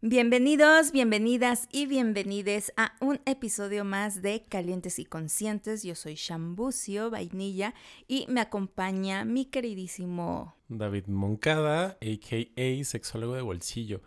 Bienvenidos, 0.00 0.92
bienvenidas 0.92 1.66
y 1.72 1.86
bienvenides 1.86 2.72
a 2.76 2.92
un 3.00 3.18
episodio 3.26 3.84
más 3.84 4.22
de 4.22 4.44
Calientes 4.48 5.00
y 5.00 5.04
Conscientes. 5.04 5.82
Yo 5.82 5.96
soy 5.96 6.14
Shambucio 6.14 7.10
Vainilla 7.10 7.74
y 8.06 8.24
me 8.28 8.40
acompaña 8.40 9.24
mi 9.24 9.46
queridísimo 9.46 10.54
David 10.68 11.06
Moncada, 11.08 11.98
a.k.a. 12.00 12.84
sexólogo 12.84 13.34
de 13.34 13.42
bolsillo. 13.42 14.00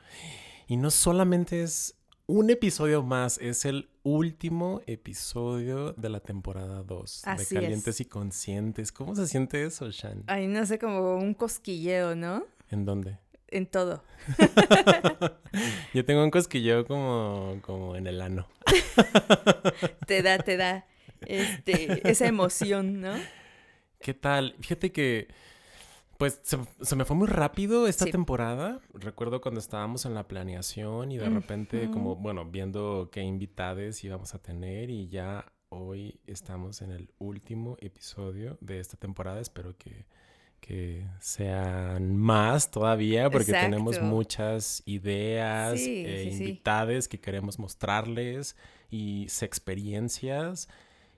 Y 0.65 0.77
no 0.77 0.91
solamente 0.91 1.61
es 1.61 1.97
un 2.25 2.49
episodio 2.49 3.03
más, 3.03 3.37
es 3.39 3.65
el 3.65 3.89
último 4.03 4.79
episodio 4.85 5.91
de 5.91 6.07
la 6.07 6.21
temporada 6.21 6.83
2 6.83 7.23
de 7.37 7.45
Calientes 7.53 7.99
y 7.99 8.05
Conscientes. 8.05 8.93
¿Cómo 8.93 9.13
se 9.13 9.27
siente 9.27 9.65
eso, 9.65 9.91
Shan? 9.91 10.23
Ay, 10.27 10.47
no 10.47 10.65
sé, 10.65 10.79
como 10.79 11.17
un 11.17 11.33
cosquilleo, 11.33 12.15
¿no? 12.15 12.45
¿En 12.69 12.85
dónde? 12.85 13.19
En 13.51 13.67
todo. 13.67 14.03
Yo 15.93 16.05
tengo 16.05 16.23
un 16.23 16.31
cosquilleo 16.31 16.85
como, 16.85 17.59
como 17.61 17.95
en 17.95 18.07
el 18.07 18.21
ano. 18.21 18.47
te 20.07 20.21
da, 20.21 20.37
te 20.39 20.57
da 20.57 20.85
este, 21.27 22.09
esa 22.09 22.27
emoción, 22.27 23.01
¿no? 23.01 23.13
¿Qué 23.99 24.13
tal? 24.13 24.55
Fíjate 24.61 24.91
que 24.91 25.27
pues 26.21 26.39
se, 26.43 26.95
me 26.95 27.03
fue 27.03 27.15
muy 27.15 27.27
rápido 27.27 27.87
esta 27.87 28.05
temporada. 28.05 28.79
Recuerdo 28.93 29.41
cuando 29.41 29.59
estábamos 29.59 30.05
en 30.05 30.13
la 30.13 30.27
planeación 30.27 31.11
y 31.11 31.17
de 31.17 31.27
repente 31.27 31.89
como, 31.89 32.15
bueno, 32.15 32.45
viendo 32.45 33.09
qué 33.11 33.21
invitades 33.21 34.03
íbamos 34.03 34.35
a 34.35 34.39
tener 34.39 34.91
y 34.91 35.07
ya 35.07 35.51
hoy 35.69 36.19
estamos 36.27 36.83
en 36.83 36.91
el 36.91 37.09
último 37.17 37.75
episodio 37.79 38.59
de 38.61 38.79
esta 38.79 38.97
temporada. 38.97 39.41
Espero 39.41 39.75
que, 39.79 40.05
que 40.61 41.05
sean 41.19 42.15
más 42.15 42.71
todavía 42.71 43.29
porque 43.29 43.51
tenemos 43.51 43.99
muchas 43.99 44.83
ideas, 44.85 45.79
e 45.79 46.29
invitades 46.31 47.07
que 47.07 47.19
queremos 47.19 47.59
mostrarles 47.59 48.55
y 48.89 49.27
experiencias. 49.45 50.69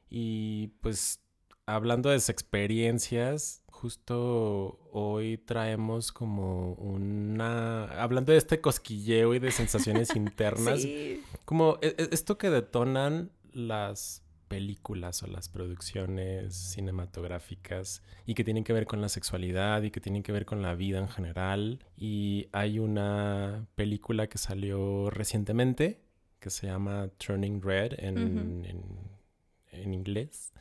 Y 0.09 0.70
pues 0.82 1.20
hablando 1.66 2.09
de 2.09 2.30
experiencias, 2.30 3.64
justo 3.67 4.80
hoy 4.92 5.38
traemos 5.38 6.12
como 6.12 6.73
una... 6.76 7.84
Hablando 8.02 8.32
de 8.32 8.38
este 8.38 8.62
cosquilleo 8.62 9.36
y 9.36 9.39
de 9.39 9.52
sensaciones 9.52 10.10
internas, 10.16 10.88
como 11.45 11.78
e, 11.82 11.95
e, 11.98 12.10
esto 12.12 12.38
que 12.38 12.50
detonan 12.50 13.30
las 13.52 14.23
películas 14.54 15.23
o 15.23 15.28
las 15.28 15.50
producciones 15.50 16.54
cinematográficas 16.54 18.04
y 18.28 18.36
que 18.36 18.44
tienen 18.44 18.64
que 18.64 18.72
ver 18.72 18.86
con 18.86 19.02
la 19.02 19.10
sexualidad 19.10 19.82
y 19.82 19.90
que 19.90 20.00
tienen 20.00 20.22
que 20.22 20.32
ver 20.32 20.45
con 20.45 20.62
la 20.62 20.76
vida 20.76 21.00
en 21.00 21.08
general. 21.08 21.80
Y 21.98 22.50
hay 22.52 22.78
una 22.78 23.66
película 23.73 24.28
que 24.28 24.38
salió 24.38 25.10
recientemente 25.10 26.02
que 26.40 26.52
se 26.52 26.68
llama 26.68 27.10
Turning 27.18 27.62
Red 27.64 27.94
en, 27.98 28.64
en 29.72 29.94
inglés 29.94 30.54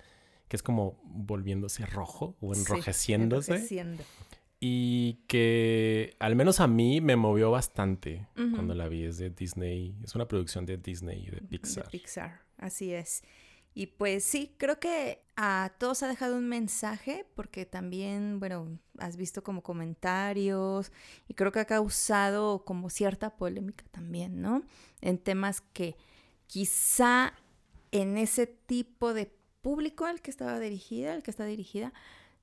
que 0.49 0.56
es 0.56 0.62
como 0.62 0.99
volviéndose 1.05 1.84
rojo 1.84 2.37
o 2.41 2.55
enrojeciéndose. 2.55 3.55
y 4.65 5.15
que 5.27 6.15
al 6.21 6.37
menos 6.37 6.61
a 6.61 6.69
mí 6.69 7.01
me 7.01 7.17
movió 7.17 7.51
bastante 7.51 8.29
cuando 8.34 8.75
la 8.75 8.87
vi. 8.87 9.03
Es 9.03 9.19
de 9.19 9.31
Disney, 9.31 9.97
es 10.05 10.15
una 10.15 10.29
producción 10.29 10.65
de 10.65 10.77
Disney 10.77 11.25
y 11.27 11.31
de 11.33 11.41
Pixar. 11.41 11.87
De 11.87 11.91
Pixar, 11.91 12.43
así 12.59 12.95
es. 12.95 13.25
Y 13.75 13.87
pues 13.87 14.25
sí, 14.25 14.55
creo 14.59 14.78
que 14.78 15.23
a 15.37 15.73
todos 15.78 16.03
ha 16.03 16.09
dejado 16.09 16.37
un 16.37 16.48
mensaje 16.48 17.27
porque 17.34 17.65
también, 17.65 18.39
bueno, 18.39 18.78
has 18.98 19.17
visto 19.17 19.42
como 19.42 19.62
comentarios 19.62 20.92
y 21.27 21.34
creo 21.34 21.53
que 21.53 21.61
ha 21.61 21.65
causado 21.65 22.65
como 22.65 22.91
cierta 22.91 23.37
polémica 23.37 23.84
también, 23.91 24.43
¿no? 24.43 24.62
En 25.00 25.19
temas 25.19 25.62
que 25.73 25.97
quizá 26.47 27.33
en 27.93 28.19
ese 28.19 28.47
tipo 28.47 29.15
de 29.15 29.33
público 29.62 30.05
al 30.05 30.20
que 30.20 30.31
estaba 30.31 30.59
dirigida, 30.59 31.15
al 31.15 31.23
que 31.23 31.31
está 31.31 31.45
dirigida, 31.45 31.94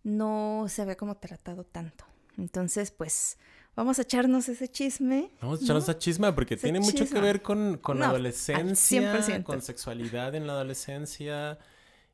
no 0.03 0.66
se 0.67 0.81
había 0.81 0.97
como 0.97 1.17
tratado 1.17 1.63
tanto. 1.63 2.06
Entonces, 2.38 2.90
pues, 2.90 3.38
vamos 3.75 4.00
a 4.00 4.03
echarnos 4.03 4.50
ese 4.50 4.68
chisme. 4.68 5.31
Vamos 5.41 5.62
a 5.62 5.63
echarnos 5.63 5.84
ese 5.90 5.97
chisme 5.97 6.31
porque 6.34 6.57
tiene 6.57 6.80
mucho 6.80 7.07
que 7.07 7.19
ver 7.19 7.41
con, 7.41 7.78
con 7.78 8.02
adolescencia, 8.03 9.44
con 9.44 9.62
sexualidad 9.62 10.35
en 10.35 10.47
la 10.47 10.53
adolescencia 10.53 11.59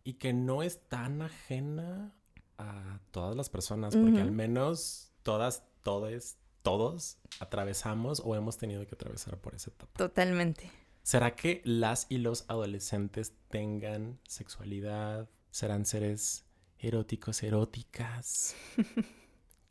y 0.03 0.13
que 0.13 0.33
no 0.33 0.63
es 0.63 0.79
tan 0.87 1.21
ajena 1.21 2.13
a 2.57 2.99
todas 3.11 3.35
las 3.35 3.49
personas, 3.49 3.95
porque 3.95 4.21
al 4.21 4.31
menos 4.31 5.11
todas, 5.23 5.63
todos, 5.83 6.35
todos 6.61 7.17
atravesamos 7.39 8.21
o 8.23 8.35
hemos 8.35 8.57
tenido 8.57 8.85
que 8.85 8.95
atravesar 8.95 9.37
por 9.37 9.55
esa 9.55 9.71
etapa. 9.71 9.91
Totalmente. 9.97 10.71
¿Será 11.03 11.35
que 11.35 11.61
las 11.65 12.07
y 12.09 12.17
los 12.17 12.45
adolescentes 12.47 13.33
tengan 13.49 14.19
sexualidad? 14.27 15.29
¿Serán 15.51 15.85
seres 15.85 16.45
eróticos, 16.79 17.43
eróticas? 17.43 18.55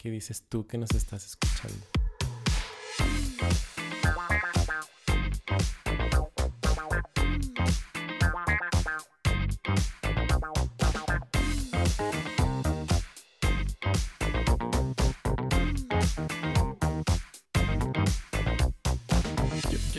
¿Qué 0.05 0.11
dices 0.11 0.45
tú 0.51 0.67
que 0.67 0.77
nos 0.77 0.91
estás 0.91 1.25
escuchando? 1.25 1.87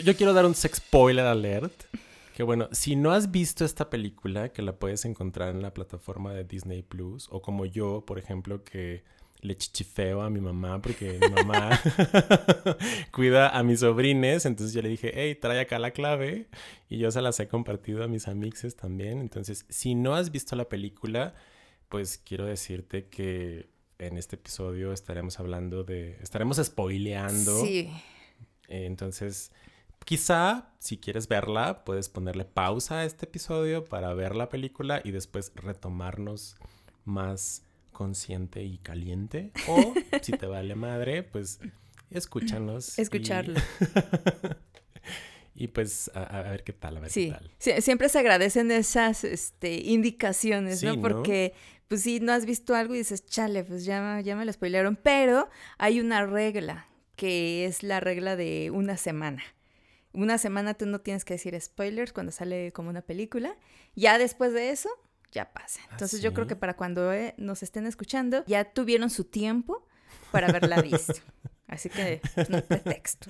yo 0.04 0.16
quiero 0.16 0.32
dar 0.32 0.46
un 0.46 0.54
sex 0.54 0.76
spoiler 0.76 1.26
alert. 1.26 1.72
Que 2.32 2.44
bueno, 2.44 2.68
si 2.70 2.94
no 2.94 3.10
has 3.10 3.32
visto 3.32 3.64
esta 3.64 3.90
película, 3.90 4.50
que 4.50 4.62
la 4.62 4.78
puedes 4.78 5.04
encontrar 5.04 5.48
en 5.48 5.62
la 5.62 5.74
plataforma 5.74 6.32
de 6.32 6.44
Disney 6.44 6.84
Plus, 6.84 7.26
o 7.32 7.42
como 7.42 7.66
yo, 7.66 8.04
por 8.06 8.20
ejemplo, 8.20 8.62
que 8.62 9.02
le 9.46 9.56
chichifeo 9.56 10.22
a 10.22 10.30
mi 10.30 10.40
mamá 10.40 10.80
porque 10.82 11.18
mi 11.20 11.28
mamá 11.28 11.80
cuida 13.12 13.48
a 13.48 13.62
mis 13.62 13.80
sobrines, 13.80 14.44
entonces 14.46 14.74
yo 14.74 14.82
le 14.82 14.88
dije, 14.88 15.12
hey, 15.14 15.34
trae 15.34 15.60
acá 15.60 15.78
la 15.78 15.92
clave, 15.92 16.48
y 16.88 16.98
yo 16.98 17.10
se 17.10 17.22
las 17.22 17.38
he 17.40 17.48
compartido 17.48 18.04
a 18.04 18.08
mis 18.08 18.28
amixes 18.28 18.76
también. 18.76 19.20
Entonces, 19.20 19.64
si 19.68 19.94
no 19.94 20.14
has 20.14 20.30
visto 20.30 20.56
la 20.56 20.68
película, 20.68 21.34
pues 21.88 22.18
quiero 22.18 22.44
decirte 22.44 23.08
que 23.08 23.68
en 23.98 24.18
este 24.18 24.36
episodio 24.36 24.92
estaremos 24.92 25.40
hablando 25.40 25.84
de, 25.84 26.18
estaremos 26.22 26.58
spoileando. 26.58 27.64
Sí. 27.64 27.90
entonces, 28.68 29.52
Quizá, 30.06 30.70
si 30.78 30.98
quieres 30.98 31.26
verla, 31.26 31.84
puedes 31.84 32.08
ponerle 32.08 32.44
pausa 32.44 33.00
a 33.00 33.04
este 33.04 33.26
episodio 33.26 33.84
para 33.84 34.14
ver 34.14 34.36
la 34.36 34.48
película 34.48 35.00
y 35.02 35.10
después 35.10 35.50
retomarnos 35.56 36.56
más 37.04 37.65
consciente 37.96 38.62
y 38.62 38.76
caliente. 38.76 39.52
O, 39.68 39.94
si 40.22 40.32
te 40.32 40.44
vale 40.44 40.74
madre, 40.74 41.22
pues 41.22 41.60
escúchanos. 42.10 42.98
Escucharlo. 42.98 43.58
Y... 45.58 45.68
pues 45.68 46.10
a, 46.14 46.42
ver 46.42 46.64
qué 46.64 46.74
tal, 46.74 46.98
a 46.98 47.00
ver 47.00 47.10
qué 47.10 47.30
tal. 47.30 47.50
Sí, 47.56 47.72
siempre 47.80 48.10
se 48.10 48.18
agradecen 48.18 48.70
esas 48.70 49.24
este, 49.24 49.76
indicaciones, 49.76 50.82
¿no? 50.82 51.00
Porque, 51.00 51.54
pues 51.88 52.02
si 52.02 52.20
no 52.20 52.32
has 52.32 52.44
visto 52.44 52.74
algo 52.74 52.94
y 52.94 52.98
dices, 52.98 53.24
chale, 53.24 53.64
pues 53.64 53.86
ya, 53.86 54.20
ya 54.20 54.36
me 54.36 54.44
lo 54.44 54.52
spoilearon. 54.52 54.96
Pero 54.96 55.48
hay 55.78 55.98
una 55.98 56.26
regla, 56.26 56.88
que 57.16 57.64
es 57.64 57.82
la 57.82 58.00
regla 58.00 58.36
de 58.36 58.70
una 58.70 58.98
semana 58.98 59.42
una 60.12 60.38
semana 60.38 60.72
tú 60.72 60.86
no 60.86 61.00
tienes 61.00 61.24
que 61.24 61.34
decir 61.34 61.60
spoilers 61.60 62.12
cuando 62.12 62.32
sale 62.32 62.72
como 62.72 62.88
una 62.88 63.02
película. 63.02 63.54
Ya 63.94 64.16
después 64.16 64.54
de 64.54 64.70
eso, 64.70 64.88
ya 65.36 65.52
pasa. 65.52 65.80
¿Ah, 65.84 65.88
Entonces 65.92 66.22
yo 66.22 66.32
creo 66.32 66.46
que 66.46 66.56
para 66.56 66.76
cuando 66.76 67.12
eh, 67.12 67.34
nos 67.36 67.62
estén 67.62 67.86
escuchando, 67.86 68.42
ya 68.46 68.64
tuvieron 68.64 69.10
su 69.10 69.24
tiempo 69.24 69.86
para 70.32 70.48
haberla 70.48 70.80
visto. 70.80 71.14
Así 71.68 71.90
que 71.90 72.22
pues, 72.34 72.48
no 72.48 72.62
pretexto. 72.62 73.28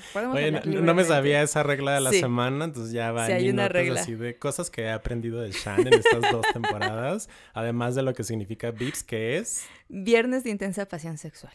no, 0.66 0.95
me 0.95 1.05
sabía 1.05 1.43
esa 1.43 1.62
regla 1.62 1.95
de 1.95 2.00
la 2.03 2.11
semana, 2.11 2.66
entonces 2.66 2.92
ya 2.92 3.10
va 3.10 3.27
sí, 3.27 3.33
hay 3.33 3.48
una 3.48 3.66
regla. 3.66 4.03
así 4.03 4.15
de 4.15 4.39
cosas 4.39 4.69
que 4.69 4.83
he 4.83 4.91
aprendido 4.91 5.41
de 5.41 5.53
Shan 5.53 5.86
en 5.86 5.95
estas 5.95 6.21
dos 6.30 6.45
temporadas, 6.53 7.30
además 7.54 7.95
de 7.95 8.03
lo 8.03 8.13
que 8.13 8.25
significa 8.25 8.72
VIPS, 8.72 9.04
que 9.04 9.39
es 9.39 9.66
Viernes 9.89 10.45
de 10.45 10.51
intensa 10.51 10.84
pasión 10.86 11.16
sexual. 11.16 11.54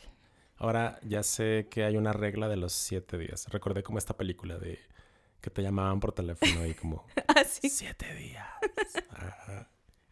Ahora 0.57 0.99
ya 1.03 1.21
sé 1.21 1.67
que 1.69 1.83
hay 1.83 1.97
una 1.97 2.13
regla 2.13 2.49
de 2.49 2.57
los 2.57 2.73
siete 2.73 3.19
días. 3.19 3.45
Recordé 3.49 3.83
como 3.83 3.99
esta 3.99 4.17
película 4.17 4.57
de 4.57 4.79
que 5.39 5.51
te 5.51 5.61
llamaban 5.61 5.99
por 5.99 6.13
teléfono 6.13 6.65
y 6.65 6.73
como 6.73 7.05
¿Ah, 7.27 7.43
siete 7.45 8.15
días. 8.15 8.47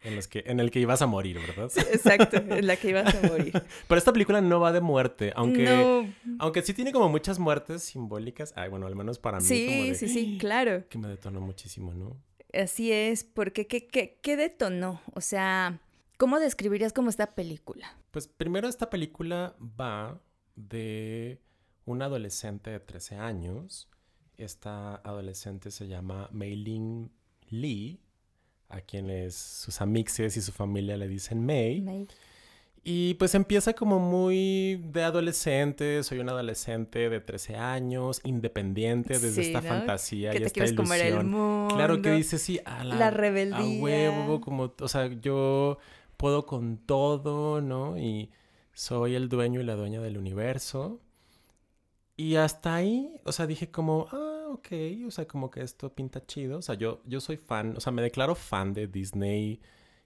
En, 0.02 0.16
los 0.16 0.28
que, 0.28 0.42
en 0.46 0.60
el 0.60 0.70
que 0.70 0.80
ibas 0.80 1.02
a 1.02 1.06
morir, 1.06 1.38
¿verdad? 1.38 1.70
exacto, 1.92 2.36
en 2.36 2.66
la 2.66 2.76
que 2.76 2.90
ibas 2.90 3.14
a 3.14 3.26
morir. 3.28 3.52
Pero 3.88 3.98
esta 3.98 4.12
película 4.12 4.40
no 4.40 4.60
va 4.60 4.72
de 4.72 4.80
muerte, 4.80 5.32
aunque, 5.36 6.12
aunque 6.38 6.62
sí 6.62 6.72
tiene 6.74 6.92
como 6.92 7.08
muchas 7.08 7.38
muertes 7.38 7.82
simbólicas. 7.82 8.52
Ay, 8.56 8.70
bueno, 8.70 8.86
al 8.86 8.96
menos 8.96 9.18
para 9.18 9.38
mí. 9.38 9.44
Sí, 9.44 9.94
sí, 9.94 10.08
sí, 10.08 10.38
claro. 10.38 10.88
Que 10.88 10.98
me 10.98 11.08
detonó 11.08 11.40
muchísimo, 11.40 11.92
¿no? 11.92 12.16
Así 12.52 12.90
es, 12.92 13.24
porque 13.24 13.66
¿qué, 13.66 13.86
qué, 13.86 14.18
qué 14.22 14.36
detonó? 14.36 15.00
O 15.14 15.20
sea, 15.20 15.80
¿cómo 16.16 16.40
describirías 16.40 16.92
como 16.92 17.10
esta 17.10 17.34
película? 17.34 17.96
Pues 18.10 18.26
primero 18.26 18.68
esta 18.68 18.90
película 18.90 19.54
va 19.60 20.20
de 20.56 21.40
un 21.84 22.02
adolescente 22.02 22.70
de 22.70 22.80
13 22.80 23.16
años 23.16 23.90
esta 24.44 24.96
adolescente 24.96 25.70
se 25.70 25.86
llama 25.86 26.28
Mei 26.32 26.56
Lee, 27.48 28.00
a 28.70 28.80
quienes 28.80 29.34
sus 29.34 29.80
amixes 29.80 30.36
y 30.36 30.40
su 30.40 30.52
familia 30.52 30.96
le 30.96 31.08
dicen 31.08 31.44
May. 31.44 32.06
Y 32.82 33.14
pues 33.14 33.34
empieza 33.34 33.74
como 33.74 33.98
muy 33.98 34.82
de 34.90 35.02
adolescente, 35.02 36.02
soy 36.02 36.20
un 36.20 36.30
adolescente 36.30 37.10
de 37.10 37.20
13 37.20 37.56
años, 37.56 38.22
independiente 38.24 39.18
desde 39.18 39.42
esta 39.42 39.60
fantasía 39.60 40.32
y 40.34 40.42
esta 40.42 40.64
ilusión. 40.64 41.68
Claro 41.68 42.00
que 42.00 42.12
dice 42.12 42.38
sí, 42.38 42.58
a 42.64 42.82
la, 42.84 42.94
la 42.94 43.10
rebeldía. 43.10 43.58
A 43.58 43.82
huevo, 43.82 44.40
como, 44.40 44.72
o 44.80 44.88
sea, 44.88 45.08
yo 45.08 45.78
puedo 46.16 46.46
con 46.46 46.78
todo, 46.78 47.60
¿no? 47.60 47.98
Y 47.98 48.30
soy 48.72 49.14
el 49.14 49.28
dueño 49.28 49.60
y 49.60 49.64
la 49.64 49.74
dueña 49.74 50.00
del 50.00 50.16
universo. 50.16 51.00
Y 52.16 52.36
hasta 52.36 52.74
ahí, 52.74 53.10
o 53.24 53.32
sea, 53.32 53.46
dije 53.46 53.70
como, 53.70 54.06
ah, 54.10 54.39
ok, 54.52 54.68
o 55.06 55.10
sea, 55.10 55.26
como 55.26 55.50
que 55.50 55.62
esto 55.62 55.92
pinta 55.94 56.24
chido. 56.24 56.58
O 56.58 56.62
sea, 56.62 56.74
yo, 56.74 57.00
yo 57.06 57.20
soy 57.20 57.36
fan, 57.36 57.76
o 57.76 57.80
sea, 57.80 57.92
me 57.92 58.02
declaro 58.02 58.34
fan 58.34 58.72
de 58.72 58.86
Disney 58.86 59.60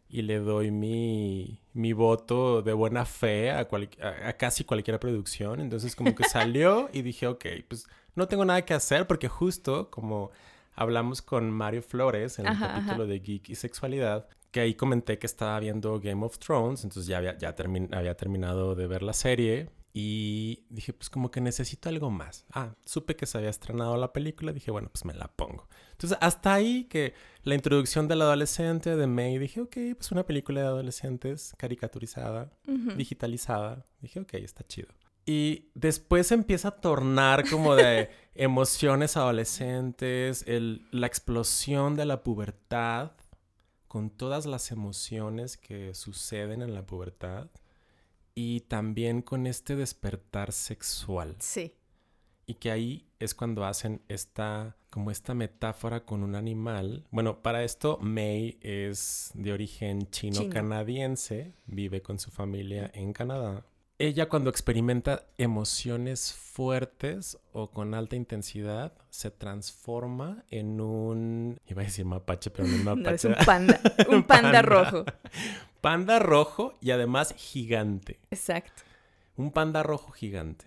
y 0.08 0.22
le 0.22 0.38
doy 0.38 0.70
mi, 0.70 1.60
mi 1.72 1.92
voto 1.92 2.62
de 2.62 2.72
buena 2.72 3.04
fe 3.04 3.50
a, 3.50 3.60
a, 3.60 4.32
casi 4.34 4.64
cualquier 4.64 5.00
producción. 5.00 5.60
Entonces 5.60 5.96
como 5.96 6.14
que 6.14 6.24
salió 6.24 6.88
y 6.92 7.02
dije, 7.02 7.26
ok, 7.26 7.44
pues 7.68 7.86
no 8.14 8.28
tengo 8.28 8.44
nada 8.44 8.64
que 8.64 8.74
hacer 8.74 9.06
porque 9.06 9.28
justo 9.28 9.90
como 9.90 10.30
hablamos 10.74 11.22
con 11.22 11.50
Mario 11.50 11.82
Flores 11.82 12.38
en 12.38 12.46
el 12.46 12.58
capítulo 12.58 13.06
de 13.06 13.20
Geek 13.20 13.50
y 13.50 13.54
Sexualidad, 13.54 14.28
que 14.50 14.60
ahí 14.60 14.74
comenté 14.74 15.18
que 15.18 15.26
estaba 15.26 15.58
viendo 15.60 15.98
Game 16.00 16.24
of 16.24 16.38
Thrones, 16.38 16.84
entonces 16.84 17.06
ya 17.06 17.18
había, 17.18 17.36
ya 17.38 17.54
había 17.92 18.16
terminado 18.16 18.74
de 18.74 18.86
ver 18.86 19.02
la 19.02 19.12
serie 19.12 19.70
y 19.96 20.66
dije, 20.70 20.92
pues 20.92 21.08
como 21.08 21.30
que 21.30 21.40
necesito 21.40 21.88
algo 21.88 22.10
más. 22.10 22.46
Ah, 22.52 22.74
supe 22.84 23.14
que 23.14 23.26
se 23.26 23.38
había 23.38 23.48
estrenado 23.48 23.96
la 23.96 24.12
película, 24.12 24.52
dije, 24.52 24.72
bueno, 24.72 24.88
pues 24.90 25.04
me 25.04 25.14
la 25.14 25.28
pongo. 25.28 25.68
Entonces, 25.92 26.18
hasta 26.20 26.52
ahí 26.52 26.86
que 26.86 27.14
la 27.44 27.54
introducción 27.54 28.08
del 28.08 28.22
adolescente 28.22 28.96
de 28.96 29.06
May, 29.06 29.38
dije, 29.38 29.60
ok, 29.60 29.76
pues 29.96 30.10
una 30.10 30.26
película 30.26 30.62
de 30.62 30.66
adolescentes 30.66 31.54
caricaturizada, 31.56 32.50
digitalizada. 32.96 33.84
Dije, 34.00 34.18
ok, 34.18 34.34
está 34.34 34.66
chido. 34.66 34.88
Y 35.26 35.70
después 35.74 36.32
empieza 36.32 36.68
a 36.68 36.80
tornar 36.80 37.48
como 37.48 37.76
de 37.76 38.10
emociones 38.34 39.16
adolescentes, 39.16 40.42
el, 40.48 40.88
la 40.90 41.06
explosión 41.06 41.94
de 41.94 42.04
la 42.04 42.24
pubertad, 42.24 43.12
con 43.86 44.10
todas 44.10 44.44
las 44.44 44.72
emociones 44.72 45.56
que 45.56 45.94
suceden 45.94 46.62
en 46.62 46.74
la 46.74 46.84
pubertad 46.84 47.48
y 48.34 48.60
también 48.60 49.22
con 49.22 49.46
este 49.46 49.76
despertar 49.76 50.52
sexual. 50.52 51.36
Sí. 51.38 51.74
Y 52.46 52.54
que 52.54 52.70
ahí 52.70 53.06
es 53.18 53.34
cuando 53.34 53.64
hacen 53.64 54.02
esta, 54.08 54.76
como 54.90 55.10
esta 55.10 55.34
metáfora 55.34 56.04
con 56.04 56.22
un 56.22 56.34
animal. 56.34 57.06
Bueno, 57.10 57.42
para 57.42 57.64
esto 57.64 57.98
May 58.00 58.58
es 58.60 59.30
de 59.34 59.52
origen 59.52 60.10
chino-canadiense, 60.10 61.54
vive 61.66 62.02
con 62.02 62.18
su 62.18 62.30
familia 62.30 62.90
en 62.94 63.12
Canadá. 63.12 63.64
Ella 64.06 64.28
cuando 64.28 64.50
experimenta 64.50 65.24
emociones 65.38 66.32
fuertes 66.32 67.38
o 67.52 67.70
con 67.70 67.94
alta 67.94 68.16
intensidad, 68.16 68.92
se 69.10 69.30
transforma 69.30 70.44
en 70.50 70.80
un... 70.80 71.58
Iba 71.66 71.82
a 71.82 71.84
decir 71.84 72.04
mapache, 72.04 72.50
pero 72.50 72.68
no 72.68 72.74
es 72.74 72.84
mapache. 72.84 73.14
es 73.14 73.24
un 73.24 73.34
panda. 73.44 73.80
Un 74.08 74.22
panda 74.24 74.62
rojo 74.62 75.04
panda 75.84 76.18
rojo 76.18 76.78
y 76.80 76.92
además 76.92 77.34
gigante. 77.36 78.18
Exacto. 78.30 78.84
Un 79.36 79.50
panda 79.50 79.82
rojo 79.82 80.12
gigante. 80.12 80.64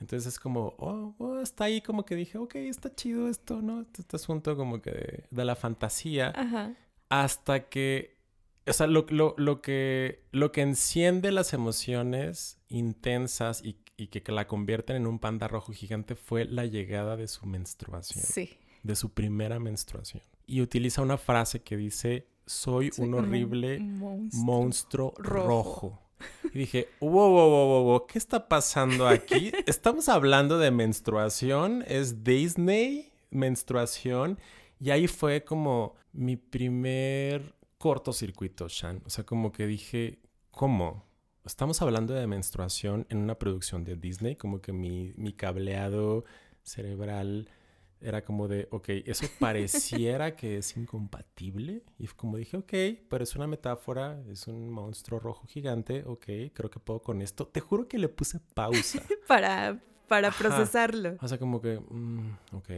Entonces 0.00 0.26
es 0.26 0.40
como, 0.40 0.74
oh, 0.78 1.14
oh, 1.18 1.34
hasta 1.36 1.62
ahí 1.62 1.80
como 1.80 2.04
que 2.04 2.16
dije, 2.16 2.36
ok, 2.36 2.56
está 2.56 2.92
chido 2.92 3.28
esto, 3.28 3.62
¿no? 3.62 3.82
Este 3.82 4.16
asunto 4.16 4.56
como 4.56 4.82
que 4.82 5.22
de, 5.30 5.44
la 5.44 5.54
fantasía. 5.54 6.32
Ajá. 6.34 6.74
Hasta 7.08 7.68
que, 7.68 8.18
o 8.66 8.72
sea, 8.72 8.88
lo, 8.88 9.06
que, 9.06 10.24
lo 10.32 10.50
que 10.50 10.62
enciende 10.62 11.30
las 11.30 11.52
emociones 11.52 12.55
intensas 12.68 13.62
y, 13.62 13.78
y 13.96 14.08
que, 14.08 14.22
que, 14.22 14.32
la 14.32 14.46
convierten 14.46 14.96
en 14.96 15.06
un 15.06 15.18
panda 15.18 15.48
rojo 15.48 15.72
gigante 15.72 16.14
fue 16.14 16.44
la 16.44 16.66
llegada 16.66 17.16
de 17.16 17.28
su 17.28 17.46
menstruación. 17.46 18.24
Sí. 18.24 18.58
De 18.82 18.96
su 18.96 19.12
primera 19.12 19.58
menstruación. 19.58 20.22
Y 20.46 20.60
utiliza 20.60 21.02
una 21.02 21.18
frase 21.18 21.62
que 21.62 21.76
dice, 21.76 22.28
soy, 22.46 22.90
un 22.98 23.14
horrible 23.14 23.80
monstruo, 23.80 25.14
rojo. 25.18 26.00
Y 26.44 26.60
dije, 26.60 26.88
wow, 27.00 27.10
wow, 27.10 27.50
wow, 27.50 27.84
wow, 27.84 28.06
¿qué 28.06 28.18
está 28.18 28.48
pasando 28.48 29.06
aquí? 29.06 29.52
Estamos 29.66 30.08
hablando 30.08 30.58
de 30.58 30.70
menstruación, 30.70 31.84
es 31.86 32.24
Disney, 32.24 33.12
menstruación. 33.30 34.38
Y 34.80 34.90
ahí 34.90 35.08
fue 35.08 35.44
como 35.44 35.94
mi 36.12 36.36
primer 36.36 37.54
cortocircuito, 37.78 38.68
Shan. 38.68 39.02
O 39.04 39.10
sea, 39.10 39.24
como 39.24 39.52
que 39.52 39.66
dije, 39.66 40.20
¿cómo? 40.50 41.04
Estamos 41.46 41.80
hablando 41.80 42.12
de 42.12 42.26
menstruación 42.26 43.06
en 43.08 43.18
una 43.18 43.38
producción 43.38 43.84
de 43.84 43.94
Disney, 43.94 44.34
como 44.34 44.60
que 44.60 44.72
mi, 44.72 45.14
mi 45.16 45.32
cableado 45.32 46.24
cerebral 46.64 47.48
era 48.00 48.24
como 48.24 48.48
de, 48.48 48.66
ok, 48.72 48.88
eso 49.06 49.26
pareciera 49.40 50.34
que 50.34 50.58
es 50.58 50.76
incompatible. 50.76 51.84
Y 51.98 52.08
como 52.08 52.36
dije, 52.36 52.56
ok, 52.56 52.72
pero 53.08 53.22
es 53.22 53.36
una 53.36 53.46
metáfora, 53.46 54.20
es 54.28 54.48
un 54.48 54.70
monstruo 54.70 55.20
rojo 55.20 55.46
gigante, 55.46 56.02
ok, 56.04 56.26
creo 56.52 56.68
que 56.68 56.80
puedo 56.80 57.00
con 57.00 57.22
esto. 57.22 57.46
Te 57.46 57.60
juro 57.60 57.86
que 57.86 57.98
le 57.98 58.08
puse 58.08 58.40
pausa. 58.54 59.00
para, 59.28 59.80
para 60.08 60.32
procesarlo. 60.32 61.16
O 61.20 61.28
sea, 61.28 61.38
como 61.38 61.60
que, 61.60 61.78
mm, 61.78 62.38
ok. 62.54 62.70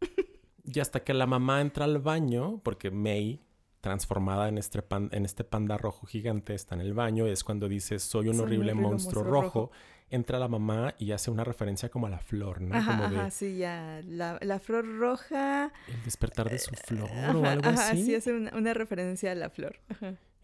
y 0.64 0.80
hasta 0.80 1.04
que 1.04 1.12
la 1.12 1.26
mamá 1.26 1.60
entra 1.60 1.84
al 1.84 1.98
baño, 1.98 2.60
porque 2.64 2.90
May, 2.90 3.40
transformada 3.80 4.48
en 4.48 4.58
este, 4.58 4.82
en 4.90 5.24
este 5.24 5.44
panda 5.44 5.78
rojo 5.78 6.06
gigante, 6.06 6.54
está 6.54 6.74
en 6.74 6.82
el 6.82 6.94
baño, 6.94 7.26
es 7.26 7.44
cuando 7.44 7.68
dice, 7.68 7.98
soy 7.98 8.28
un 8.28 8.40
horrible, 8.40 8.74
monstruo, 8.74 9.24
rojo 9.24 9.70
entra 10.10 10.38
la 10.40 10.48
mamá 10.48 10.94
y 10.98 11.12
hace 11.12 11.30
una 11.30 11.44
referencia 11.44 11.88
como 11.88 12.06
a 12.06 12.10
la 12.10 12.18
flor, 12.18 12.60
¿no? 12.60 12.76
Ajá, 12.76 12.92
como 12.92 13.04
ajá 13.04 13.30
sí, 13.30 13.58
ya. 13.58 14.02
La, 14.04 14.58
flor 14.58 14.84
roja. 14.98 15.72
El 15.88 16.02
despertar 16.04 16.50
de 16.50 16.58
su 16.58 16.74
flor 16.74 17.08
o 17.36 17.44
algo 17.46 17.68
así. 17.68 18.04
Sí, 18.04 18.14
hace 18.14 18.32
una, 18.32 18.74
referencia 18.74 19.32
a 19.32 19.34
la 19.34 19.50
flor. 19.50 19.78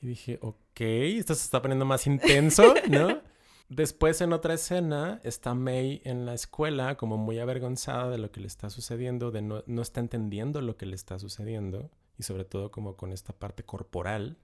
Y 0.00 0.06
dije, 0.06 0.38
ok, 0.40 0.80
esto 0.80 1.34
se 1.34 1.44
está 1.44 1.60
poniendo 1.60 1.84
más 1.84 2.06
intenso, 2.06 2.74
¿no? 2.88 3.20
Después 3.68 4.20
en 4.20 4.32
otra 4.32 4.54
escena 4.54 5.20
está 5.24 5.52
May 5.54 6.00
en 6.04 6.24
la 6.24 6.34
escuela 6.34 6.96
como 6.96 7.16
muy 7.16 7.40
avergonzada 7.40 8.08
de 8.10 8.18
lo 8.18 8.30
que 8.30 8.40
le 8.40 8.46
está 8.46 8.70
sucediendo, 8.70 9.32
de 9.32 9.42
no, 9.42 9.64
no 9.66 9.82
está 9.82 9.98
entendiendo 9.98 10.60
lo 10.60 10.76
que 10.76 10.86
le 10.86 10.94
está 10.94 11.18
sucediendo 11.18 11.90
y 12.18 12.22
sobre 12.22 12.44
todo 12.44 12.70
como 12.70 12.96
con 12.96 13.12
esta 13.12 13.32
parte 13.32 13.64
corporal. 13.64 14.38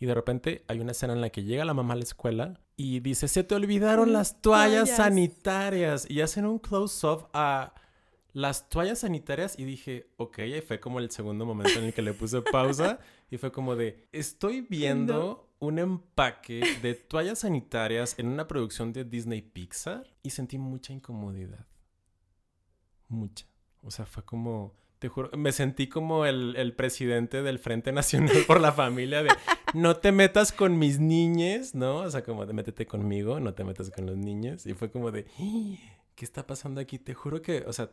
Y 0.00 0.06
de 0.06 0.14
repente 0.14 0.64
hay 0.68 0.80
una 0.80 0.92
escena 0.92 1.12
en 1.12 1.20
la 1.20 1.30
que 1.30 1.42
llega 1.42 1.64
la 1.64 1.74
mamá 1.74 1.94
a 1.94 1.96
la 1.96 2.04
escuela 2.04 2.60
y 2.76 3.00
dice, 3.00 3.26
se 3.26 3.42
te 3.42 3.54
olvidaron 3.54 4.12
las 4.12 4.40
toallas, 4.40 4.96
sanitarias. 4.96 6.08
Y 6.08 6.20
hacen 6.20 6.46
un 6.46 6.60
close-up 6.60 7.28
a 7.32 7.74
las 8.32 8.68
toallas 8.68 9.00
sanitarias 9.00 9.58
y 9.58 9.64
dije, 9.64 10.12
ok, 10.16 10.38
y 10.38 10.60
fue 10.60 10.78
como 10.78 11.00
el 11.00 11.10
segundo 11.10 11.44
momento 11.44 11.78
en 11.80 11.86
el 11.86 11.94
que 11.94 12.02
le 12.02 12.12
puse 12.12 12.40
pausa 12.42 13.00
y 13.30 13.36
fue 13.38 13.50
como 13.50 13.74
de, 13.74 14.06
estoy 14.12 14.60
viendo 14.60 15.50
un 15.58 15.80
empaque 15.80 16.62
de 16.80 16.94
toallas 16.94 17.40
sanitarias 17.40 18.16
en 18.18 18.28
una 18.28 18.46
producción 18.46 18.92
de 18.92 19.04
Disney 19.04 19.42
Pixar 19.42 20.06
y 20.22 20.30
sentí 20.30 20.58
mucha 20.58 20.92
incomodidad. 20.92 21.66
Mucha. 23.08 23.46
O 23.82 23.90
sea, 23.90 24.06
fue 24.06 24.24
como 24.24 24.74
te 24.98 25.08
juro, 25.08 25.30
me 25.36 25.52
sentí 25.52 25.88
como 25.88 26.26
el, 26.26 26.74
presidente 26.76 27.42
del 27.42 27.58
Frente 27.58 27.92
Nacional 27.92 28.44
por 28.46 28.60
la 28.60 28.72
Familia 28.72 29.22
de 29.22 29.30
no 29.74 29.96
te 29.96 30.12
metas 30.12 30.52
con 30.52 30.78
mis 30.78 30.98
niñes, 30.98 31.74
¿no? 31.74 31.98
O 31.98 32.10
sea, 32.10 32.24
como 32.24 32.46
de 32.46 32.52
métete 32.52 32.86
conmigo, 32.86 33.38
no 33.40 33.54
te 33.54 33.64
metas 33.64 33.90
con 33.90 34.06
los 34.06 34.16
niños. 34.16 34.66
Y 34.66 34.74
fue 34.74 34.90
como 34.90 35.10
de, 35.10 35.26
¿qué 36.14 36.24
está 36.24 36.46
pasando 36.46 36.80
aquí? 36.80 36.98
Te 36.98 37.14
juro 37.14 37.42
que, 37.42 37.64
o 37.66 37.72
sea, 37.72 37.90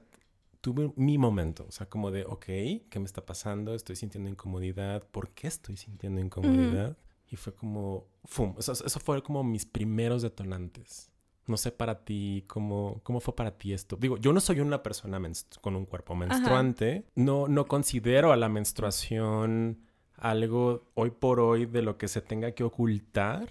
tuve 0.61 0.91
mi 0.95 1.17
momento, 1.17 1.65
o 1.67 1.71
sea, 1.71 1.87
como 1.87 2.09
de, 2.09 2.25
ok, 2.25 2.45
¿qué 2.45 2.99
me 2.99 3.05
está 3.05 3.25
pasando? 3.25 3.75
Estoy 3.75 3.95
sintiendo 3.95 4.29
incomodidad, 4.29 5.03
¿por 5.11 5.29
qué 5.29 5.47
estoy 5.47 5.77
sintiendo 5.77 6.21
incomodidad? 6.21 6.97
Y 7.29 7.35
fue 7.35 7.53
como, 7.53 8.07
¡fum! 8.23 8.55
Eso, 8.57 8.71
eso 8.71 8.99
fue 8.99 9.21
como 9.21 9.43
mis 9.43 9.65
primeros 9.65 10.21
detonantes. 10.23 11.11
No 11.47 11.57
sé 11.57 11.71
para 11.71 12.03
ti, 12.03 12.43
¿cómo, 12.47 13.01
cómo 13.03 13.19
fue 13.19 13.35
para 13.35 13.57
ti 13.57 13.73
esto? 13.73 13.97
Digo, 13.97 14.17
yo 14.17 14.33
no 14.33 14.39
soy 14.39 14.59
una 14.59 14.81
persona 14.81 15.21
con 15.61 15.75
un 15.75 15.85
cuerpo 15.85 16.15
menstruante. 16.15 17.05
No, 17.15 17.47
no 17.47 17.65
considero 17.67 18.31
a 18.31 18.35
la 18.37 18.49
menstruación 18.49 19.85
algo 20.17 20.89
hoy 20.93 21.11
por 21.11 21.39
hoy 21.39 21.65
de 21.65 21.81
lo 21.81 21.97
que 21.97 22.07
se 22.07 22.21
tenga 22.21 22.51
que 22.51 22.63
ocultar. 22.63 23.49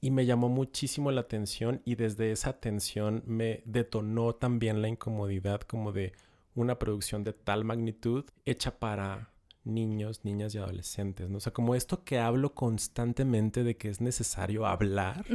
Y 0.00 0.10
me 0.10 0.26
llamó 0.26 0.48
muchísimo 0.48 1.10
la 1.10 1.22
atención 1.22 1.82
y 1.84 1.96
desde 1.96 2.32
esa 2.32 2.50
atención 2.50 3.22
me 3.26 3.62
detonó 3.64 4.34
también 4.34 4.80
la 4.80 4.88
incomodidad 4.88 5.60
como 5.62 5.92
de 5.92 6.12
una 6.54 6.78
producción 6.78 7.24
de 7.24 7.32
tal 7.32 7.64
magnitud 7.64 8.24
hecha 8.44 8.78
para 8.78 9.30
niños, 9.64 10.24
niñas 10.24 10.54
y 10.54 10.58
adolescentes, 10.58 11.28
¿no? 11.28 11.38
O 11.38 11.40
sea, 11.40 11.52
como 11.52 11.74
esto 11.74 12.04
que 12.04 12.18
hablo 12.18 12.54
constantemente 12.54 13.62
de 13.64 13.76
que 13.76 13.90
es 13.90 14.00
necesario 14.00 14.66
hablar 14.66 15.26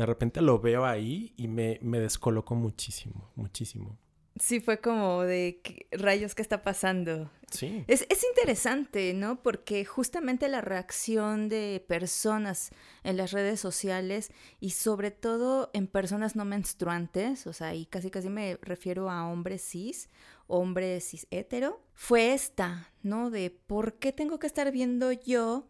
de 0.00 0.06
repente 0.06 0.40
lo 0.40 0.58
veo 0.58 0.86
ahí 0.86 1.34
y 1.36 1.46
me, 1.46 1.78
me 1.82 2.00
descoloco 2.00 2.54
muchísimo, 2.54 3.30
muchísimo. 3.34 3.98
sí 4.38 4.58
fue 4.58 4.80
como 4.80 5.24
de 5.24 5.60
rayos, 5.92 6.34
¿qué 6.34 6.40
está 6.40 6.62
pasando? 6.62 7.30
Sí. 7.50 7.84
Es, 7.86 8.06
es, 8.08 8.24
interesante, 8.24 9.12
¿no? 9.12 9.42
Porque 9.42 9.84
justamente 9.84 10.48
la 10.48 10.62
reacción 10.62 11.50
de 11.50 11.84
personas 11.86 12.70
en 13.04 13.18
las 13.18 13.32
redes 13.32 13.60
sociales 13.60 14.32
y 14.58 14.70
sobre 14.70 15.10
todo 15.10 15.68
en 15.74 15.86
personas 15.86 16.34
no 16.34 16.46
menstruantes, 16.46 17.46
o 17.46 17.52
sea, 17.52 17.74
y 17.74 17.84
casi 17.84 18.10
casi 18.10 18.30
me 18.30 18.56
refiero 18.62 19.10
a 19.10 19.28
hombres 19.28 19.60
cis, 19.60 20.08
hombres 20.46 21.10
cis 21.10 21.26
hetero, 21.30 21.82
fue 21.92 22.32
esta, 22.32 22.90
¿no? 23.02 23.28
De 23.28 23.50
por 23.50 23.98
qué 23.98 24.14
tengo 24.14 24.38
que 24.38 24.46
estar 24.46 24.72
viendo 24.72 25.12
yo 25.12 25.66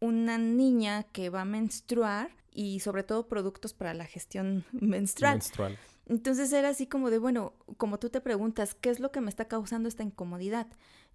una 0.00 0.38
niña 0.38 1.02
que 1.02 1.28
va 1.28 1.42
a 1.42 1.44
menstruar 1.44 2.43
y 2.54 2.80
sobre 2.80 3.02
todo 3.02 3.28
productos 3.28 3.74
para 3.74 3.92
la 3.92 4.06
gestión 4.06 4.64
menstrual. 4.72 5.34
menstrual. 5.34 5.78
Entonces 6.06 6.52
era 6.52 6.70
así 6.70 6.86
como 6.86 7.10
de, 7.10 7.18
bueno, 7.18 7.54
como 7.76 7.98
tú 7.98 8.10
te 8.10 8.20
preguntas, 8.20 8.74
¿qué 8.74 8.90
es 8.90 9.00
lo 9.00 9.10
que 9.10 9.20
me 9.20 9.30
está 9.30 9.46
causando 9.46 9.88
esta 9.88 10.02
incomodidad? 10.02 10.66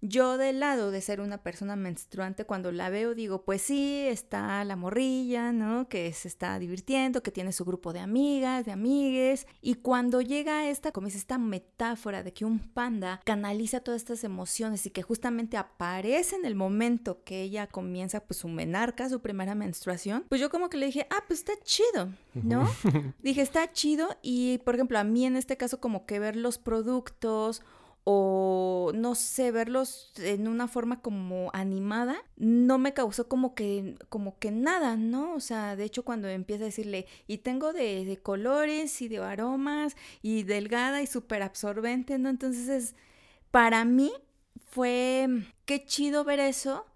Yo 0.02 0.38
del 0.38 0.60
lado 0.60 0.90
de 0.90 1.02
ser 1.02 1.20
una 1.20 1.42
persona 1.42 1.76
menstruante, 1.76 2.46
cuando 2.46 2.72
la 2.72 2.88
veo 2.88 3.14
digo, 3.14 3.44
pues 3.44 3.60
sí, 3.60 4.06
está 4.08 4.64
la 4.64 4.74
morrilla, 4.74 5.52
¿no? 5.52 5.90
Que 5.90 6.10
se 6.14 6.26
está 6.26 6.58
divirtiendo, 6.58 7.22
que 7.22 7.30
tiene 7.30 7.52
su 7.52 7.66
grupo 7.66 7.92
de 7.92 8.00
amigas, 8.00 8.64
de 8.64 8.72
amigues. 8.72 9.46
Y 9.60 9.74
cuando 9.74 10.22
llega 10.22 10.70
esta, 10.70 10.90
como 10.90 11.08
es 11.08 11.14
esta 11.14 11.36
metáfora 11.36 12.22
de 12.22 12.32
que 12.32 12.46
un 12.46 12.60
panda 12.60 13.20
canaliza 13.26 13.80
todas 13.80 14.00
estas 14.00 14.24
emociones 14.24 14.86
y 14.86 14.90
que 14.90 15.02
justamente 15.02 15.58
aparece 15.58 16.34
en 16.34 16.46
el 16.46 16.54
momento 16.54 17.22
que 17.22 17.42
ella 17.42 17.66
comienza 17.66 18.20
pues 18.20 18.40
su 18.40 18.48
menarca, 18.48 19.10
su 19.10 19.20
primera 19.20 19.54
menstruación, 19.54 20.24
pues 20.30 20.40
yo 20.40 20.48
como 20.48 20.70
que 20.70 20.78
le 20.78 20.86
dije, 20.86 21.06
ah, 21.10 21.24
pues 21.26 21.40
está 21.40 21.52
chido, 21.62 22.08
¿no? 22.32 22.66
dije, 23.22 23.42
está 23.42 23.70
chido 23.70 24.08
y 24.22 24.58
por 24.64 24.76
ejemplo, 24.80 24.98
a 24.98 25.04
mí 25.04 25.26
en 25.26 25.36
este 25.36 25.56
caso 25.56 25.80
como 25.80 26.06
que 26.06 26.18
ver 26.18 26.36
los 26.36 26.58
productos 26.58 27.62
o 28.04 28.92
no 28.94 29.14
sé, 29.14 29.52
verlos 29.52 30.12
en 30.18 30.48
una 30.48 30.68
forma 30.68 31.02
como 31.02 31.50
animada, 31.52 32.16
no 32.36 32.78
me 32.78 32.94
causó 32.94 33.28
como 33.28 33.54
que, 33.54 33.96
como 34.08 34.38
que 34.38 34.50
nada, 34.50 34.96
¿no? 34.96 35.34
O 35.34 35.40
sea, 35.40 35.76
de 35.76 35.84
hecho 35.84 36.04
cuando 36.04 36.28
empieza 36.28 36.64
a 36.64 36.66
decirle, 36.66 37.06
y 37.26 37.38
tengo 37.38 37.72
de, 37.72 38.04
de 38.04 38.16
colores 38.16 39.02
y 39.02 39.08
de 39.08 39.18
aromas 39.18 39.96
y 40.22 40.44
delgada 40.44 41.02
y 41.02 41.06
súper 41.06 41.42
absorbente, 41.42 42.18
¿no? 42.18 42.30
Entonces 42.30 42.68
es, 42.68 42.94
para 43.50 43.84
mí 43.84 44.12
fue, 44.70 45.28
qué 45.66 45.84
chido 45.84 46.24
ver 46.24 46.40
eso, 46.40 46.86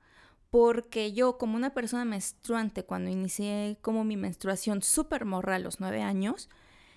porque 0.50 1.12
yo 1.12 1.36
como 1.36 1.56
una 1.56 1.74
persona 1.74 2.04
menstruante, 2.04 2.84
cuando 2.84 3.10
inicié 3.10 3.76
como 3.82 4.04
mi 4.04 4.16
menstruación 4.16 4.82
súper 4.82 5.24
morra 5.24 5.56
a 5.56 5.58
los 5.58 5.80
nueve 5.80 6.00
años, 6.00 6.48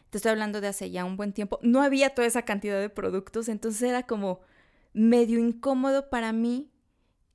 te 0.10 0.18
estoy 0.18 0.32
hablando 0.32 0.62
de 0.62 0.68
hace 0.68 0.90
ya 0.90 1.06
un 1.06 1.18
buen 1.18 1.34
tiempo, 1.34 1.60
no 1.62 1.82
había 1.82 2.12
toda 2.12 2.28
esa 2.28 2.44
cantidad 2.44 2.80
de 2.80 2.90
productos, 2.90 3.50
entonces 3.50 3.82
era 3.82 4.04
como 4.04 4.42
medio 4.94 5.40
incómodo 5.40 6.10
para 6.10 6.34
mí 6.34 6.72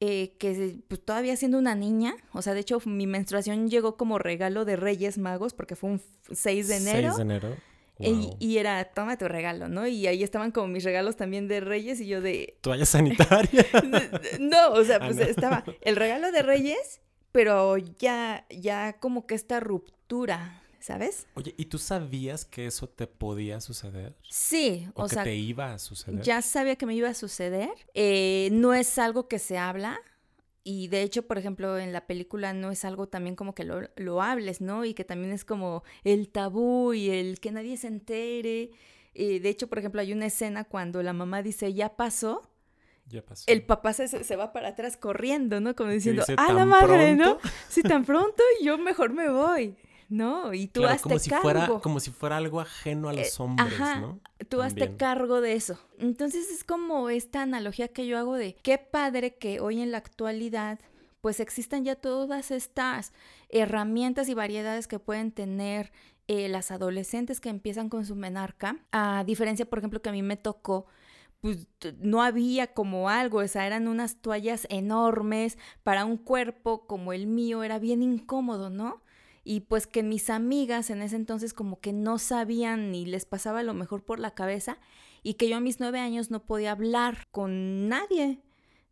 eh, 0.01 0.35
que 0.39 0.81
pues, 0.89 1.05
todavía 1.05 1.37
siendo 1.37 1.59
una 1.59 1.77
niña, 1.77 2.17
o 2.33 2.43
sea, 2.43 2.55
de 2.55 2.61
hecho 2.61 2.81
mi 2.85 3.07
menstruación 3.07 3.71
llegó 3.71 3.97
como 3.97 4.19
regalo 4.19 4.65
de 4.65 4.75
Reyes 4.75 5.17
Magos 5.17 5.55
porque 5.55 5.77
fue 5.77 5.91
un 5.91 6.03
6 6.31 6.69
de 6.69 6.77
enero. 6.77 7.15
6 7.15 7.17
de 7.17 7.23
enero. 7.23 7.57
Y, 7.99 8.59
era, 8.59 8.85
toma 8.85 9.17
tu 9.17 9.29
regalo, 9.29 9.69
¿no? 9.69 9.87
Y 9.87 10.09
ahí 10.09 10.25
estaban 10.25 10.51
como 10.51 10.67
mis 10.67 10.83
regalos 10.83 11.17
también 11.17 11.47
de 11.47 11.61
Reyes 11.61 12.01
y 12.01 12.09
yo 12.09 12.21
de... 12.21 12.59
Toalla 12.61 12.85
sanitaria. 12.85 13.65
no, 14.41 14.73
o 14.73 14.83
sea, 14.83 14.99
pues 14.99 15.19
estaba 15.19 15.63
el 15.83 15.95
regalo 15.95 16.33
de 16.33 16.43
Reyes, 16.43 17.01
pero 17.31 17.77
ya, 17.79 18.45
ya 18.51 18.95
como 18.95 19.27
que 19.27 19.37
esta 19.37 19.61
ruptura, 19.61 20.62
¿sabes? 20.83 21.27
Oye, 21.35 21.55
¿y 21.57 21.67
tú 21.67 21.79
sabías 21.79 22.45
que 22.45 22.67
eso 22.67 22.89
te 22.89 23.07
podía 23.07 23.61
suceder? 23.61 24.17
Sí, 24.29 24.89
o, 24.95 25.07
que 25.07 25.17
te 25.17 25.35
iba 25.37 25.73
a 25.73 25.79
suceder. 25.79 26.23
Ya 26.23 26.43
sabía 26.43 26.77
que 26.77 26.87
me 26.87 26.95
iba 26.95 27.09
a 27.09 27.15
suceder. 27.15 27.71
Eh, 27.95 28.49
no 28.53 28.75
es 28.75 28.99
algo 28.99 29.29
que 29.29 29.39
se 29.39 29.59
habla. 29.59 30.01
Y 30.65 30.89
de 30.89 31.03
hecho, 31.03 31.27
por 31.27 31.39
ejemplo, 31.39 31.79
en 31.79 31.93
la 31.93 32.07
película 32.07 32.53
no 32.53 32.71
es 32.71 32.85
algo 32.85 33.09
también 33.09 33.37
como 33.37 33.55
que 33.55 33.65
lo, 33.65 34.23
hables, 34.23 34.61
¿no? 34.61 34.85
Y 34.85 34.95
que 34.95 35.05
también 35.05 35.33
es 35.33 35.45
como 35.45 35.83
el 36.05 36.29
tabú 36.29 36.93
y 36.93 37.11
el 37.11 37.41
que 37.41 37.53
nadie 37.53 37.77
se 37.77 37.87
entere. 37.87 38.71
Eh, 39.15 39.41
de 39.41 39.49
hecho, 39.49 39.69
por 39.69 39.79
ejemplo, 39.79 40.01
hay 40.01 40.13
una 40.13 40.27
escena 40.27 40.65
cuando 40.65 41.03
la 41.03 41.13
mamá 41.13 41.43
dice, 41.43 41.73
ya 41.75 41.97
pasó. 41.97 42.43
Ya 43.07 43.25
pasó. 43.25 43.45
El 43.47 43.65
papá 43.65 43.93
se, 43.93 44.09
se 44.09 44.37
va 44.37 44.53
para 44.53 44.69
atrás 44.69 44.97
corriendo, 44.97 45.61
¿no? 45.61 45.75
Como 45.75 45.91
diciendo, 45.91 46.25
ah, 46.37 46.53
la 46.53 46.65
madre, 46.65 47.15
¿no? 47.15 47.39
Sí, 47.69 47.83
tan 47.83 48.05
pronto, 48.05 48.43
yo 48.63 48.79
mejor 48.79 49.13
me 49.13 49.29
voy. 49.29 49.77
¿No? 50.13 50.53
Y 50.53 50.69
tú 50.69 50.85
hazte 50.85 51.03
como 51.05 51.19
si 51.19 51.31
cargo. 51.31 51.43
Fuera, 51.43 51.67
como 51.81 52.01
si 52.01 52.11
fuera 52.11 52.37
algo 52.37 52.61
ajeno 52.61 53.09
a 53.09 53.15
los 53.15 53.27
eh, 53.27 53.43
hombres, 53.43 53.73
¿no? 54.01 54.21
Tú 54.49 54.61
hazte 54.61 54.97
cargo 54.97 55.41
de 55.41 55.55
eso. 55.55 55.79
Entonces 55.99 56.51
es 56.51 56.65
como 56.65 57.09
esta 57.09 57.43
analogía 57.43 57.89
que 57.89 58.07
yo 58.07 58.19
hago 58.19 58.37
de 58.37 58.55
qué 58.63 58.79
padre 58.79 59.37
que 59.37 59.61
hoy 59.61 59.81
en 59.81 59.91
la 59.91 59.99
actualidad 59.99 60.79
pues 61.23 61.41
existan 61.41 61.85
ya 61.85 61.95
todas 61.95 62.51
estas 62.51 63.13
herramientas 63.49 64.29
y 64.29 64.35
variedades 64.35 64.89
que 64.89 64.99
pueden 64.99 65.31
tener 65.33 65.93
eh, 66.29 66.49
las 66.49 66.71
adolescentes 66.71 67.41
que 67.41 67.49
empiezan 67.49 67.89
con 67.89 68.05
su 68.05 68.17
menarca, 68.17 68.79
a 68.91 69.23
diferencia, 69.25 69.65
por 69.65 69.79
ejemplo, 69.79 70.03
que 70.03 70.09
a 70.09 70.13
mí 70.13 70.23
me 70.23 70.37
tocó 70.37 70.87
pues 71.41 71.67
no 72.01 72.23
había 72.23 72.69
como 72.69 73.09
algo, 73.09 73.39
o 73.39 73.49
sea, 73.49 73.67
eran 73.67 73.89
unas 73.89 74.15
toallas 74.23 74.65
enormes 74.71 75.59
para 75.83 76.05
un 76.05 76.17
cuerpo 76.17 76.87
como 76.87 77.13
el 77.13 77.27
mío, 77.27 77.65
era 77.65 77.81
bien 77.81 78.01
incómodo, 78.01 78.71
¿no? 78.71 79.03
Y 79.45 79.61
pues 79.61 79.87
que 79.87 80.03
mis 80.03 80.31
amigas 80.31 80.91
en 80.91 81.03
ese 81.03 81.17
entonces 81.17 81.53
como 81.53 81.81
que 81.81 81.93
no 81.93 82.19
sabían 82.19 82.91
ni 82.93 83.07
les 83.07 83.25
pasaba 83.25 83.63
lo 83.63 83.75
mejor 83.75 84.05
por 84.05 84.19
la 84.19 84.35
cabeza 84.35 84.79
y 85.23 85.35
que 85.35 85.49
yo 85.49 85.57
a 85.57 85.61
mis 85.61 85.81
nueve 85.81 85.99
años 85.99 86.31
no 86.31 86.45
podía 86.45 86.73
hablar 86.73 87.27
con 87.31 87.89
nadie, 87.89 88.41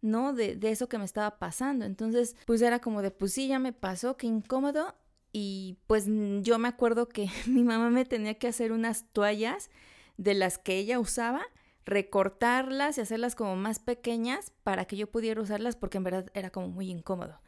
¿no? 0.00 0.32
De, 0.32 0.56
de 0.56 0.70
eso 0.70 0.88
que 0.88 0.98
me 0.98 1.04
estaba 1.04 1.38
pasando. 1.38 1.84
Entonces, 1.84 2.36
pues 2.46 2.62
era 2.62 2.80
como 2.80 3.02
de, 3.02 3.10
pues 3.10 3.32
sí, 3.32 3.48
ya 3.48 3.58
me 3.58 3.72
pasó, 3.72 4.16
qué 4.16 4.26
incómodo. 4.26 4.94
Y 5.32 5.78
pues 5.86 6.06
yo 6.42 6.58
me 6.58 6.68
acuerdo 6.68 7.08
que 7.08 7.28
mi 7.46 7.62
mamá 7.62 7.90
me 7.90 8.04
tenía 8.04 8.34
que 8.34 8.48
hacer 8.48 8.72
unas 8.72 9.12
toallas 9.12 9.70
de 10.16 10.34
las 10.34 10.58
que 10.58 10.76
ella 10.76 11.00
usaba 11.00 11.42
recortarlas 11.86 12.98
y 12.98 13.00
hacerlas 13.00 13.34
como 13.34 13.56
más 13.56 13.78
pequeñas 13.78 14.52
para 14.62 14.84
que 14.84 14.96
yo 14.96 15.10
pudiera 15.10 15.40
usarlas 15.40 15.76
porque 15.76 15.98
en 15.98 16.04
verdad 16.04 16.26
era 16.34 16.50
como 16.50 16.68
muy 16.68 16.90
incómodo 16.90 17.40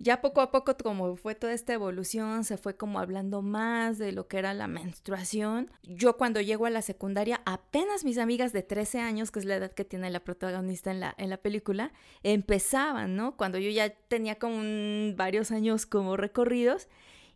ya 0.00 0.20
poco 0.20 0.40
a 0.40 0.52
poco, 0.52 0.76
como 0.76 1.16
fue 1.16 1.34
toda 1.34 1.52
esta 1.52 1.72
evolución, 1.72 2.44
se 2.44 2.56
fue 2.56 2.76
como 2.76 3.00
hablando 3.00 3.42
más 3.42 3.98
de 3.98 4.12
lo 4.12 4.28
que 4.28 4.38
era 4.38 4.54
la 4.54 4.68
menstruación. 4.68 5.70
Yo 5.82 6.16
cuando 6.16 6.40
llego 6.40 6.66
a 6.66 6.70
la 6.70 6.82
secundaria, 6.82 7.40
apenas 7.44 8.04
mis 8.04 8.18
amigas 8.18 8.52
de 8.52 8.62
13 8.62 9.00
años, 9.00 9.32
que 9.32 9.40
es 9.40 9.44
la 9.44 9.56
edad 9.56 9.72
que 9.72 9.84
tiene 9.84 10.10
la 10.10 10.20
protagonista 10.20 10.92
en 10.92 11.00
la, 11.00 11.14
en 11.18 11.30
la 11.30 11.38
película, 11.38 11.92
empezaban, 12.22 13.16
¿no? 13.16 13.36
Cuando 13.36 13.58
yo 13.58 13.70
ya 13.70 13.90
tenía 13.90 14.36
como 14.36 14.58
varios 15.16 15.50
años 15.50 15.86
como 15.86 16.16
recorridos. 16.16 16.88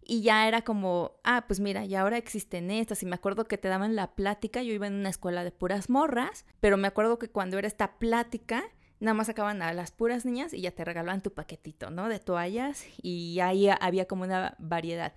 Y 0.04 0.22
ya 0.22 0.48
era 0.48 0.62
como, 0.62 1.12
ah, 1.22 1.44
pues 1.46 1.60
mira, 1.60 1.84
y 1.84 1.94
ahora 1.94 2.16
existen 2.16 2.72
estas. 2.72 3.04
Y 3.04 3.06
me 3.06 3.14
acuerdo 3.14 3.44
que 3.44 3.56
te 3.56 3.68
daban 3.68 3.94
la 3.94 4.14
plática. 4.16 4.60
Yo 4.60 4.72
iba 4.72 4.88
en 4.88 4.94
una 4.94 5.08
escuela 5.08 5.44
de 5.44 5.52
puras 5.52 5.88
morras, 5.90 6.44
pero 6.58 6.76
me 6.76 6.88
acuerdo 6.88 7.20
que 7.20 7.28
cuando 7.28 7.56
era 7.56 7.68
esta 7.68 7.98
plática, 8.00 8.64
nada 9.02 9.14
más 9.14 9.26
sacaban 9.26 9.62
a 9.62 9.72
las 9.72 9.90
puras 9.90 10.24
niñas 10.24 10.54
y 10.54 10.60
ya 10.60 10.70
te 10.70 10.84
regalaban 10.84 11.22
tu 11.22 11.32
paquetito, 11.32 11.90
¿no? 11.90 12.08
De 12.08 12.20
toallas 12.20 12.84
y 13.02 13.40
ahí 13.40 13.68
había 13.68 14.06
como 14.06 14.22
una 14.22 14.54
variedad. 14.60 15.12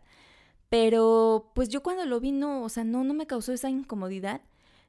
Pero 0.69 1.51
pues 1.53 1.69
yo 1.69 1.83
cuando 1.83 2.03
lo 2.05 2.19
vi 2.19 2.31
no, 2.31 2.63
o 2.63 2.69
sea, 2.69 2.83
no, 2.83 3.03
no 3.03 3.13
me 3.13 3.27
causó 3.27 3.53
esa 3.53 3.69
incomodidad, 3.69 4.41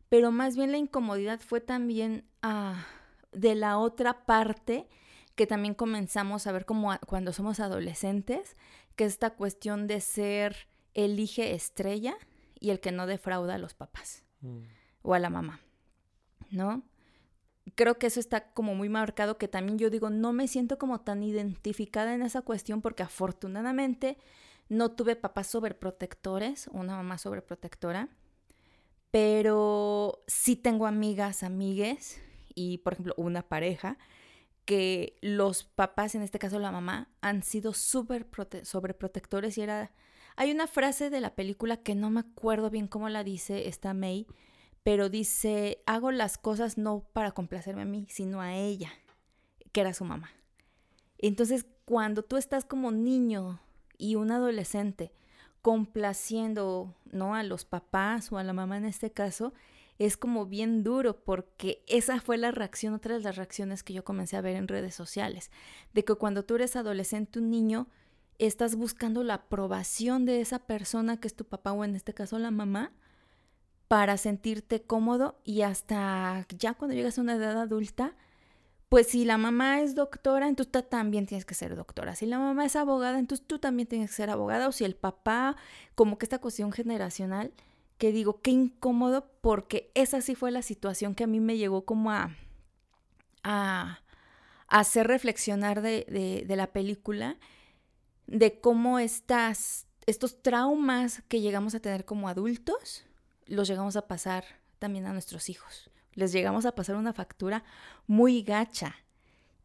pero 0.08 0.32
más 0.32 0.56
bien 0.56 0.72
la 0.72 0.78
incomodidad 0.78 1.40
fue 1.40 1.60
también 1.60 2.24
ah, 2.40 2.86
de 3.32 3.54
la 3.54 3.76
otra 3.76 4.24
parte 4.24 4.88
que 5.34 5.46
también 5.46 5.74
comenzamos 5.74 6.46
a 6.46 6.52
ver 6.52 6.64
como 6.64 6.96
cuando 7.06 7.34
somos 7.34 7.60
adolescentes, 7.60 8.56
que 8.96 9.04
es 9.04 9.12
esta 9.12 9.34
cuestión 9.34 9.86
de 9.88 10.00
ser 10.00 10.68
elige 10.94 11.54
estrella 11.54 12.16
y 12.58 12.70
el 12.70 12.80
que 12.80 12.92
no 12.92 13.06
defrauda 13.06 13.56
a 13.56 13.58
los 13.58 13.74
papás 13.74 14.24
mm. 14.40 14.60
o 15.02 15.12
a 15.12 15.18
la 15.18 15.28
mamá, 15.28 15.60
¿no? 16.50 16.82
Creo 17.74 17.98
que 17.98 18.06
eso 18.06 18.20
está 18.20 18.52
como 18.52 18.74
muy 18.74 18.88
marcado, 18.88 19.38
que 19.38 19.48
también 19.48 19.78
yo 19.78 19.90
digo, 19.90 20.10
no 20.10 20.32
me 20.32 20.48
siento 20.48 20.78
como 20.78 21.00
tan 21.00 21.22
identificada 21.22 22.14
en 22.14 22.22
esa 22.22 22.42
cuestión 22.42 22.80
porque 22.80 23.02
afortunadamente 23.02 24.18
no 24.68 24.92
tuve 24.92 25.16
papás 25.16 25.48
sobreprotectores, 25.48 26.68
una 26.72 26.96
mamá 26.96 27.18
sobreprotectora, 27.18 28.08
pero 29.10 30.22
sí 30.26 30.56
tengo 30.56 30.86
amigas, 30.86 31.42
amigues 31.42 32.20
y 32.54 32.78
por 32.78 32.94
ejemplo 32.94 33.14
una 33.16 33.42
pareja 33.42 33.98
que 34.64 35.16
los 35.22 35.62
papás, 35.62 36.14
en 36.14 36.22
este 36.22 36.38
caso 36.38 36.58
la 36.58 36.72
mamá, 36.72 37.08
han 37.20 37.42
sido 37.42 37.72
súper 37.72 38.26
sobreprotectores 38.64 39.56
y 39.58 39.62
era... 39.62 39.92
Hay 40.34 40.50
una 40.50 40.66
frase 40.66 41.08
de 41.08 41.20
la 41.20 41.34
película 41.34 41.78
que 41.78 41.94
no 41.94 42.10
me 42.10 42.20
acuerdo 42.20 42.68
bien 42.68 42.88
cómo 42.88 43.08
la 43.08 43.24
dice 43.24 43.68
esta 43.68 43.94
May, 43.94 44.26
pero 44.86 45.08
dice, 45.08 45.82
hago 45.84 46.12
las 46.12 46.38
cosas 46.38 46.78
no 46.78 47.08
para 47.12 47.32
complacerme 47.32 47.82
a 47.82 47.86
mí, 47.86 48.06
sino 48.08 48.40
a 48.40 48.54
ella, 48.54 48.92
que 49.72 49.80
era 49.80 49.92
su 49.92 50.04
mamá. 50.04 50.30
Entonces, 51.18 51.66
cuando 51.86 52.22
tú 52.22 52.36
estás 52.36 52.64
como 52.64 52.92
niño 52.92 53.60
y 53.98 54.14
un 54.14 54.30
adolescente 54.30 55.12
complaciendo, 55.60 56.94
¿no? 57.10 57.34
A 57.34 57.42
los 57.42 57.64
papás 57.64 58.30
o 58.30 58.38
a 58.38 58.44
la 58.44 58.52
mamá 58.52 58.76
en 58.76 58.84
este 58.84 59.10
caso, 59.10 59.52
es 59.98 60.16
como 60.16 60.46
bien 60.46 60.84
duro 60.84 61.24
porque 61.24 61.82
esa 61.88 62.20
fue 62.20 62.38
la 62.38 62.52
reacción, 62.52 62.94
otra 62.94 63.16
de 63.16 63.24
las 63.24 63.34
reacciones 63.34 63.82
que 63.82 63.92
yo 63.92 64.04
comencé 64.04 64.36
a 64.36 64.40
ver 64.40 64.54
en 64.54 64.68
redes 64.68 64.94
sociales, 64.94 65.50
de 65.94 66.04
que 66.04 66.14
cuando 66.14 66.44
tú 66.44 66.54
eres 66.54 66.76
adolescente, 66.76 67.40
un 67.40 67.50
niño, 67.50 67.88
estás 68.38 68.76
buscando 68.76 69.24
la 69.24 69.34
aprobación 69.34 70.26
de 70.26 70.40
esa 70.40 70.60
persona 70.60 71.18
que 71.18 71.26
es 71.26 71.34
tu 71.34 71.44
papá 71.44 71.72
o 71.72 71.84
en 71.84 71.96
este 71.96 72.14
caso 72.14 72.38
la 72.38 72.52
mamá 72.52 72.92
para 73.88 74.16
sentirte 74.16 74.82
cómodo 74.82 75.38
y 75.44 75.62
hasta 75.62 76.46
ya 76.58 76.74
cuando 76.74 76.94
llegas 76.94 77.18
a 77.18 77.22
una 77.22 77.34
edad 77.34 77.60
adulta, 77.60 78.14
pues 78.88 79.08
si 79.08 79.24
la 79.24 79.36
mamá 79.36 79.80
es 79.80 79.94
doctora, 79.94 80.48
entonces 80.48 80.72
tú 80.72 80.82
también 80.82 81.26
tienes 81.26 81.44
que 81.44 81.54
ser 81.54 81.74
doctora. 81.74 82.14
Si 82.14 82.26
la 82.26 82.38
mamá 82.38 82.64
es 82.64 82.76
abogada, 82.76 83.18
entonces 83.18 83.46
tú 83.46 83.58
también 83.58 83.88
tienes 83.88 84.10
que 84.10 84.16
ser 84.16 84.30
abogada. 84.30 84.68
O 84.68 84.72
si 84.72 84.84
el 84.84 84.94
papá, 84.94 85.56
como 85.94 86.18
que 86.18 86.26
esta 86.26 86.38
cuestión 86.38 86.72
generacional, 86.72 87.52
que 87.98 88.12
digo, 88.12 88.40
qué 88.42 88.52
incómodo, 88.52 89.28
porque 89.40 89.90
esa 89.94 90.20
sí 90.20 90.34
fue 90.34 90.50
la 90.50 90.62
situación 90.62 91.14
que 91.14 91.24
a 91.24 91.26
mí 91.26 91.40
me 91.40 91.56
llegó 91.56 91.84
como 91.84 92.12
a, 92.12 92.36
a, 93.42 94.00
hacer 94.68 95.06
reflexionar 95.08 95.80
de, 95.82 96.44
de, 96.46 96.56
la 96.56 96.68
película, 96.68 97.38
de 98.26 98.60
cómo 98.60 98.98
estas, 98.98 99.86
estos 100.06 100.42
traumas 100.42 101.22
que 101.28 101.40
llegamos 101.40 101.74
a 101.74 101.80
tener 101.80 102.04
como 102.04 102.28
adultos, 102.28 103.05
los 103.46 103.68
llegamos 103.68 103.96
a 103.96 104.06
pasar 104.06 104.44
también 104.78 105.06
a 105.06 105.12
nuestros 105.12 105.48
hijos. 105.48 105.90
Les 106.14 106.32
llegamos 106.32 106.66
a 106.66 106.74
pasar 106.74 106.96
una 106.96 107.12
factura 107.12 107.64
muy 108.06 108.42
gacha. 108.42 108.96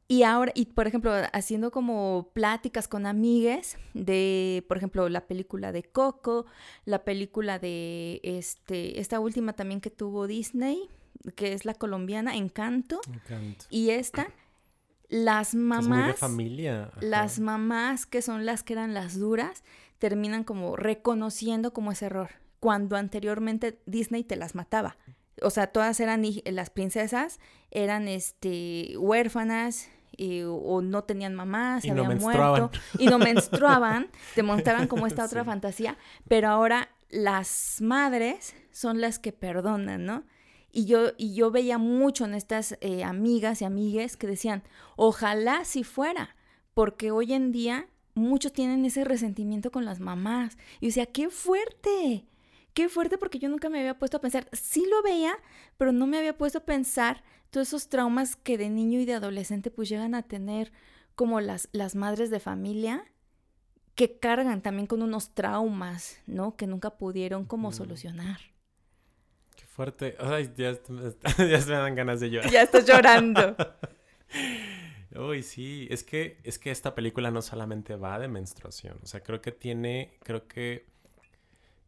Y 0.08 0.24
ahora, 0.24 0.52
y 0.56 0.66
por 0.66 0.88
ejemplo, 0.88 1.14
haciendo 1.32 1.72
como 1.72 2.32
pláticas 2.34 2.90
con 2.90 3.06
amigues 3.06 3.78
de, 3.94 4.66
por 4.68 4.76
ejemplo, 4.76 5.08
la 5.08 5.26
película 5.26 5.72
de 5.72 5.84
Coco, 5.84 6.46
la 6.84 7.06
película 7.06 7.60
de 7.60 8.20
este, 8.24 9.00
esta 9.00 9.22
última 9.22 9.54
también 9.54 9.80
que 9.80 9.90
tuvo 9.90 10.28
Disney, 10.28 10.90
que 11.36 11.54
es 11.54 11.64
la 11.64 11.76
colombiana, 11.76 12.36
Encanto. 12.36 13.00
Encanto. 13.08 13.66
Y 13.70 13.92
esta, 13.92 14.28
las 15.08 15.56
mamás. 15.56 16.08
de 16.08 16.14
familia. 16.16 16.92
Las 17.00 17.40
mamás, 17.40 18.06
que 18.06 18.22
son 18.22 18.46
las 18.46 18.64
que 18.64 18.74
eran 18.74 18.94
las 18.94 19.18
duras, 19.18 19.64
terminan 19.98 20.44
como 20.44 20.76
reconociendo 20.76 21.72
como 21.72 21.94
ese 21.94 22.08
error. 22.08 22.41
Cuando 22.62 22.96
anteriormente 22.96 23.82
Disney 23.86 24.24
te 24.24 24.38
las 24.38 24.56
mataba. 24.56 24.96
O 25.42 25.50
sea, 25.50 25.68
todas 25.68 26.00
eran 26.00 26.24
las 26.46 26.70
princesas, 26.70 27.42
eran 27.72 28.08
este 28.08 28.94
huérfanas, 28.98 29.90
o 30.48 30.82
no 30.82 31.04
tenían 31.04 31.36
mamá, 31.36 31.82
se 31.82 31.92
habían 31.92 32.18
muerto 32.20 32.72
y 33.00 33.08
no 33.08 33.18
menstruaban, 33.18 34.10
te 34.36 34.44
montaban 34.44 34.88
como 34.88 35.08
esta 35.08 35.26
otra 35.26 35.44
fantasía, 35.44 35.98
pero 36.28 36.50
ahora 36.50 36.90
las 37.10 37.78
madres 37.82 38.56
son 38.72 39.02
las 39.02 39.20
que 39.20 39.32
perdonan, 39.32 40.06
¿no? 40.06 40.24
Y 40.72 40.86
yo, 40.86 41.12
y 41.18 41.34
yo 41.34 41.52
veía 41.52 41.78
mucho 41.78 42.26
en 42.26 42.34
estas 42.34 42.78
eh, 42.80 43.04
amigas 43.04 43.62
y 43.62 43.66
amigues 43.66 44.16
que 44.16 44.28
decían, 44.28 44.64
ojalá 44.96 45.66
si 45.66 45.84
fuera, 45.84 46.36
porque 46.74 47.12
hoy 47.12 47.34
en 47.34 47.52
día 47.52 47.88
muchos 48.14 48.54
tienen 48.54 48.86
ese 48.86 49.04
resentimiento 49.04 49.72
con 49.72 49.84
las 49.84 50.00
mamás. 50.00 50.58
Y 50.80 50.88
decía, 50.88 51.08
qué 51.08 51.30
fuerte, 51.30 52.26
qué 52.74 52.90
fuerte 52.90 53.18
porque 53.18 53.40
yo 53.40 53.50
nunca 53.50 53.70
me 53.70 53.80
había 53.80 53.98
puesto 53.98 54.18
a 54.18 54.22
pensar, 54.22 54.48
sí 54.52 54.86
lo 54.90 55.02
veía, 55.04 55.34
pero 55.78 55.92
no 55.92 56.08
me 56.08 56.18
había 56.18 56.38
puesto 56.38 56.60
a 56.60 56.66
pensar 56.66 57.24
todos 57.50 57.68
esos 57.68 57.90
traumas 57.90 58.36
que 58.36 58.58
de 58.58 58.70
niño 58.70 59.00
y 59.00 59.06
de 59.06 59.14
adolescente 59.14 59.72
pues 59.72 59.90
llegan 59.90 60.16
a 60.16 60.24
tener 60.24 60.72
como 61.16 61.42
las, 61.42 61.70
las 61.74 61.96
madres 61.96 62.30
de 62.30 62.40
familia 62.40 63.06
que 63.96 64.18
cargan 64.18 64.62
también 64.62 64.88
con 64.88 65.02
unos 65.02 65.34
traumas, 65.34 66.18
¿no? 66.26 66.56
Que 66.56 66.66
nunca 66.66 66.98
pudieron 66.98 67.46
como 67.46 67.72
solucionar. 67.72 68.40
Qué 69.56 69.66
fuerte. 69.66 70.16
Ay, 70.20 70.52
ya, 70.56 70.72
ya 71.38 71.62
se 71.62 71.70
me 71.70 71.76
dan 71.76 71.96
ganas 71.96 72.22
de 72.22 72.30
llorar. 72.30 72.50
Ya 72.50 72.62
estás 72.62 72.86
llorando. 72.86 73.56
Uy, 75.16 75.44
sí, 75.44 75.88
es 75.92 76.04
que, 76.04 76.40
es 76.44 76.58
que 76.58 76.72
esta 76.72 76.96
película 76.96 77.32
no 77.32 77.42
solamente 77.42 77.98
va 77.98 78.18
de 78.18 78.30
menstruación, 78.30 78.98
o 79.04 79.06
sea, 79.06 79.22
creo 79.22 79.42
que 79.42 79.52
tiene, 79.52 80.18
creo 80.24 80.48
que 80.48 80.91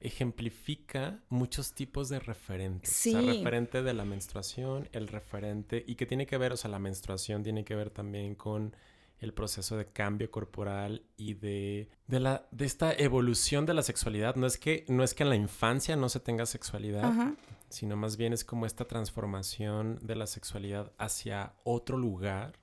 ejemplifica 0.04 1.20
muchos 1.30 1.74
tipos 1.74 2.10
de 2.10 2.20
referentes. 2.20 2.92
Sí. 2.92 3.16
O 3.16 3.22
sea, 3.22 3.34
referente 3.34 3.82
de 3.82 3.94
la 3.94 4.06
menstruación, 4.06 4.90
el 4.92 5.08
referente, 5.08 5.84
y 5.88 5.96
que 5.96 6.06
tiene 6.06 6.28
que 6.28 6.38
ver, 6.38 6.52
o 6.52 6.58
sea, 6.58 6.70
la 6.70 6.80
menstruación 6.80 7.44
tiene 7.44 7.64
que 7.64 7.76
ver 7.76 7.90
también 7.90 8.36
con 8.36 8.76
el 9.24 9.34
proceso 9.34 9.78
de 9.78 9.86
cambio 9.86 10.30
corporal 10.30 11.04
y 11.16 11.36
de, 11.36 11.90
de, 12.08 12.20
la, 12.20 12.46
de 12.52 12.66
esta 12.66 12.94
evolución 12.94 13.66
de 13.66 13.74
la 13.74 13.82
sexualidad. 13.82 14.36
No 14.36 14.46
es, 14.46 14.58
que, 14.58 14.86
no 14.90 15.02
es 15.04 15.14
que 15.14 15.24
en 15.24 15.30
la 15.30 15.38
infancia 15.38 15.96
no 15.96 16.10
se 16.10 16.20
tenga 16.20 16.46
sexualidad, 16.46 17.34
sino 17.70 17.96
más 17.96 18.18
bien 18.18 18.34
es 18.34 18.44
como 18.44 18.66
esta 18.66 18.86
transformación 18.86 19.98
de 20.02 20.18
la 20.18 20.28
sexualidad 20.28 20.92
hacia 20.98 21.54
otro 21.64 21.98
lugar 21.98 22.60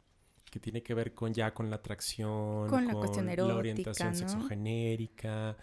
que 0.50 0.60
tiene 0.60 0.82
que 0.82 0.92
ver 0.94 1.14
con 1.14 1.32
ya 1.32 1.54
con 1.54 1.70
la 1.70 1.76
atracción, 1.76 2.68
con 2.68 2.86
la, 2.86 2.92
cuestión 2.92 3.28
erótica, 3.28 3.54
la 3.54 3.58
orientación 3.58 4.14
sexogenérica, 4.14 5.56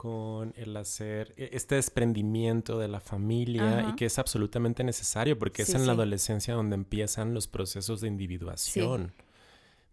con 0.00 0.54
el 0.56 0.74
hacer 0.78 1.34
e, 1.36 1.50
este 1.52 1.74
desprendimiento 1.74 2.78
de 2.78 2.88
la 2.88 3.00
familia 3.00 3.86
y 3.90 3.96
que 3.96 4.06
es 4.06 4.18
absolutamente 4.18 4.82
necesario 4.82 5.38
porque 5.38 5.60
es 5.60 5.74
en 5.74 5.86
la 5.86 5.92
adolescencia 5.92 6.54
donde 6.54 6.74
empiezan 6.74 7.34
los 7.34 7.48
procesos 7.48 8.00
de 8.00 8.08
individuación, 8.08 9.12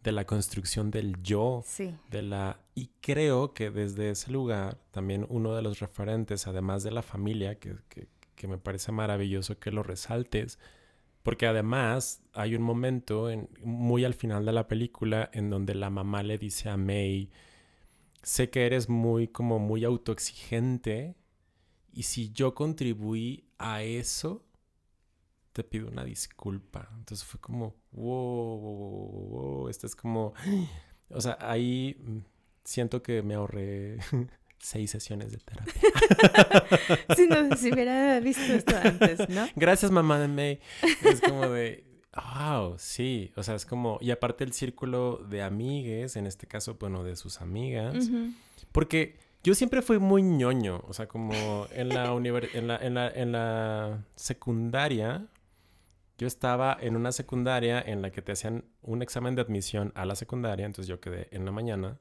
de 0.03 0.13
la 0.13 0.25
construcción 0.25 0.91
del 0.91 1.21
yo, 1.23 1.61
de 2.09 2.21
la 2.21 2.57
y 2.73 2.89
creo 3.01 3.53
que 3.53 3.69
desde 3.69 4.11
ese 4.11 4.31
lugar 4.31 4.77
también 4.91 5.25
uno 5.27 5.53
de 5.53 5.61
los 5.61 5.79
referentes, 5.79 6.47
además 6.47 6.83
de 6.83 6.91
la 6.91 7.01
familia, 7.01 7.59
que, 7.59 7.75
que, 7.89 8.47
me 8.47 8.57
parece 8.57 8.93
maravilloso 8.93 9.59
que 9.59 9.71
lo 9.71 9.83
resaltes, 9.83 10.57
porque 11.21 11.47
además 11.47 12.21
hay 12.31 12.55
un 12.55 12.61
momento 12.61 13.29
en, 13.29 13.49
muy 13.61 14.05
al 14.05 14.13
final 14.13 14.45
de 14.45 14.53
la 14.53 14.69
película 14.69 15.29
en 15.33 15.49
donde 15.49 15.75
la 15.75 15.89
mamá 15.89 16.23
le 16.23 16.37
dice 16.37 16.69
a 16.69 16.77
May 16.77 17.29
sé 18.27 18.49
que 18.49 18.65
eres 18.65 18.89
muy 18.89 19.29
como 19.29 19.57
muy 19.57 19.85
autoexigente 19.85 21.15
y 21.93 22.03
si 22.03 22.29
yo 22.33 22.53
contribuí 22.53 23.45
a 23.57 23.83
eso, 23.83 24.45
te 25.53 25.63
pido 25.63 25.87
una 25.87 26.03
disculpa. 26.03 26.89
Entonces 26.97 27.25
fue 27.25 27.39
como, 27.39 27.75
wow, 27.93 28.59
wow, 28.59 29.27
wow, 29.29 29.69
esto 29.69 29.87
es 29.87 29.95
como, 29.95 30.33
o 31.09 31.21
sea, 31.21 31.37
ahí 31.39 31.95
mm, 32.03 32.17
siento 32.65 33.01
que 33.01 33.21
me 33.21 33.35
ahorré 33.35 33.99
seis 34.59 34.91
sesiones 34.91 35.31
de 35.31 35.37
terapia. 35.37 35.73
si 37.15 37.27
no, 37.27 37.55
si 37.55 37.71
hubiera 37.71 38.19
visto 38.19 38.41
esto 38.43 38.75
antes, 38.75 39.29
¿no? 39.29 39.47
Gracias, 39.55 39.89
mamá 39.89 40.19
de 40.19 40.27
May. 40.27 40.59
Es 41.01 41.21
como 41.21 41.47
de, 41.47 41.86
Wow, 42.17 42.75
sí, 42.79 43.31
o 43.35 43.43
sea, 43.43 43.53
es 43.53 43.65
como, 43.65 43.99
y 44.01 44.09
aparte 44.09 44.43
el 44.43 44.51
círculo 44.51 45.17
de 45.29 45.43
amigues, 45.43 46.15
en 46.15 46.25
este 46.25 46.47
caso, 46.47 46.75
bueno, 46.79 47.03
de 47.03 47.15
sus 47.15 47.41
amigas, 47.41 48.09
porque 48.71 49.17
yo 49.43 49.53
siempre 49.53 49.83
fui 49.83 49.99
muy 49.99 50.23
ñoño, 50.23 50.83
o 50.87 50.93
sea, 50.93 51.07
como 51.07 51.33
en 51.71 51.89
la, 51.89 52.11
en 52.11 52.67
la, 52.67 52.77
en 52.77 52.93
la, 52.95 53.07
en 53.07 53.31
la 53.31 54.05
secundaria, 54.15 55.27
yo 56.17 56.25
estaba 56.25 56.75
en 56.81 56.95
una 56.95 57.11
secundaria 57.11 57.79
en 57.79 58.01
la 58.01 58.11
que 58.11 58.23
te 58.23 58.31
hacían 58.31 58.65
un 58.81 59.03
examen 59.03 59.35
de 59.35 59.43
admisión 59.43 59.91
a 59.93 60.05
la 60.05 60.15
secundaria, 60.15 60.65
entonces 60.65 60.89
yo 60.89 60.99
quedé 60.99 61.27
en 61.31 61.45
la 61.45 61.51
mañana, 61.51 61.99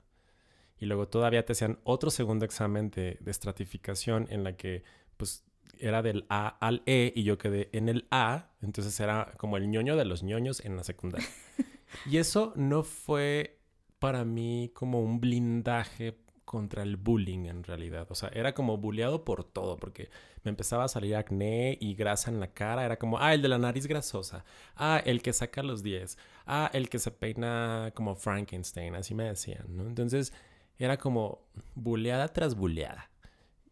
y 0.79 0.87
luego 0.87 1.09
todavía 1.09 1.45
te 1.45 1.53
hacían 1.53 1.79
otro 1.85 2.11
segundo 2.11 2.45
examen 2.45 2.91
de, 2.91 3.19
de 3.21 3.31
estratificación 3.31 4.27
en 4.31 4.45
la 4.45 4.57
que, 4.57 4.83
pues, 5.17 5.46
era 5.81 6.03
del 6.03 6.27
A 6.29 6.49
al 6.49 6.83
E 6.87 7.13
y 7.15 7.23
yo 7.23 7.39
quedé 7.39 7.69
en 7.73 7.89
el 7.89 8.07
A, 8.11 8.51
entonces 8.63 8.99
era 9.01 9.33
como 9.37 9.57
el 9.57 9.71
ñoño 9.71 9.97
de 9.97 10.05
los 10.05 10.23
ñoños 10.23 10.65
en 10.65 10.77
la 10.77 10.85
secundaria. 10.85 11.29
y 12.07 12.19
eso 12.19 12.53
no 12.57 12.83
fue 12.83 13.59
para 13.99 14.25
mí 14.25 14.71
como 14.75 15.01
un 15.01 15.21
blindaje 15.21 16.19
contra 16.47 16.83
el 16.85 16.97
bullying 16.97 17.47
en 17.47 17.65
realidad. 17.65 18.07
O 18.11 18.15
sea, 18.15 18.31
era 18.33 18.55
como 18.55 18.79
bulleado 18.79 19.25
por 19.25 19.45
todo, 19.45 19.77
porque 19.77 20.09
me 20.45 20.51
empezaba 20.51 20.85
a 20.85 20.89
salir 20.89 21.17
acné 21.17 21.77
y 21.81 21.95
grasa 21.95 22.31
en 22.31 22.41
la 22.41 22.55
cara. 22.55 22.85
Era 22.85 22.99
como, 22.99 23.19
ah, 23.19 23.35
el 23.35 23.43
de 23.43 23.49
la 23.49 23.59
nariz 23.59 23.87
grasosa. 23.87 24.45
Ah, 24.77 25.03
el 25.05 25.21
que 25.23 25.33
saca 25.33 25.63
los 25.63 25.83
10. 25.83 26.17
Ah, 26.47 26.71
el 26.73 26.89
que 26.89 26.99
se 26.99 27.11
peina 27.11 27.93
como 27.95 28.15
Frankenstein. 28.15 28.95
Así 28.95 29.15
me 29.15 29.25
decían, 29.25 29.65
¿no? 29.77 29.87
Entonces, 29.87 30.33
era 30.79 30.97
como 30.97 31.43
bulleada 31.75 32.29
tras 32.29 32.55
bulleada. 32.55 33.11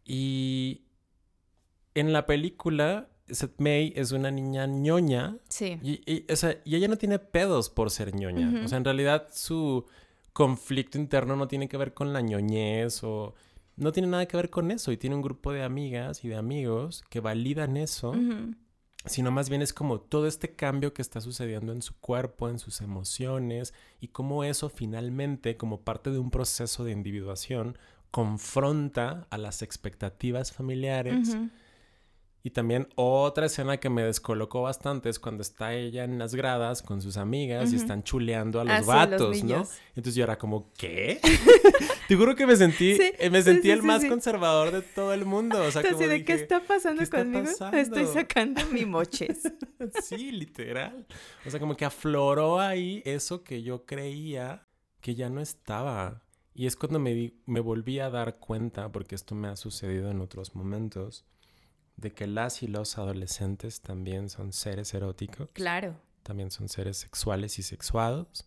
Y 0.05 0.84
en 1.95 2.13
la 2.13 2.27
película, 2.27 3.09
Seth 3.29 3.59
May 3.59 3.93
es 3.97 4.13
una 4.13 4.31
niña 4.31 4.67
ñoña. 4.67 5.39
Sí. 5.49 5.79
Y, 5.83 6.31
o 6.31 6.37
sea, 6.37 6.61
y 6.65 6.77
ella 6.77 6.89
no 6.89 6.97
tiene 6.97 7.19
pedos 7.19 7.71
por 7.71 7.91
ser 7.91 8.15
ñoña. 8.15 8.65
O 8.65 8.69
sea, 8.69 8.79
en 8.79 8.85
realidad 8.85 9.29
su 9.33 9.87
conflicto 10.33 10.99
interno 10.99 11.37
no 11.37 11.49
tiene 11.49 11.69
que 11.69 11.77
ver 11.77 11.95
con 11.95 12.13
la 12.13 12.21
ñoñez 12.21 13.03
o... 13.05 13.35
No 13.77 13.91
tiene 13.91 14.07
nada 14.07 14.27
que 14.27 14.37
ver 14.37 14.51
con 14.51 14.71
eso. 14.71 14.93
Y 14.93 14.97
tiene 14.97 15.17
un 15.17 15.23
grupo 15.23 15.53
de 15.53 15.65
amigas 15.65 16.25
y 16.25 16.29
de 16.29 16.37
amigos 16.37 17.05
que 17.11 17.19
validan 17.21 17.77
eso. 17.77 18.15
Sino 19.05 19.31
más 19.33 19.49
bien 19.49 19.63
es 19.63 19.73
como 19.73 20.01
todo 20.01 20.29
este 20.29 20.55
cambio 20.55 20.95
que 20.95 21.03
está 21.03 21.21
sucediendo 21.21 21.73
en 21.73 21.83
su 21.83 21.99
cuerpo, 21.99 22.49
en 22.49 22.61
sus 22.61 22.81
emociones. 22.81 23.75
Y 24.01 24.09
cómo 24.09 24.45
eso 24.45 24.69
finalmente, 24.69 25.57
como 25.57 25.81
parte 25.81 26.11
de 26.11 26.19
un 26.19 26.31
proceso 26.31 26.85
de 26.85 26.93
individuación, 26.93 27.77
confronta 28.13 29.27
a 29.31 29.39
las 29.39 29.61
expectativas 29.63 30.53
familiares 30.53 31.37
Y 32.47 32.51
también 32.51 32.89
otra 32.95 33.47
escena 33.47 33.79
que 33.79 33.89
me 33.89 34.03
descolocó 34.03 34.61
bastante 34.61 35.09
es 35.09 35.19
cuando 35.19 35.41
está 35.41 35.73
ella 35.73 36.05
en 36.05 36.19
las 36.19 36.35
gradas 36.35 36.83
con 36.83 37.01
sus 37.01 37.17
amigas 37.17 37.73
y 37.73 37.77
están 37.77 38.03
chuleando 38.03 38.61
a 38.61 38.65
los 38.65 38.87
ah, 38.87 39.07
vatos, 39.07 39.43
¿no? 39.43 39.67
Entonces 39.97 40.15
yo 40.15 40.25
era 40.25 40.37
como, 40.37 40.71
¿qué? 40.77 41.21
Te 42.07 42.17
juro 42.17 42.37
que 42.37 42.47
me 42.47 42.55
sentí, 42.57 42.99
eh, 43.01 43.31
me 43.31 43.41
sentí 43.41 43.71
el 43.71 43.83
más 43.83 44.05
conservador 44.05 44.73
de 44.73 44.83
todo 44.83 45.15
el 45.15 45.25
mundo. 45.25 45.59
O 45.63 45.71
sea, 45.71 45.83
como 45.83 46.07
de 46.07 46.23
qué 46.23 46.35
está 46.35 46.61
pasando 46.61 47.03
conmigo. 47.09 47.49
Estoy 47.73 48.05
sacando 48.13 48.63
mi 48.67 48.85
moches. 48.85 49.41
sí, 50.03 50.31
literal. 50.31 51.07
O 51.47 51.51
sea, 51.51 51.59
como 51.59 51.79
que 51.79 51.87
afloró 51.87 52.61
ahí 52.61 53.01
eso 53.07 53.43
que 53.43 53.63
yo 53.63 53.87
creía 53.87 54.69
que 55.01 55.15
ya 55.15 55.31
no 55.31 55.41
estaba. 55.41 56.27
Y 56.53 56.67
es 56.67 56.77
cuando 56.77 56.99
me, 56.99 57.33
me 57.47 57.61
volví 57.61 58.01
a 58.01 58.11
dar 58.11 58.39
cuenta, 58.39 58.93
porque 58.93 59.15
esto 59.15 59.35
me 59.35 59.49
ha 59.49 59.57
sucedido 59.57 60.11
en 60.11 60.21
otros 60.21 60.55
momentos 60.55 61.25
de 61.97 62.13
que 62.13 62.27
las 62.27 62.63
y 62.63 62.67
los 62.67 62.99
adolescentes 62.99 63.81
también 63.81 64.29
son 64.29 64.53
seres 64.53 64.95
eróticos. 64.95 65.51
Claro. 65.53 65.97
También 66.23 66.51
son 66.51 66.69
seres 66.69 66.97
sexuales 66.97 67.59
y 67.59 67.63
sexuados, 67.63 68.45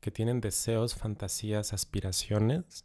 que 0.00 0.10
tienen 0.10 0.40
deseos, 0.40 0.94
fantasías, 0.94 1.72
aspiraciones 1.72 2.82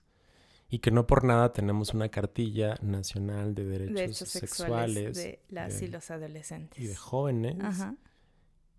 y 0.69 0.79
que 0.79 0.91
no 0.91 1.05
por 1.05 1.23
nada 1.23 1.53
tenemos 1.53 1.93
una 1.93 2.09
cartilla 2.09 2.75
nacional 2.81 3.53
de 3.53 3.65
derechos, 3.65 4.17
sexuales, 4.29 5.15
de 5.15 5.39
las 5.49 5.81
y 5.81 5.87
los 5.87 6.09
adolescentes 6.09 6.79
y 6.79 6.87
de 6.87 6.95
jóvenes 6.95 7.57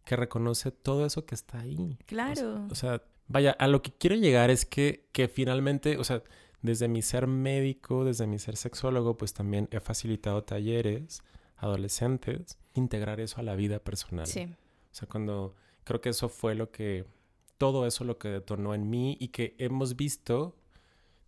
que 0.05 0.17
reconoce 0.17 0.71
todo 0.71 1.07
eso 1.07 1.25
que 1.25 1.35
está 1.35 1.61
ahí. 1.61 1.99
Claro. 2.07 2.67
O 2.71 2.75
sea, 2.75 3.03
vaya, 3.29 3.53
a 3.53 3.69
lo 3.69 3.81
que 3.81 3.93
quiero 3.93 4.17
llegar 4.17 4.51
es 4.51 4.67
que, 4.67 5.09
que 5.13 5.29
finalmente, 5.29 5.97
o 5.97 6.05
sea, 6.05 6.23
desde 6.65 6.89
mi 6.89 7.03
ser 7.03 7.27
médico, 7.27 8.07
desde 8.07 8.27
mi 8.27 8.39
ser 8.39 8.57
sexólogo, 8.57 9.19
pues 9.19 9.35
también 9.35 9.69
he 9.71 9.81
facilitado 9.81 10.45
talleres 10.45 11.23
adolescentes, 11.59 12.59
integrar 12.73 13.21
eso 13.21 13.39
a 13.39 13.43
la 13.43 13.55
vida 13.55 13.81
personal. 13.81 14.27
Sí. 14.27 14.45
O 14.45 14.95
sea, 14.95 15.07
cuando 15.07 15.55
creo 15.85 16.01
que 16.01 16.09
eso 16.09 16.31
fue 16.31 16.55
lo 16.55 16.71
que, 16.71 17.05
todo 17.59 17.87
eso 17.87 18.05
lo 18.05 18.17
que 18.17 18.29
detonó 18.29 18.75
en 18.75 18.89
mí 18.89 19.19
y 19.21 19.29
que 19.29 19.55
hemos 19.59 19.95
visto, 19.95 20.57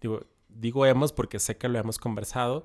digo, 0.01 0.25
digo 0.49 0.87
hemos 0.87 1.13
porque 1.13 1.39
sé 1.39 1.59
que 1.59 1.69
lo 1.69 1.79
hemos 1.79 1.99
conversado, 1.99 2.65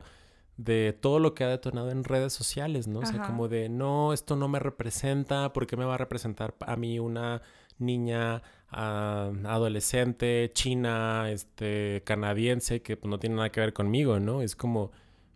de 0.55 0.97
todo 0.97 1.19
lo 1.19 1.33
que 1.33 1.43
ha 1.43 1.49
detonado 1.49 1.91
en 1.91 2.05
redes 2.05 2.31
sociales, 2.31 2.87
¿no? 2.87 2.99
O 2.99 3.05
sea, 3.05 3.21
como 3.21 3.49
de, 3.49 3.67
no, 3.67 4.13
esto 4.13 4.37
no 4.37 4.47
me 4.47 4.59
representa, 4.59 5.51
¿por 5.51 5.67
qué 5.67 5.75
me 5.75 5.83
va 5.83 5.95
a 5.95 5.97
representar 5.97 6.55
a 6.61 6.77
mí 6.77 6.99
una 6.99 7.41
niña 7.81 8.41
adolescente, 8.71 10.51
china, 10.53 11.29
este, 11.29 12.03
canadiense, 12.05 12.81
que 12.81 12.95
pues, 12.95 13.09
no 13.09 13.19
tiene 13.19 13.35
nada 13.35 13.51
que 13.51 13.59
ver 13.59 13.73
conmigo, 13.73 14.19
¿no? 14.19 14.41
Es 14.41 14.55
como, 14.55 14.91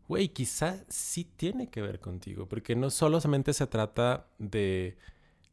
güey, 0.08 0.30
quizá 0.30 0.78
sí 0.88 1.30
tiene 1.36 1.70
que 1.70 1.82
ver 1.82 2.00
contigo, 2.00 2.48
porque 2.48 2.76
no 2.76 2.90
solamente 2.90 3.54
se 3.54 3.68
trata 3.68 4.28
de 4.40 4.98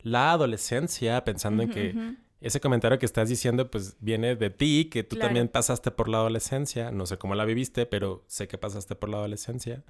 la 0.00 0.32
adolescencia, 0.32 1.24
pensando 1.24 1.62
en 1.64 1.70
que 1.70 2.16
ese 2.40 2.60
comentario 2.60 2.98
que 2.98 3.06
estás 3.06 3.28
diciendo, 3.28 3.70
pues 3.70 3.96
viene 4.00 4.36
de 4.36 4.50
ti, 4.50 4.88
que 4.90 5.04
tú 5.04 5.16
también 5.16 5.48
pasaste 5.48 5.90
por 5.90 6.08
la 6.08 6.18
adolescencia, 6.18 6.90
no 6.90 7.06
sé 7.06 7.18
cómo 7.18 7.34
la 7.34 7.44
viviste, 7.44 7.86
pero 7.86 8.24
sé 8.26 8.48
que 8.48 8.58
pasaste 8.58 8.96
por 8.96 9.08
la 9.08 9.18
adolescencia. 9.18 9.84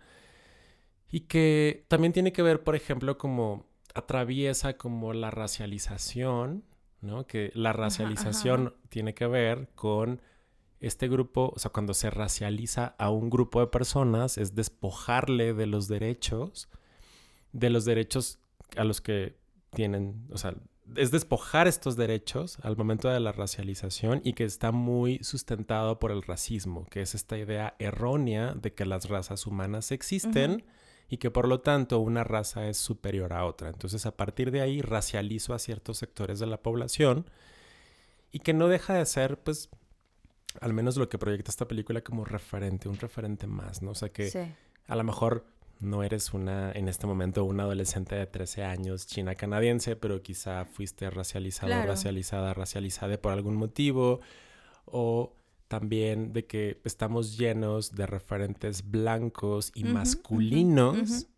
Y 1.10 1.20
que 1.20 1.84
también 1.88 2.12
tiene 2.12 2.32
que 2.32 2.42
ver, 2.42 2.62
por 2.62 2.74
ejemplo, 2.74 3.18
como 3.18 3.66
atraviesa 3.94 4.78
como 4.78 5.12
la 5.12 5.30
racialización 5.30 6.64
¿no? 7.02 7.26
Que 7.26 7.52
la 7.54 7.72
racialización 7.72 8.74
tiene 8.88 9.14
que 9.14 9.26
ver 9.26 9.68
con 9.74 10.22
este 10.80 11.08
grupo, 11.08 11.52
o 11.54 11.58
sea, 11.58 11.70
cuando 11.70 11.94
se 11.94 12.10
racializa 12.10 12.94
a 12.98 13.10
un 13.10 13.30
grupo 13.30 13.60
de 13.60 13.66
personas, 13.66 14.38
es 14.38 14.54
despojarle 14.54 15.54
de 15.54 15.66
los 15.66 15.86
derechos, 15.86 16.68
de 17.52 17.70
los 17.70 17.84
derechos 17.84 18.38
a 18.76 18.84
los 18.84 19.00
que 19.00 19.36
tienen, 19.70 20.26
o 20.32 20.38
sea, 20.38 20.54
es 20.96 21.10
despojar 21.10 21.68
estos 21.68 21.96
derechos 21.96 22.58
al 22.62 22.76
momento 22.76 23.08
de 23.08 23.20
la 23.20 23.32
racialización 23.32 24.20
y 24.24 24.32
que 24.32 24.44
está 24.44 24.72
muy 24.72 25.18
sustentado 25.22 25.98
por 25.98 26.10
el 26.10 26.22
racismo, 26.22 26.86
que 26.90 27.02
es 27.02 27.14
esta 27.14 27.38
idea 27.38 27.74
errónea 27.78 28.54
de 28.54 28.74
que 28.74 28.84
las 28.84 29.08
razas 29.08 29.46
humanas 29.46 29.92
existen 29.92 30.64
y 31.12 31.18
que 31.18 31.30
por 31.30 31.46
lo 31.46 31.60
tanto 31.60 31.98
una 31.98 32.24
raza 32.24 32.66
es 32.68 32.78
superior 32.78 33.34
a 33.34 33.44
otra. 33.44 33.68
Entonces 33.68 34.06
a 34.06 34.16
partir 34.16 34.50
de 34.50 34.62
ahí 34.62 34.80
racializo 34.80 35.52
a 35.52 35.58
ciertos 35.58 35.98
sectores 35.98 36.38
de 36.38 36.46
la 36.46 36.62
población 36.62 37.26
y 38.30 38.38
que 38.38 38.54
no 38.54 38.66
deja 38.66 38.94
de 38.94 39.04
ser 39.04 39.36
pues 39.36 39.68
al 40.62 40.72
menos 40.72 40.96
lo 40.96 41.10
que 41.10 41.18
proyecta 41.18 41.50
esta 41.50 41.68
película 41.68 42.00
como 42.00 42.24
referente, 42.24 42.88
un 42.88 42.96
referente 42.96 43.46
más, 43.46 43.82
¿no? 43.82 43.90
O 43.90 43.94
sea 43.94 44.08
que 44.08 44.54
a 44.86 44.96
lo 44.96 45.04
mejor 45.04 45.44
no 45.80 46.02
eres 46.02 46.32
una, 46.32 46.72
en 46.72 46.88
este 46.88 47.06
momento, 47.06 47.44
una 47.44 47.64
adolescente 47.64 48.14
de 48.14 48.26
13 48.26 48.64
años 48.64 49.06
china 49.06 49.34
canadiense, 49.34 49.96
pero 49.96 50.22
quizá 50.22 50.64
fuiste 50.64 51.10
racializada, 51.10 51.84
racializada, 51.84 52.54
racializada 52.54 53.20
por 53.20 53.32
algún 53.32 53.56
motivo, 53.56 54.20
o 54.86 55.34
también 55.72 56.34
de 56.34 56.44
que 56.44 56.82
estamos 56.84 57.38
llenos 57.38 57.94
de 57.94 58.04
referentes 58.04 58.90
blancos 58.90 59.72
y 59.74 59.84
masculinos 59.84 61.28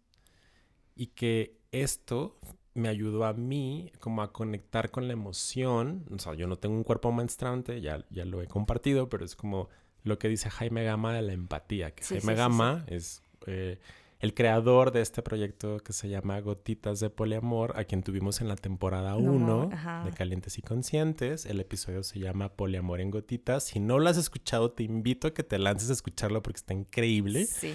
y 0.96 1.06
que 1.06 1.60
esto 1.70 2.36
me 2.74 2.88
ayudó 2.88 3.26
a 3.26 3.32
mí 3.32 3.92
como 4.00 4.22
a 4.22 4.32
conectar 4.32 4.90
con 4.90 5.06
la 5.06 5.12
emoción. 5.12 6.04
O 6.10 6.18
sea, 6.18 6.34
yo 6.34 6.48
no 6.48 6.58
tengo 6.58 6.74
un 6.74 6.82
cuerpo 6.82 7.12
menstruante, 7.12 7.80
ya, 7.80 8.04
ya 8.10 8.24
lo 8.24 8.42
he 8.42 8.48
compartido, 8.48 9.08
pero 9.08 9.24
es 9.24 9.36
como 9.36 9.68
lo 10.02 10.18
que 10.18 10.28
dice 10.28 10.50
Jaime 10.50 10.82
Gama 10.82 11.14
de 11.14 11.22
la 11.22 11.32
empatía, 11.32 11.92
que 11.92 12.02
Jaime 12.02 12.34
Gama 12.34 12.84
es... 12.88 13.22
Eh, 13.46 13.78
el 14.24 14.32
creador 14.32 14.90
de 14.90 15.02
este 15.02 15.20
proyecto 15.20 15.80
que 15.80 15.92
se 15.92 16.08
llama 16.08 16.40
Gotitas 16.40 16.98
de 16.98 17.10
Poliamor, 17.10 17.78
a 17.78 17.84
quien 17.84 18.02
tuvimos 18.02 18.40
en 18.40 18.48
la 18.48 18.56
temporada 18.56 19.16
1 19.16 19.68
de 20.06 20.12
Calientes 20.12 20.56
y 20.56 20.62
Conscientes. 20.62 21.44
El 21.44 21.60
episodio 21.60 22.02
se 22.02 22.18
llama 22.18 22.48
Poliamor 22.48 23.02
en 23.02 23.10
Gotitas. 23.10 23.64
Si 23.64 23.80
no 23.80 23.98
lo 23.98 24.08
has 24.08 24.16
escuchado, 24.16 24.72
te 24.72 24.82
invito 24.82 25.28
a 25.28 25.34
que 25.34 25.42
te 25.42 25.58
lances 25.58 25.90
a 25.90 25.92
escucharlo 25.92 26.42
porque 26.42 26.56
está 26.56 26.72
increíble. 26.72 27.44
Sí. 27.44 27.74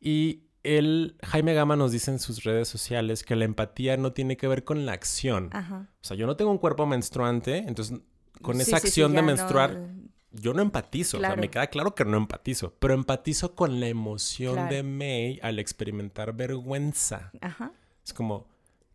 Y 0.00 0.42
él, 0.64 1.16
Jaime 1.22 1.54
Gama 1.54 1.76
nos 1.76 1.92
dice 1.92 2.10
en 2.10 2.18
sus 2.18 2.42
redes 2.42 2.66
sociales 2.66 3.22
que 3.22 3.36
la 3.36 3.44
empatía 3.44 3.96
no 3.96 4.12
tiene 4.12 4.36
que 4.36 4.48
ver 4.48 4.64
con 4.64 4.86
la 4.86 4.92
acción. 4.92 5.50
Ajá. 5.52 5.88
O 6.02 6.04
sea, 6.04 6.16
yo 6.16 6.26
no 6.26 6.34
tengo 6.34 6.50
un 6.50 6.58
cuerpo 6.58 6.84
menstruante, 6.86 7.58
entonces 7.58 8.00
con 8.42 8.60
esa 8.60 8.78
acción 8.78 9.14
de 9.14 9.22
menstruar 9.22 9.88
yo 10.32 10.52
no 10.54 10.62
empatizo, 10.62 11.18
o 11.18 11.20
sea, 11.20 11.36
me 11.36 11.50
queda 11.50 11.68
claro 11.68 11.94
que 11.94 12.04
no 12.04 12.16
empatizo, 12.16 12.74
pero 12.78 12.94
empatizo 12.94 13.54
con 13.54 13.80
la 13.80 13.88
emoción 13.88 14.68
de 14.68 14.82
May 14.82 15.40
al 15.42 15.58
experimentar 15.58 16.34
vergüenza. 16.34 17.30
Ajá. 17.40 17.72
Es 18.04 18.12
como, 18.12 18.46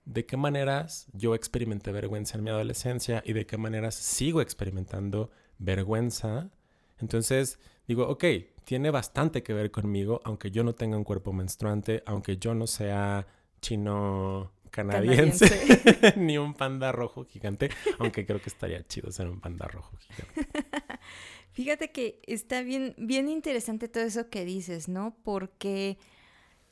¿de 0.06 0.26
qué 0.26 0.38
maneras 0.38 1.08
yo 1.14 1.36
experimenté 1.36 1.92
vergüenza 1.92 2.38
en 2.38 2.44
mi 2.44 2.50
adolescencia 2.50 3.24
y 3.26 3.34
de 3.34 3.46
qué 3.46 3.58
maneras 3.58 3.96
sigo 3.96 4.42
experimentando 4.42 5.32
vergüenza? 5.58 6.50
Entonces, 7.00 7.60
digo, 7.88 8.08
ok, 8.08 8.24
tiene 8.64 8.92
bastante 8.92 9.44
que 9.44 9.54
ver 9.54 9.72
conmigo, 9.72 10.22
aunque 10.24 10.52
yo 10.52 10.64
no 10.64 10.74
tenga 10.76 10.98
un 10.98 11.04
cuerpo 11.04 11.34
menstruante, 11.34 12.04
aunque 12.06 12.38
yo 12.38 12.54
no 12.54 12.68
sea 12.68 13.28
chino 13.62 14.52
canadiense, 14.72 15.46
ni 16.18 16.38
un 16.38 16.54
panda 16.54 16.92
rojo 16.92 17.26
gigante, 17.26 17.70
aunque 18.00 18.26
creo 18.26 18.42
que 18.42 18.50
estaría 18.50 18.86
chido 18.88 19.12
ser 19.12 19.28
un 19.28 19.40
panda 19.40 19.68
rojo 19.68 19.96
gigante. 19.98 20.48
Fíjate 21.52 21.92
que 21.92 22.22
está 22.26 22.62
bien, 22.62 22.96
bien 22.98 23.30
interesante 23.30 23.90
todo 23.90 24.04
eso 24.04 24.30
que 24.30 24.46
dices, 24.46 24.88
¿no? 24.88 25.16
Porque 25.24 25.98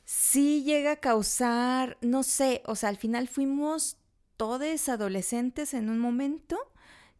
sí 0.04 0.64
llega 0.64 0.92
a 0.92 0.96
causar, 0.96 1.98
no 2.00 2.22
sé, 2.22 2.62
o 2.66 2.74
sea, 2.74 2.88
al 2.88 2.96
final 2.96 3.28
fuimos 3.28 3.98
todos 4.36 4.88
adolescentes 4.88 5.74
en 5.74 5.90
un 5.90 5.98
momento 5.98 6.58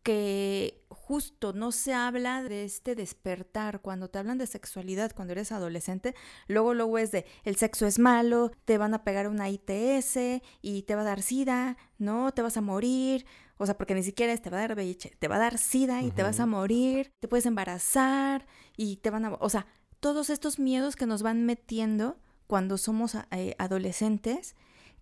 que 0.03 0.80
justo 1.11 1.53
no 1.53 1.73
se 1.73 1.93
habla 1.93 2.41
de 2.41 2.63
este 2.63 2.95
despertar. 2.95 3.81
Cuando 3.81 4.09
te 4.09 4.21
hablan 4.21 4.39
de 4.39 4.47
sexualidad, 4.47 5.11
cuando 5.13 5.33
eres 5.33 5.51
adolescente, 5.51 6.15
luego, 6.47 6.73
luego 6.73 6.99
es 6.99 7.11
de 7.11 7.27
el 7.43 7.57
sexo 7.57 7.85
es 7.89 7.99
malo, 7.99 8.53
te 8.65 8.79
van 8.79 8.95
a 8.95 9.03
pegar 9.03 9.27
una 9.27 9.51
ITS 9.51 10.41
y 10.63 10.83
te 10.83 10.95
va 10.95 11.01
a 11.01 11.05
dar 11.05 11.21
sida, 11.23 11.77
¿no? 11.99 12.31
Te 12.31 12.43
vas 12.43 12.57
a 12.57 12.61
morir. 12.61 13.27
O 13.59 13.67
sea, 13.67 13.77
porque 13.77 13.97
ni 13.97 14.05
siquiera 14.05 14.37
te 14.37 14.51
va 14.51 14.59
a 14.59 14.61
dar 14.61 14.77
VIH, 14.77 15.17
te 15.19 15.27
va 15.27 15.35
a 15.35 15.41
dar 15.41 15.59
sida 15.59 16.01
y 16.03 16.13
te 16.13 16.23
vas 16.23 16.39
a 16.39 16.47
morir, 16.47 17.13
te 17.19 17.27
puedes 17.27 17.45
embarazar 17.45 18.47
y 18.77 18.99
te 18.99 19.11
van 19.11 19.25
a... 19.25 19.33
O 19.41 19.49
sea, 19.49 19.67
todos 19.99 20.31
estos 20.31 20.61
miedos 20.61 20.95
que 20.95 21.07
nos 21.07 21.25
van 21.25 21.45
metiendo 21.45 22.21
cuando 22.47 22.79
somos 22.79 23.17
eh, 23.33 23.57
adolescentes 23.59 24.55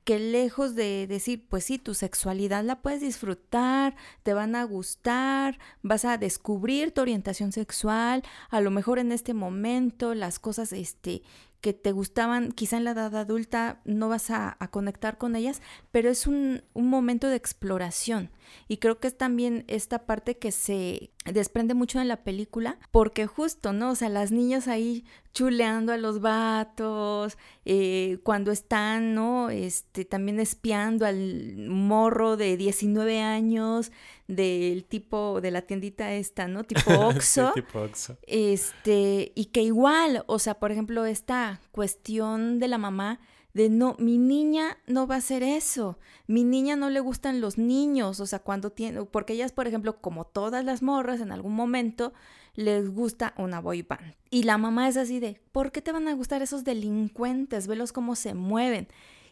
que 0.09 0.19
lejos 0.19 0.75
de 0.75 1.07
decir, 1.07 1.45
pues 1.51 1.65
sí, 1.65 1.77
tu 1.77 1.93
sexualidad 1.93 2.65
la 2.65 2.81
puedes 2.81 3.03
disfrutar, 3.03 3.95
te 4.23 4.33
van 4.33 4.57
a 4.57 4.65
gustar, 4.65 5.59
vas 5.83 6.07
a 6.07 6.17
descubrir 6.17 6.93
tu 6.93 7.03
orientación 7.03 7.53
sexual, 7.53 8.23
a 8.49 8.63
lo 8.63 8.71
mejor 8.71 8.99
en 8.99 9.13
este 9.13 9.35
momento 9.35 10.15
las 10.15 10.39
cosas 10.39 10.73
este, 10.73 11.21
que 11.61 11.73
te 11.73 11.93
gustaban, 11.93 12.53
quizá 12.53 12.77
en 12.77 12.85
la 12.85 12.93
edad 12.93 13.15
adulta 13.17 13.81
no 13.85 14.09
vas 14.09 14.31
a, 14.31 14.57
conectar 14.71 15.19
con 15.19 15.35
ellas, 15.35 15.61
pero 15.91 16.11
es 16.11 16.27
un, 16.27 16.63
un, 16.75 16.89
momento 16.89 17.29
de 17.29 17.37
exploración. 17.37 18.31
Y 18.69 18.77
creo 18.77 18.99
que 18.99 19.09
es 19.09 19.17
también 19.17 19.65
esta 19.67 20.07
parte 20.07 20.39
que 20.39 20.53
se 20.53 21.11
desprende 21.25 21.75
mucho 21.75 22.01
en 22.01 22.09
la 22.09 22.23
película, 22.23 22.79
porque 22.91 23.27
justo, 23.27 23.73
¿no? 23.73 23.91
O 23.91 23.95
sea, 23.95 24.09
las 24.09 24.31
niñas 24.31 24.69
ahí 24.69 25.05
chuleando 25.33 25.93
a 25.93 25.97
los 25.97 26.21
vatos, 26.21 27.39
eh, 27.65 28.19
cuando 28.23 28.53
están, 28.53 29.15
¿no? 29.15 29.51
Este, 29.51 30.05
también 30.05 30.41
espiando 30.41 31.07
al 31.07 31.69
morro 31.69 32.37
de 32.37 32.57
19 32.57 33.21
años 33.21 33.93
del 34.29 34.85
tipo, 34.85 35.41
de 35.41 35.51
la 35.51 35.63
tiendita 35.63 36.13
esta, 36.13 36.47
¿no? 36.47 36.63
Tipo 36.65 36.93
Oxxo. 36.93 37.53
tipo 37.55 37.81
Oxxo. 37.81 38.19
Este, 38.27 39.33
y 39.35 39.47
que 39.47 39.63
igual, 39.63 40.23
o 40.27 40.39
sea, 40.39 40.55
por 40.61 40.71
ejemplo, 40.71 41.05
esta 41.07 41.61
cuestión 41.73 42.61
de 42.61 42.69
la 42.69 42.79
mamá 42.79 43.19
de 43.55 43.71
no, 43.71 43.97
mi 43.99 44.19
niña 44.19 44.77
no 44.87 45.07
va 45.07 45.17
a 45.17 45.19
hacer 45.19 45.43
eso, 45.43 45.99
mi 46.27 46.45
niña 46.45 46.77
no 46.77 46.91
le 46.91 47.01
gustan 47.01 47.41
los 47.41 47.59
niños, 47.59 48.21
o 48.21 48.27
sea, 48.27 48.39
cuando 48.39 48.71
tiene, 48.71 49.05
porque 49.07 49.33
ellas, 49.33 49.53
por 49.53 49.67
ejemplo, 49.67 50.01
como 50.01 50.25
todas 50.25 50.65
las 50.65 50.83
morras, 50.83 51.21
en 51.21 51.33
algún 51.33 51.55
momento 51.55 52.13
les 52.55 52.91
gusta 52.91 53.35
una 53.39 53.61
boy 53.61 53.83
band. 53.83 54.15
Y 54.31 54.43
la 54.43 54.59
mamá 54.59 54.89
es 54.89 54.97
así 54.97 55.21
de, 55.21 55.41
¿por 55.53 55.73
qué 55.73 55.81
te 55.81 55.93
van 55.93 56.09
a 56.09 56.13
gustar 56.13 56.43
esos 56.43 56.65
delincuentes? 56.65 57.67
Velos 57.67 57.93
cómo 57.93 58.17
se 58.17 58.35
mueven. 58.35 58.89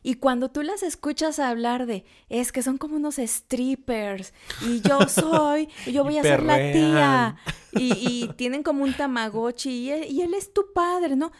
Y 0.06 0.14
cuando 0.14 0.52
tú 0.52 0.62
las 0.62 0.84
escuchas 0.84 1.40
hablar 1.40 1.84
de, 1.84 2.04
es 2.28 2.52
que 2.52 2.62
son 2.62 2.78
como 2.78 2.94
unos 2.94 3.16
strippers, 3.16 4.32
y 4.64 4.80
yo 4.80 5.00
soy, 5.08 5.68
yo 5.92 6.04
voy 6.04 6.16
a 6.18 6.22
ser 6.22 6.44
la 6.44 6.58
tía, 6.58 7.36
y, 7.72 8.28
tienen 8.36 8.62
como 8.62 8.84
un 8.84 8.94
tamagotchi, 8.94 9.68
y 9.68 9.90
y 10.04 10.22
él 10.22 10.34
es 10.34 10.52
tu 10.52 10.72
padre, 10.72 11.16
¿no? 11.16 11.32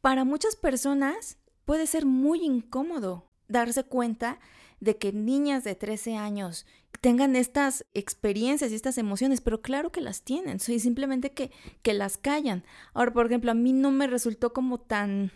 Para 0.00 0.24
muchas 0.24 0.56
personas 0.56 1.38
puede 1.64 1.86
ser 1.86 2.06
muy 2.06 2.44
incómodo 2.44 3.30
darse 3.46 3.84
cuenta 3.84 4.40
de 4.80 4.96
que 4.96 5.12
niñas 5.12 5.62
de 5.62 5.76
13 5.76 6.16
años 6.16 6.66
tengan 7.00 7.36
estas 7.36 7.86
experiencias 7.94 8.72
y 8.72 8.74
estas 8.74 8.98
emociones, 8.98 9.40
pero 9.40 9.62
claro 9.62 9.92
que 9.92 10.00
las 10.00 10.22
tienen, 10.22 10.58
soy 10.58 10.80
simplemente 10.80 11.30
que, 11.30 11.52
que 11.82 11.94
las 11.94 12.18
callan. 12.18 12.64
Ahora, 12.94 13.12
por 13.12 13.26
ejemplo, 13.26 13.52
a 13.52 13.54
mí 13.54 13.72
no 13.72 13.92
me 13.92 14.08
resultó 14.08 14.52
como 14.52 14.80
tan, 14.80 15.30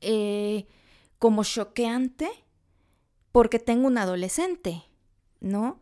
eh, 0.00 0.68
como 1.20 1.44
choqueante, 1.44 2.28
porque 3.30 3.60
tengo 3.60 3.86
un 3.86 3.98
adolescente, 3.98 4.82
¿no? 5.38 5.80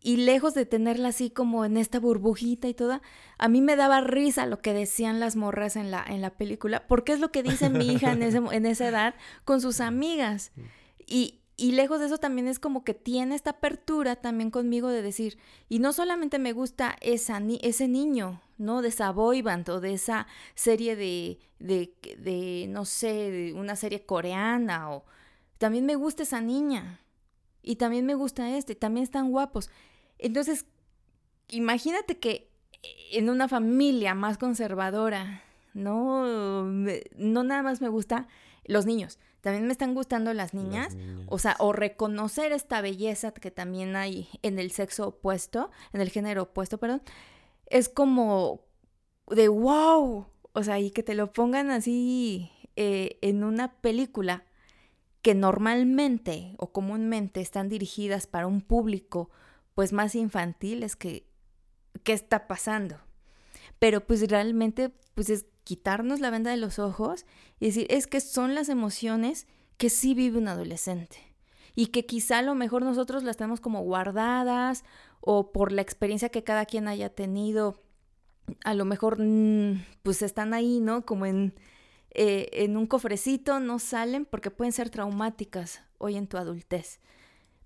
Y 0.00 0.16
lejos 0.16 0.54
de 0.54 0.66
tenerla 0.66 1.08
así 1.08 1.30
como 1.30 1.64
en 1.64 1.76
esta 1.76 2.00
burbujita 2.00 2.66
y 2.66 2.74
toda, 2.74 3.00
a 3.38 3.48
mí 3.48 3.60
me 3.60 3.76
daba 3.76 4.00
risa 4.00 4.44
lo 4.46 4.58
que 4.58 4.74
decían 4.74 5.20
las 5.20 5.36
morras 5.36 5.76
en 5.76 5.92
la, 5.92 6.04
en 6.06 6.20
la 6.20 6.30
película, 6.30 6.86
porque 6.88 7.12
es 7.12 7.20
lo 7.20 7.30
que 7.30 7.44
dice 7.44 7.70
mi 7.70 7.86
hija 7.86 8.10
en, 8.12 8.22
ese, 8.22 8.38
en 8.50 8.66
esa 8.66 8.88
edad 8.88 9.14
con 9.44 9.60
sus 9.60 9.80
amigas. 9.80 10.50
Y, 11.06 11.41
y 11.56 11.72
lejos 11.72 12.00
de 12.00 12.06
eso 12.06 12.18
también 12.18 12.48
es 12.48 12.58
como 12.58 12.82
que 12.82 12.94
tiene 12.94 13.34
esta 13.34 13.50
apertura 13.50 14.16
también 14.16 14.50
conmigo 14.50 14.88
de 14.88 15.02
decir, 15.02 15.38
y 15.68 15.78
no 15.78 15.92
solamente 15.92 16.38
me 16.38 16.52
gusta 16.52 16.96
esa 17.00 17.42
ese 17.60 17.88
niño, 17.88 18.40
¿no? 18.58 18.82
De 18.82 18.88
esa 18.88 19.10
boy 19.10 19.42
o 19.42 19.80
de 19.80 19.92
esa 19.92 20.26
serie 20.54 20.96
de, 20.96 21.38
de, 21.58 21.94
de, 22.18 22.66
no 22.68 22.84
sé, 22.84 23.30
de 23.30 23.52
una 23.52 23.76
serie 23.76 24.04
coreana 24.04 24.90
o 24.90 25.04
también 25.58 25.86
me 25.86 25.94
gusta 25.94 26.22
esa 26.24 26.40
niña. 26.40 27.00
Y 27.62 27.76
también 27.76 28.06
me 28.06 28.14
gusta 28.14 28.56
este, 28.56 28.74
también 28.74 29.04
están 29.04 29.30
guapos. 29.30 29.70
Entonces, 30.18 30.66
imagínate 31.48 32.18
que 32.18 32.50
en 33.12 33.30
una 33.30 33.46
familia 33.48 34.14
más 34.14 34.38
conservadora, 34.38 35.44
no, 35.74 36.24
no 36.64 37.44
nada 37.44 37.62
más 37.62 37.80
me 37.80 37.88
gusta 37.88 38.26
los 38.64 38.86
niños, 38.86 39.18
también 39.42 39.66
me 39.66 39.72
están 39.72 39.94
gustando 39.94 40.32
las 40.32 40.54
niñas, 40.54 40.96
o 41.26 41.38
sea, 41.38 41.56
o 41.58 41.72
reconocer 41.72 42.52
esta 42.52 42.80
belleza 42.80 43.32
que 43.32 43.50
también 43.50 43.96
hay 43.96 44.28
en 44.42 44.58
el 44.58 44.70
sexo 44.70 45.08
opuesto, 45.08 45.70
en 45.92 46.00
el 46.00 46.10
género 46.10 46.44
opuesto, 46.44 46.78
perdón, 46.78 47.02
es 47.66 47.88
como 47.88 48.62
de 49.28 49.48
wow, 49.48 50.26
o 50.52 50.62
sea, 50.62 50.78
y 50.78 50.92
que 50.92 51.02
te 51.02 51.14
lo 51.14 51.32
pongan 51.32 51.72
así 51.72 52.50
eh, 52.76 53.18
en 53.20 53.42
una 53.42 53.80
película 53.80 54.44
que 55.22 55.34
normalmente 55.34 56.54
o 56.58 56.72
comúnmente 56.72 57.40
están 57.40 57.68
dirigidas 57.68 58.28
para 58.28 58.46
un 58.46 58.60
público 58.60 59.30
pues 59.74 59.92
más 59.92 60.14
infantiles 60.14 60.94
que 60.94 61.26
qué 62.04 62.12
está 62.12 62.46
pasando. 62.46 62.96
Pero 63.80 64.06
pues 64.06 64.28
realmente 64.28 64.92
pues 65.14 65.30
es 65.30 65.46
quitarnos 65.64 66.20
la 66.20 66.30
venda 66.30 66.50
de 66.50 66.56
los 66.56 66.78
ojos 66.78 67.26
y 67.60 67.66
decir, 67.66 67.86
es 67.90 68.06
que 68.06 68.20
son 68.20 68.54
las 68.54 68.68
emociones 68.68 69.46
que 69.76 69.90
sí 69.90 70.14
vive 70.14 70.38
un 70.38 70.48
adolescente 70.48 71.18
y 71.74 71.86
que 71.86 72.06
quizá 72.06 72.38
a 72.38 72.42
lo 72.42 72.54
mejor 72.54 72.82
nosotros 72.82 73.22
las 73.22 73.36
tenemos 73.36 73.60
como 73.60 73.82
guardadas 73.82 74.84
o 75.20 75.52
por 75.52 75.72
la 75.72 75.82
experiencia 75.82 76.28
que 76.28 76.44
cada 76.44 76.66
quien 76.66 76.88
haya 76.88 77.08
tenido, 77.08 77.82
a 78.64 78.74
lo 78.74 78.84
mejor 78.84 79.18
mm, 79.20 79.84
pues 80.02 80.22
están 80.22 80.54
ahí, 80.54 80.80
¿no? 80.80 81.06
Como 81.06 81.26
en, 81.26 81.54
eh, 82.10 82.48
en 82.52 82.76
un 82.76 82.86
cofrecito, 82.86 83.60
no 83.60 83.78
salen 83.78 84.24
porque 84.24 84.50
pueden 84.50 84.72
ser 84.72 84.90
traumáticas 84.90 85.82
hoy 85.98 86.16
en 86.16 86.26
tu 86.26 86.36
adultez. 86.36 87.00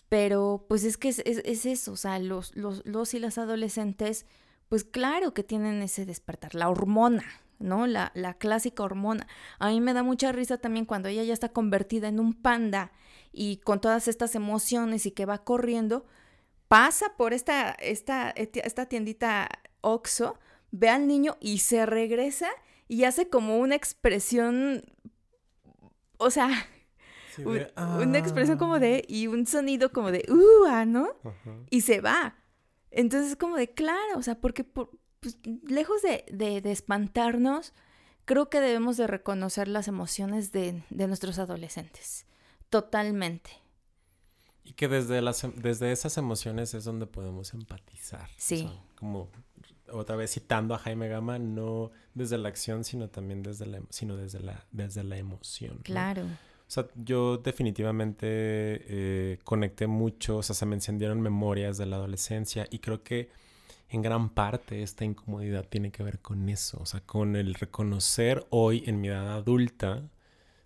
Pero 0.09 0.65
pues 0.69 0.85
es 0.85 0.97
que 0.97 1.09
es, 1.09 1.21
eso, 1.21 1.93
o 1.93 1.97
sea, 1.97 2.19
los, 2.21 2.55
los, 2.55 2.87
los, 2.87 3.13
y 3.15 3.19
las 3.19 3.39
adolescentes, 3.39 4.25
pues 4.69 4.85
claro 4.85 5.35
que 5.35 5.43
tienen 5.43 5.83
ese 5.83 6.07
despertar, 6.07 6.55
la 6.55 6.69
hormona, 6.69 7.25
¿no? 7.59 7.87
La, 7.87 8.13
la 8.15 8.35
clásica 8.35 8.83
hormona. 8.83 9.27
A 9.59 9.69
mí 9.69 9.81
me 9.81 9.95
da 9.95 10.03
mucha 10.03 10.33
risa 10.33 10.59
también 10.59 10.85
cuando 10.85 11.09
ella 11.09 11.23
ya 11.25 11.33
está 11.33 11.51
convertida 11.51 12.09
en 12.09 12.21
un 12.21 12.35
panda 12.35 12.93
y 13.33 13.59
con 13.59 13.81
todas 13.81 14.09
estas 14.09 14.35
emociones 14.35 15.07
y 15.07 15.11
que 15.11 15.27
va 15.27 15.45
corriendo, 15.45 16.07
pasa 16.69 17.13
por 17.17 17.33
esta, 17.33 17.71
esta, 17.73 18.31
esta 18.31 18.87
tiendita 18.87 19.49
Oxo, 19.81 20.39
ve 20.71 20.89
al 20.89 21.07
niño 21.07 21.37
y 21.41 21.59
se 21.59 21.87
regresa 21.87 22.49
y 22.89 23.05
hace 23.05 23.29
como 23.29 23.59
una 23.59 23.75
expresión, 23.75 24.83
o 26.19 26.31
sea, 26.31 26.49
una 27.45 28.19
expresión 28.19 28.59
como 28.59 28.79
de, 28.79 29.03
ah". 29.03 29.07
y 29.09 29.27
un 29.27 29.47
sonido 29.47 29.93
como 29.93 30.11
de, 30.11 30.25
uh, 30.29 30.85
¿no? 30.87 31.09
Y 31.71 31.83
se 31.83 32.01
va. 32.01 32.37
Entonces 32.91 33.33
es 33.33 33.37
como 33.37 33.57
de, 33.57 33.73
claro, 33.73 34.17
o 34.17 34.23
sea, 34.23 34.41
porque 34.41 34.65
por, 34.65 34.91
pues, 35.27 35.39
lejos 35.69 36.03
de, 36.03 36.25
de, 36.61 36.71
espantarnos, 36.71 37.73
creo 38.25 38.49
que 38.49 38.61
debemos 38.61 38.97
de 38.97 39.07
reconocer 39.07 39.67
las 39.67 39.89
emociones 39.89 40.53
de, 40.53 40.83
de 40.91 41.07
nuestros 41.09 41.39
adolescentes. 41.39 42.27
Totalmente. 42.71 43.51
Y 44.65 44.73
que 44.73 44.89
desde, 44.89 45.21
las, 45.23 45.43
em, 45.45 45.53
desde 45.57 45.93
esas 45.93 46.17
emociones 46.17 46.75
es 46.75 46.85
donde 46.85 47.07
podemos 47.07 47.55
empatizar. 47.55 48.29
Sí. 48.37 48.69
como 48.97 49.29
otra 49.93 50.17
vez 50.17 50.33
citando 50.33 50.75
a 50.75 50.79
Jaime 50.79 51.09
Gama, 51.09 51.39
no 51.39 51.93
desde 52.15 52.39
la 52.39 52.49
acción, 52.49 52.83
sino 52.83 53.09
también 53.09 53.43
desde 53.43 53.67
la, 53.67 53.81
sino 53.91 54.17
desde 54.17 54.41
la, 54.41 54.65
desde 54.73 55.05
la 55.05 55.17
emoción. 55.17 55.79
Claro. 55.85 56.25
O 56.25 56.71
sea, 56.71 56.89
yo 56.97 57.39
definitivamente 57.39 58.27
eh, 58.29 59.39
conecté 59.45 59.87
mucho, 59.87 60.39
o 60.39 60.43
sea, 60.43 60.57
se 60.57 60.67
me 60.67 60.75
encendieron 60.75 61.21
memorias 61.21 61.79
de 61.79 61.87
la 61.87 61.97
adolescencia 61.97 62.67
y 62.71 62.81
creo 62.81 63.05
que 63.05 63.31
en 63.89 64.03
gran 64.03 64.31
parte 64.31 64.83
esta 64.83 65.05
incomodidad 65.05 65.67
tiene 65.69 65.91
que 65.91 66.03
ver 66.03 66.19
con 66.21 66.49
eso, 66.49 66.79
o 66.81 66.87
sea, 66.87 67.01
con 67.01 67.37
el 67.37 67.55
reconocer 67.55 68.47
hoy 68.51 68.83
en 68.87 69.01
mi 69.01 69.09
edad 69.09 69.33
adulta. 69.33 70.03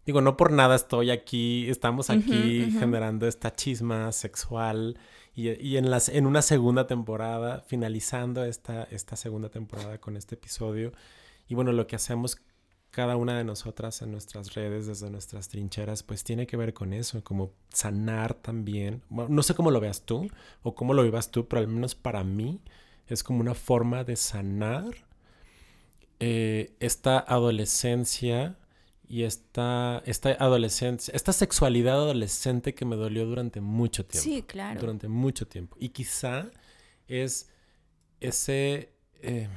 Digo, 0.06 0.22
no 0.22 0.37
por 0.37 0.50
nada 0.52 0.74
estoy 0.74 1.11
aquí, 1.11 1.68
estamos 1.68 2.09
aquí 2.09 2.72
generando 2.78 3.26
esta 3.26 3.54
chisma 3.54 4.11
sexual 4.12 4.98
y, 5.35 5.50
y, 5.50 5.76
en, 5.76 5.90
las, 5.90 6.09
en 6.09 6.26
una 6.26 6.42
segunda 6.42 6.87
temporada, 6.87 7.61
finalizando 7.61 8.44
esta, 8.44 8.85
esta 8.85 9.16
segunda 9.16 9.50
temporada 9.50 9.98
con 9.98 10.16
este 10.16 10.35
episodio. 10.35 10.92
Y 11.48 11.54
bueno, 11.54 11.72
lo 11.72 11.87
que 11.87 11.96
hacemos 11.96 12.40
cada 12.90 13.16
una 13.16 13.37
de 13.37 13.44
nosotras 13.44 14.02
en 14.02 14.11
nuestras 14.11 14.54
redes, 14.54 14.87
desde 14.87 15.11
nuestras 15.11 15.48
trincheras, 15.48 16.02
pues 16.02 16.24
tiene 16.24 16.46
que 16.46 16.56
ver 16.56 16.74
con 16.74 16.92
eso, 16.92 17.22
como 17.22 17.52
sanar 17.68 18.35
también. 18.35 19.02
no 19.11 19.42
sé 19.42 19.54
cómo 19.54 19.70
lo 19.70 19.80
veas 19.80 20.02
tú 20.02 20.28
o 20.62 20.74
cómo 20.74 20.94
lo 20.94 21.02
vivas 21.04 21.30
tú, 21.30 21.46
pero 21.46 21.61
al 21.61 21.68
menos 21.68 21.94
para 21.94 22.24
mí 22.24 22.61
es 23.14 23.23
como 23.23 23.40
una 23.40 23.55
forma 23.55 24.05
de 24.05 24.16
sanar 24.16 24.94
eh, 26.18 26.75
esta 26.81 27.18
adolescencia 27.18 28.57
y 29.09 29.25
esta, 29.25 30.03
esta 30.07 30.31
adolescencia, 30.31 31.12
esta 31.14 31.33
sexualidad 31.33 31.94
adolescente 31.94 32.75
que 32.75 32.85
me 32.85 32.96
dolió 32.96 33.27
durante 33.27 33.61
mucho 33.61 34.07
tiempo. 34.07 34.25
Sí, 34.25 34.42
claro. 34.42 34.81
Durante 34.81 35.09
mucho 35.09 35.46
tiempo. 35.46 35.77
Y 35.81 35.90
quizá 35.90 36.51
es 37.09 37.49
ese... 38.20 38.92
Eh, 39.23 39.49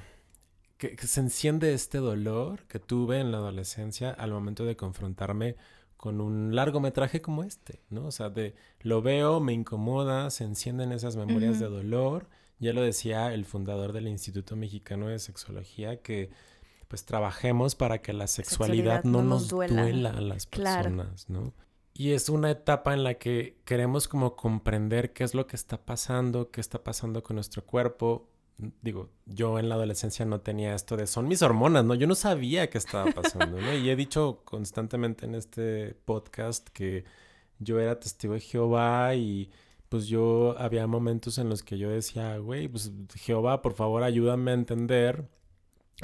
que, 0.78 1.08
se 1.08 1.20
enciende 1.20 1.74
este 1.74 2.00
dolor 2.00 2.64
que 2.68 2.80
tuve 2.80 3.20
en 3.20 3.32
la 3.32 3.38
adolescencia 3.38 4.10
al 4.12 4.32
momento 4.32 4.66
de 4.66 4.76
confrontarme 4.76 5.56
con 5.98 6.20
un 6.20 6.54
largometraje 6.56 7.22
como 7.22 7.44
este, 7.44 7.82
¿no? 7.90 8.06
O 8.08 8.12
sea, 8.12 8.30
de 8.30 8.56
lo 8.82 9.02
veo, 9.02 9.40
me 9.40 9.54
incomoda, 9.54 10.30
se 10.30 10.44
encienden 10.44 10.92
esas 10.92 11.16
memorias 11.16 11.60
de 11.60 11.68
dolor. 11.68 12.28
Ya 12.64 12.74
lo 12.74 12.82
decía 12.82 13.34
el 13.34 13.46
fundador 13.46 13.92
del 13.92 14.08
Instituto 14.08 14.56
Mexicano 14.56 15.08
de 15.08 15.20
Sexología, 15.20 16.02
que 16.02 16.30
pues 16.88 17.06
trabajemos 17.06 17.76
para 17.76 18.02
que 18.02 18.14
la 18.14 18.28
sexualidad, 18.28 19.04
no, 19.04 19.22
nos 19.22 19.50
duela. 19.50 20.12
a 20.12 20.22
las 20.22 20.46
personas, 20.46 21.30
¿no? 21.30 21.54
Y 21.96 22.12
es 22.12 22.30
una 22.30 22.50
etapa 22.50 22.94
en 22.94 23.04
la 23.04 23.16
que 23.16 23.58
queremos 23.66 24.08
como 24.08 24.36
comprender 24.36 25.14
qué 25.14 25.24
es 25.24 25.36
lo 25.36 25.46
que 25.46 25.56
está 25.56 25.86
pasando, 25.86 26.50
qué 26.50 26.62
está 26.62 26.84
pasando 26.84 27.22
con 27.22 27.36
nuestro 27.36 27.66
cuerpo. 27.66 28.30
Digo, 28.82 29.10
yo 29.26 29.60
en 29.60 29.70
la 29.70 29.76
adolescencia 29.76 30.26
no 30.26 30.42
tenía 30.42 30.74
esto 30.74 30.98
de 30.98 31.06
son 31.06 31.28
mis 31.28 31.42
hormonas, 31.42 31.86
¿no? 31.86 31.96
Yo 31.96 32.08
no 32.08 32.16
sabía 32.16 32.70
qué 32.70 32.78
estaba 32.78 33.12
pasando, 33.12 33.60
¿no? 33.60 33.74
Y 33.76 33.90
he 33.90 33.96
dicho 33.96 34.42
constantemente 34.44 35.26
en 35.26 35.36
este 35.36 35.96
podcast 36.06 36.70
que 36.70 37.06
yo 37.60 37.80
era 37.80 38.00
testigo 38.00 38.34
de 38.34 38.40
Jehová 38.40 39.16
y 39.16 39.52
pues 39.94 40.08
yo 40.08 40.56
había 40.58 40.88
momentos 40.88 41.38
en 41.38 41.50
los 41.50 41.62
que 41.62 41.78
yo 41.78 41.88
decía, 41.88 42.36
güey, 42.40 42.68
pues 42.68 42.92
Jehová, 43.14 43.62
por 43.62 43.76
favor, 43.76 44.02
ayúdame 44.02 44.50
a 44.50 44.56
entender 44.56 45.30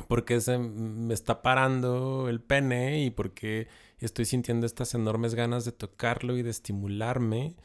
por 0.07 0.25
qué 0.25 0.39
se 0.41 0.59
me 0.59 1.11
está 1.11 1.41
parando 1.41 2.29
el 2.29 2.39
pene 2.39 3.03
y 3.03 3.09
por 3.09 3.33
qué 3.33 3.67
estoy 3.97 4.25
sintiendo 4.25 4.67
estas 4.67 4.93
enormes 4.93 5.33
ganas 5.33 5.65
de 5.65 5.71
tocarlo 5.71 6.37
y 6.37 6.43
de 6.43 6.51
estimularme. 6.51 7.55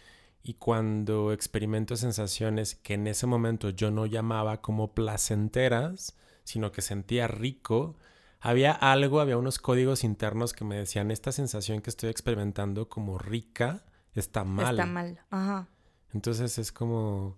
Y 0.42 0.54
cuando 0.54 1.30
experimento 1.30 1.94
sensaciones 1.94 2.74
que 2.74 2.94
en 2.94 3.06
ese 3.06 3.26
momento 3.26 3.68
yo 3.68 3.90
no 3.90 4.06
llamaba 4.06 4.62
como 4.62 4.94
placenteras, 4.94 6.16
sino 6.42 6.72
que 6.72 6.80
sentía 6.80 7.28
rico, 7.28 7.96
había 8.40 8.72
algo, 8.72 9.20
había 9.20 9.37
unos 9.37 9.58
códigos 9.58 10.04
internos 10.04 10.54
que 10.54 10.64
me 10.64 10.76
decían, 10.76 11.10
esta 11.10 11.32
sensación 11.32 11.82
que 11.82 11.90
estoy 11.90 12.08
experimentando 12.08 12.88
como 12.88 13.18
rica 13.18 13.84
está 14.14 14.44
mal. 14.44 14.76
Está 14.76 14.87
mal, 14.87 15.20
ajá. 15.28 15.68
Entonces 16.14 16.59
es 16.59 16.72
como, 16.72 17.37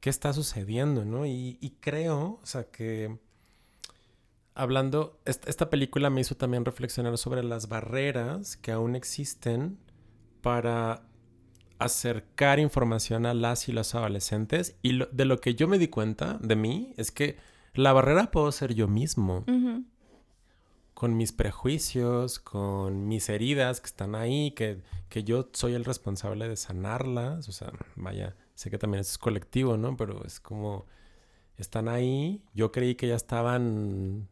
¿qué 0.00 0.10
está 0.10 0.32
sucediendo, 0.32 1.04
no? 1.04 1.26
Y, 1.26 1.76
creo, 1.80 2.40
o 2.42 2.46
sea, 2.46 2.64
que 2.64 3.18
hablando, 4.54 5.20
esta, 5.24 5.70
película 5.70 6.10
me 6.10 6.22
hizo 6.22 6.36
también 6.36 6.64
reflexionar 6.64 7.16
sobre 7.18 7.42
las 7.42 7.68
barreras 7.68 8.56
que 8.56 8.72
aún 8.72 8.96
existen 8.96 9.78
para 10.40 11.02
acercar 11.78 12.58
información 12.60 13.26
a 13.26 13.34
las 13.34 13.68
y 13.68 13.72
los 13.72 13.94
adolescentes. 13.94 14.76
Y 14.82 15.00
de 15.12 15.24
lo 15.24 15.38
que 15.40 15.54
yo 15.54 15.68
me 15.68 15.78
di 15.78 15.88
cuenta 15.88 16.38
de 16.40 16.56
mí 16.56 16.94
es 16.96 17.10
que 17.10 17.36
la 17.74 17.92
barrera 17.92 18.30
puedo 18.30 18.50
ser 18.52 18.74
yo 18.74 18.88
mismo 18.88 19.44
con 21.04 21.18
mis 21.18 21.32
prejuicios, 21.32 22.38
con 22.38 23.08
mis 23.08 23.28
heridas 23.28 23.82
que 23.82 23.88
están 23.88 24.14
ahí, 24.14 24.52
que, 24.52 24.80
que 25.10 25.22
yo 25.22 25.50
soy 25.52 25.74
el 25.74 25.84
responsable 25.84 26.48
de 26.48 26.56
sanarlas. 26.56 27.46
O 27.46 27.52
sea, 27.52 27.72
vaya, 27.94 28.34
sé 28.54 28.70
que 28.70 28.78
también 28.78 29.02
es 29.02 29.18
colectivo, 29.18 29.76
¿no? 29.76 29.98
Pero 29.98 30.24
es 30.24 30.40
como, 30.40 30.86
están 31.58 31.90
ahí, 31.90 32.42
yo 32.54 32.72
creí 32.72 32.94
que 32.94 33.06
ya 33.06 33.16
estaban 33.16 34.30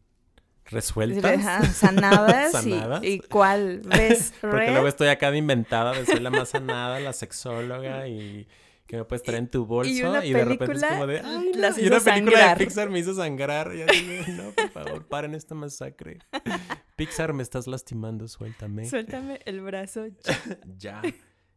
resueltas. 0.65 1.75
sanadas. 1.75 2.65
¿Y, 2.65 3.07
¿Y, 3.07 3.19
cuál 3.19 3.81
ves? 3.85 4.33
Porque 4.41 4.71
luego 4.71 4.87
estoy 4.87 5.09
acá 5.09 5.29
de 5.29 5.37
inventada, 5.37 5.93
de 5.93 6.07
ser 6.07 6.23
la 6.23 6.31
más 6.31 6.49
sanada, 6.49 6.99
la 6.99 7.13
sexóloga 7.13 8.07
y 8.07 8.47
que 8.87 8.97
me 8.97 9.05
puedes 9.05 9.23
traer 9.23 9.39
en 9.39 9.49
tu 9.49 9.65
bolso 9.65 10.23
y, 10.23 10.33
de 10.33 10.45
repente 10.45 10.73
es 10.73 10.83
como 10.83 11.07
de 11.07 11.19
ay 11.21 11.51
y 11.77 11.87
una 11.87 11.99
película 11.99 12.49
de 12.49 12.65
Pixar 12.65 12.89
me 12.89 12.99
hizo 12.99 13.13
sangrar 13.13 13.73
y 13.75 13.81
así 13.81 14.19
no 14.33 14.51
por 14.51 14.69
favor 14.69 15.05
paren 15.07 15.35
esta 15.35 15.55
masacre 15.55 16.19
Pixar 16.95 17.33
me 17.33 17.43
estás 17.43 17.67
lastimando 17.67 18.27
suéltame. 18.27 18.85
Suéltame 18.85 19.39
el 19.45 19.61
brazo. 19.61 20.05
Ya. 20.77 21.01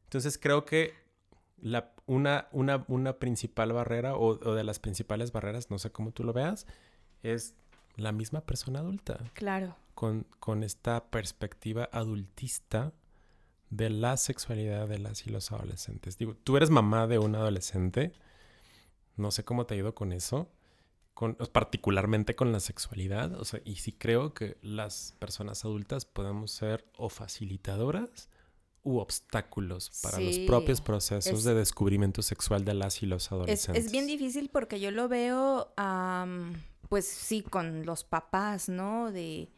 Entonces 0.04 0.38
creo 0.38 0.64
que 0.64 0.94
la, 1.58 1.92
una, 2.06 2.48
una, 2.52 2.84
una 2.88 3.18
principal 3.18 3.72
barrera 3.72 4.16
o, 4.16 4.38
o 4.38 4.54
de 4.54 4.64
las 4.64 4.78
principales 4.78 5.32
barreras 5.32 5.70
no 5.70 5.78
sé 5.78 5.90
cómo 5.90 6.12
tú 6.12 6.24
lo 6.24 6.32
veas 6.32 6.66
es 7.22 7.54
la 7.96 8.12
misma 8.12 8.42
persona 8.42 8.80
adulta. 8.80 9.18
Claro. 9.34 9.76
Con, 9.94 10.26
con 10.38 10.62
esta 10.62 11.10
perspectiva 11.10 11.88
adultista 11.92 12.92
de 13.70 13.90
la 13.90 14.16
sexualidad 14.16 14.88
de 14.88 14.98
las 14.98 15.26
y 15.26 15.31
los 15.31 15.50
adolescentes. 15.52 16.18
Digo, 16.18 16.35
tú 16.35 16.57
eres 16.57 16.70
mamá 16.70 17.07
de 17.07 17.18
un 17.18 17.35
adolescente, 17.35 18.12
no 19.16 19.31
sé 19.31 19.44
cómo 19.44 19.66
te 19.66 19.74
ha 19.74 19.79
ido 19.79 19.94
con 19.94 20.12
eso, 20.12 20.50
con, 21.14 21.35
particularmente 21.35 22.37
con 22.37 22.52
la 22.52 22.61
sexualidad, 22.61 23.33
o 23.35 23.44
sea, 23.44 23.61
y 23.64 23.76
sí 23.76 23.92
creo 23.92 24.35
que 24.35 24.59
las 24.62 25.14
personas 25.18 25.64
adultas 25.64 26.05
podemos 26.05 26.50
ser 26.50 26.85
o 26.96 27.09
facilitadoras 27.09 28.29
u 28.83 28.98
obstáculos 28.98 29.90
para 30.00 30.20
los 30.20 30.38
propios 30.40 30.81
procesos 30.81 31.42
de 31.42 31.55
descubrimiento 31.55 32.22
sexual 32.22 32.64
de 32.64 32.74
las 32.74 33.02
y 33.02 33.07
los 33.07 33.33
adolescentes. 33.33 33.87
Es, 33.87 33.90
bien 33.90 34.07
difícil 34.07 34.48
porque 34.48 34.79
yo 34.79 34.92
lo 34.92 35.09
veo, 35.09 35.72
pues 36.88 37.07
sí, 37.07 37.42
con 37.42 37.85
los 37.85 38.05
papás, 38.05 38.68
¿no? 38.68 39.11
De 39.11 39.48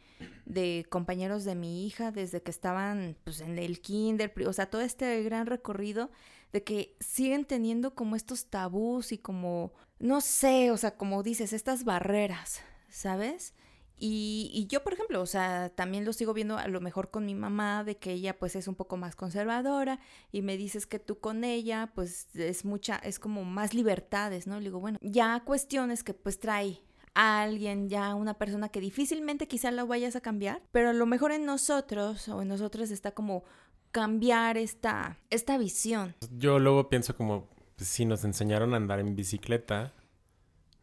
de 0.46 0.86
compañeros 0.88 1.44
de 1.44 1.54
mi 1.54 1.86
hija 1.86 2.10
desde 2.10 2.42
que 2.42 2.50
estaban 2.50 3.16
pues, 3.24 3.40
en 3.40 3.58
el 3.58 3.80
kinder, 3.80 4.32
o 4.46 4.52
sea, 4.52 4.66
todo 4.66 4.80
este 4.82 5.22
gran 5.22 5.46
recorrido 5.46 6.10
de 6.52 6.64
que 6.64 6.96
siguen 7.00 7.44
teniendo 7.44 7.94
como 7.94 8.16
estos 8.16 8.46
tabús 8.46 9.12
y 9.12 9.18
como, 9.18 9.72
no 9.98 10.20
sé, 10.20 10.70
o 10.70 10.76
sea, 10.76 10.96
como 10.96 11.22
dices, 11.22 11.52
estas 11.52 11.84
barreras, 11.84 12.60
¿sabes? 12.88 13.54
Y, 14.00 14.50
y, 14.54 14.68
yo, 14.68 14.84
por 14.84 14.92
ejemplo, 14.92 15.20
o 15.20 15.26
sea, 15.26 15.70
también 15.70 16.04
lo 16.04 16.12
sigo 16.12 16.32
viendo 16.32 16.56
a 16.56 16.68
lo 16.68 16.80
mejor 16.80 17.10
con 17.10 17.26
mi 17.26 17.34
mamá, 17.34 17.82
de 17.82 17.96
que 17.96 18.12
ella 18.12 18.38
pues 18.38 18.54
es 18.54 18.68
un 18.68 18.76
poco 18.76 18.96
más 18.96 19.16
conservadora 19.16 19.98
y 20.30 20.42
me 20.42 20.56
dices 20.56 20.86
que 20.86 21.00
tú 21.00 21.18
con 21.18 21.42
ella 21.42 21.90
pues 21.94 22.28
es 22.34 22.64
mucha, 22.64 22.96
es 22.96 23.18
como 23.18 23.44
más 23.44 23.74
libertades, 23.74 24.46
¿no? 24.46 24.58
Le 24.58 24.66
digo, 24.66 24.78
bueno, 24.78 24.98
ya 25.02 25.42
cuestiones 25.44 26.04
que 26.04 26.14
pues 26.14 26.38
trae 26.38 26.80
alguien, 27.18 27.88
ya 27.88 28.14
una 28.14 28.34
persona 28.34 28.68
que 28.68 28.80
difícilmente 28.80 29.48
quizá 29.48 29.70
lo 29.70 29.86
vayas 29.86 30.16
a 30.16 30.20
cambiar, 30.20 30.62
pero 30.72 30.90
a 30.90 30.92
lo 30.92 31.06
mejor 31.06 31.32
en 31.32 31.44
nosotros 31.44 32.28
o 32.28 32.42
en 32.42 32.48
nosotros 32.48 32.90
está 32.90 33.10
como 33.12 33.44
cambiar 33.90 34.56
esta, 34.56 35.18
esta 35.30 35.58
visión. 35.58 36.14
Yo 36.30 36.58
luego 36.58 36.88
pienso 36.88 37.16
como 37.16 37.48
pues, 37.76 37.88
si 37.88 38.04
nos 38.04 38.24
enseñaron 38.24 38.74
a 38.74 38.76
andar 38.76 39.00
en 39.00 39.16
bicicleta, 39.16 39.94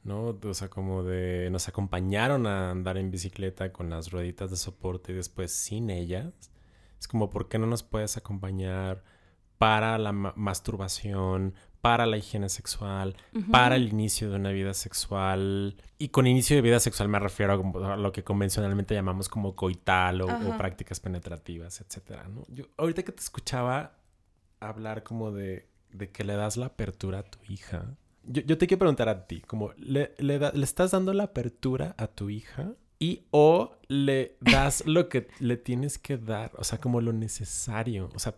¿no? 0.04 0.38
O 0.44 0.54
sea, 0.54 0.70
como 0.70 1.04
de 1.04 1.50
nos 1.52 1.68
acompañaron 1.68 2.48
a 2.48 2.72
andar 2.72 2.98
en 2.98 3.12
bicicleta 3.12 3.72
con 3.72 3.90
las 3.90 4.12
rueditas 4.12 4.52
de 4.52 4.58
soporte 4.58 5.12
y 5.12 5.16
después 5.16 5.52
sin 5.52 5.90
ellas. 5.90 6.34
Es 7.00 7.08
como, 7.08 7.30
¿por 7.30 7.48
qué 7.50 7.60
no 7.60 7.68
nos 7.68 7.84
puedes 7.84 8.18
acompañar 8.18 9.04
para 9.58 9.98
la 9.98 10.12
masturbación, 10.12 11.54
para 11.86 12.08
la 12.08 12.18
higiene 12.18 12.50
sexual, 12.50 13.16
para 13.52 13.76
el 13.76 13.90
inicio 13.90 14.32
de 14.32 14.38
una 14.38 14.50
vida 14.50 14.74
sexual. 14.74 15.76
Y 16.00 16.08
con 16.10 16.26
inicio 16.26 16.56
de 16.56 16.64
vida 16.64 16.80
sexual 16.80 17.10
me 17.10 17.20
refiero 17.20 17.54
a, 17.54 17.96
lo 17.96 18.12
que 18.12 18.24
convencionalmente 18.24 18.96
llamamos 18.96 19.30
como 19.30 19.56
coital 19.56 20.22
o, 20.22 20.58
prácticas 20.58 21.00
penetrativas, 21.00 21.82
etc. 21.82 22.22
Yo, 22.48 22.66
ahorita 22.78 23.04
que 23.04 23.12
te 23.12 23.22
escuchaba 23.22 24.00
hablar 24.60 25.04
como 25.04 25.32
de, 25.32 25.68
que 26.12 26.24
le 26.24 26.36
das 26.36 26.58
la 26.58 26.66
apertura 26.66 27.20
a 27.20 27.24
tu 27.24 27.38
hija, 27.48 27.86
yo, 28.24 28.58
te 28.58 28.66
quiero 28.66 28.80
preguntar 28.80 29.08
a 29.08 29.28
ti, 29.28 29.42
como, 29.42 29.72
¿le, 29.78 30.16
le, 30.18 30.40
¿le 30.40 30.64
estás 30.64 30.90
dando 30.90 31.14
la 31.14 31.26
apertura 31.26 31.94
a 32.00 32.08
tu 32.08 32.32
hija? 32.32 32.74
Y 32.98 33.26
o 33.30 33.78
le 33.88 34.38
das 34.40 34.88
lo 34.88 35.08
que 35.08 35.28
le 35.40 35.56
tienes 35.56 36.00
que 36.00 36.18
dar, 36.18 36.52
o 36.58 36.64
sea, 36.64 36.80
como 36.80 37.00
lo 37.00 37.14
necesario. 37.14 38.10
O 38.16 38.18
sea, 38.18 38.34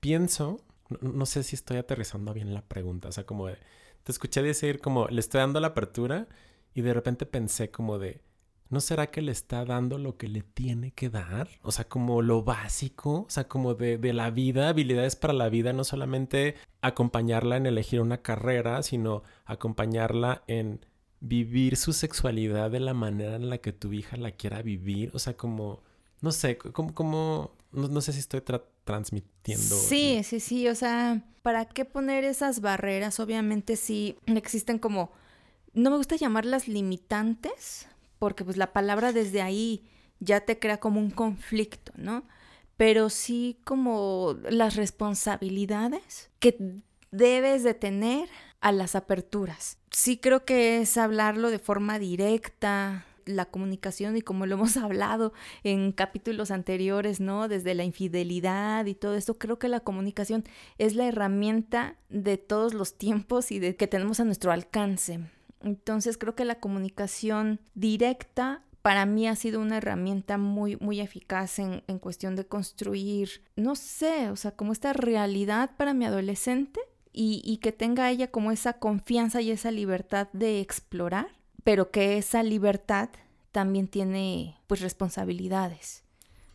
pienso 0.00 0.64
no, 1.00 1.26
sé 1.26 1.42
si 1.42 1.56
estoy 1.56 1.76
aterrizando 1.78 2.32
bien 2.34 2.54
la 2.54 2.62
pregunta. 2.62 3.08
O 3.08 3.12
sea, 3.12 3.24
como 3.24 3.46
de, 3.46 3.58
te 4.04 4.12
escuché 4.12 4.42
decir 4.42 4.80
como 4.80 5.08
le 5.08 5.20
estoy 5.20 5.40
dando 5.40 5.60
la 5.60 5.68
apertura 5.68 6.28
y 6.74 6.82
de 6.82 6.94
repente 6.94 7.26
pensé 7.26 7.70
como 7.70 7.98
de, 7.98 8.22
¿no 8.70 8.80
será 8.80 9.10
que 9.10 9.22
le 9.22 9.32
está 9.32 9.64
dando 9.64 9.98
lo 9.98 10.16
que 10.16 10.28
le 10.28 10.42
tiene 10.42 10.92
que 10.92 11.10
dar? 11.10 11.48
O 11.62 11.72
sea, 11.72 11.88
como 11.88 12.22
lo 12.22 12.42
básico, 12.42 13.22
o 13.22 13.30
sea, 13.30 13.48
como 13.48 13.74
de, 13.74 13.98
de 13.98 14.12
la 14.12 14.30
vida, 14.30 14.68
habilidades 14.68 15.16
para 15.16 15.32
la 15.32 15.48
vida, 15.48 15.72
no 15.72 15.84
solamente 15.84 16.56
acompañarla 16.80 17.56
en 17.56 17.66
elegir 17.66 18.00
una 18.00 18.22
carrera, 18.22 18.82
sino 18.82 19.22
acompañarla 19.44 20.42
en 20.46 20.84
vivir 21.20 21.76
su 21.76 21.92
sexualidad 21.92 22.70
de 22.70 22.80
la 22.80 22.94
manera 22.94 23.36
en 23.36 23.50
la 23.50 23.58
que 23.58 23.72
tu 23.72 23.92
hija 23.92 24.16
la 24.16 24.32
quiera 24.32 24.62
vivir. 24.62 25.10
O 25.14 25.18
sea, 25.18 25.36
como, 25.36 25.82
no 26.20 26.32
sé, 26.32 26.58
como, 26.58 26.94
como 26.94 27.57
no, 27.72 28.00
sé 28.00 28.12
si 28.12 28.20
estoy 28.20 28.42
transmitiendo. 28.84 29.76
Sí, 29.76 30.22
sí, 30.24 30.40
sí. 30.40 30.68
O 30.68 30.74
sea, 30.74 31.24
¿para 31.42 31.66
qué 31.66 31.84
poner 31.84 32.24
esas 32.24 32.60
barreras? 32.60 33.20
Obviamente 33.20 33.76
sí 33.76 34.16
existen 34.26 34.78
como, 34.78 35.12
no 35.74 35.90
me 35.90 35.96
gusta 35.96 36.16
llamarlas 36.16 36.68
limitantes, 36.68 37.86
porque 38.18 38.44
pues 38.44 38.56
la 38.56 38.72
palabra 38.72 39.12
desde 39.12 39.42
ahí 39.42 39.88
ya 40.20 40.40
te 40.40 40.58
crea 40.58 40.78
como 40.78 41.00
un 41.00 41.10
conflicto, 41.10 41.92
¿no? 41.96 42.24
Pero 42.76 43.10
sí 43.10 43.60
como 43.64 44.36
las 44.50 44.76
responsabilidades 44.76 46.30
que 46.38 46.82
debes 47.10 47.64
de 47.64 47.74
tener 47.74 48.28
a 48.60 48.72
las 48.72 48.94
aperturas. 48.94 49.78
Sí 49.90 50.18
creo 50.18 50.44
que 50.44 50.80
es 50.80 50.96
hablarlo 50.96 51.50
de 51.50 51.58
forma 51.58 51.98
directa, 51.98 53.04
la 53.28 53.46
comunicación 53.46 54.16
y 54.16 54.22
como 54.22 54.46
lo 54.46 54.56
hemos 54.56 54.76
hablado 54.76 55.32
en 55.62 55.92
capítulos 55.92 56.50
anteriores, 56.50 57.20
¿no? 57.20 57.48
Desde 57.48 57.74
la 57.74 57.84
infidelidad 57.84 58.86
y 58.86 58.94
todo 58.94 59.14
esto, 59.14 59.38
creo 59.38 59.58
que 59.58 59.68
la 59.68 59.80
comunicación 59.80 60.44
es 60.78 60.94
la 60.94 61.06
herramienta 61.06 61.96
de 62.08 62.38
todos 62.38 62.74
los 62.74 62.98
tiempos 62.98 63.52
y 63.52 63.58
de 63.58 63.76
que 63.76 63.86
tenemos 63.86 64.20
a 64.20 64.24
nuestro 64.24 64.52
alcance. 64.52 65.20
Entonces 65.60 66.18
creo 66.18 66.34
que 66.34 66.44
la 66.44 66.60
comunicación 66.60 67.60
directa 67.74 68.62
para 68.82 69.06
mí 69.06 69.26
ha 69.26 69.36
sido 69.36 69.60
una 69.60 69.78
herramienta 69.78 70.38
muy, 70.38 70.76
muy 70.76 71.00
eficaz 71.00 71.58
en, 71.58 71.82
en 71.88 71.98
cuestión 71.98 72.36
de 72.36 72.46
construir, 72.46 73.42
no 73.56 73.74
sé, 73.74 74.30
o 74.30 74.36
sea, 74.36 74.52
como 74.52 74.72
esta 74.72 74.92
realidad 74.92 75.72
para 75.76 75.94
mi 75.94 76.04
adolescente 76.04 76.80
y, 77.12 77.42
y 77.44 77.58
que 77.58 77.72
tenga 77.72 78.10
ella 78.10 78.30
como 78.30 78.52
esa 78.52 78.74
confianza 78.74 79.40
y 79.40 79.50
esa 79.50 79.70
libertad 79.72 80.28
de 80.32 80.60
explorar, 80.60 81.37
pero 81.68 81.90
que 81.90 82.16
esa 82.16 82.42
libertad 82.42 83.10
también 83.52 83.88
tiene 83.88 84.58
pues 84.68 84.80
responsabilidades. 84.80 86.02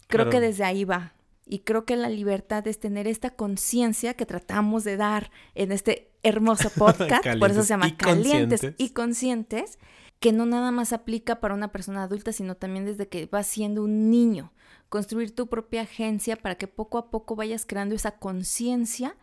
Creo 0.07 0.31
que 0.31 0.39
desde 0.39 0.63
ahí 0.63 0.85
va. 0.85 1.13
Y 1.45 1.59
creo 1.59 1.85
que 1.85 1.95
la 1.95 2.09
libertad 2.09 2.67
es 2.67 2.79
tener 2.79 3.05
esta 3.05 3.29
conciencia 3.29 4.15
que 4.15 4.25
tratamos 4.25 4.83
de 4.83 4.97
dar 4.97 5.29
en 5.53 5.71
este 5.71 6.09
hermoso 6.23 6.69
podcast, 6.75 7.37
por 7.37 7.51
eso 7.51 7.61
se 7.61 7.69
llama 7.69 7.95
Calientes 7.95 8.73
y 8.79 8.89
Conscientes, 8.89 9.77
que 10.19 10.31
no 10.31 10.47
nada 10.47 10.71
más 10.71 10.93
aplica 10.93 11.39
para 11.39 11.53
una 11.53 11.71
persona 11.71 12.01
adulta, 12.01 12.31
sino 12.31 12.55
también 12.55 12.85
desde 12.85 13.07
que 13.07 13.27
vas 13.27 13.45
siendo 13.45 13.83
un 13.83 14.09
niño. 14.09 14.51
Construir 14.89 15.35
tu 15.35 15.45
propia 15.45 15.83
agencia 15.83 16.37
para 16.37 16.55
que 16.55 16.67
poco 16.67 16.97
a 16.97 17.11
poco 17.11 17.35
vayas 17.35 17.67
creando 17.67 17.93
esa 17.93 18.17
conciencia 18.17 19.15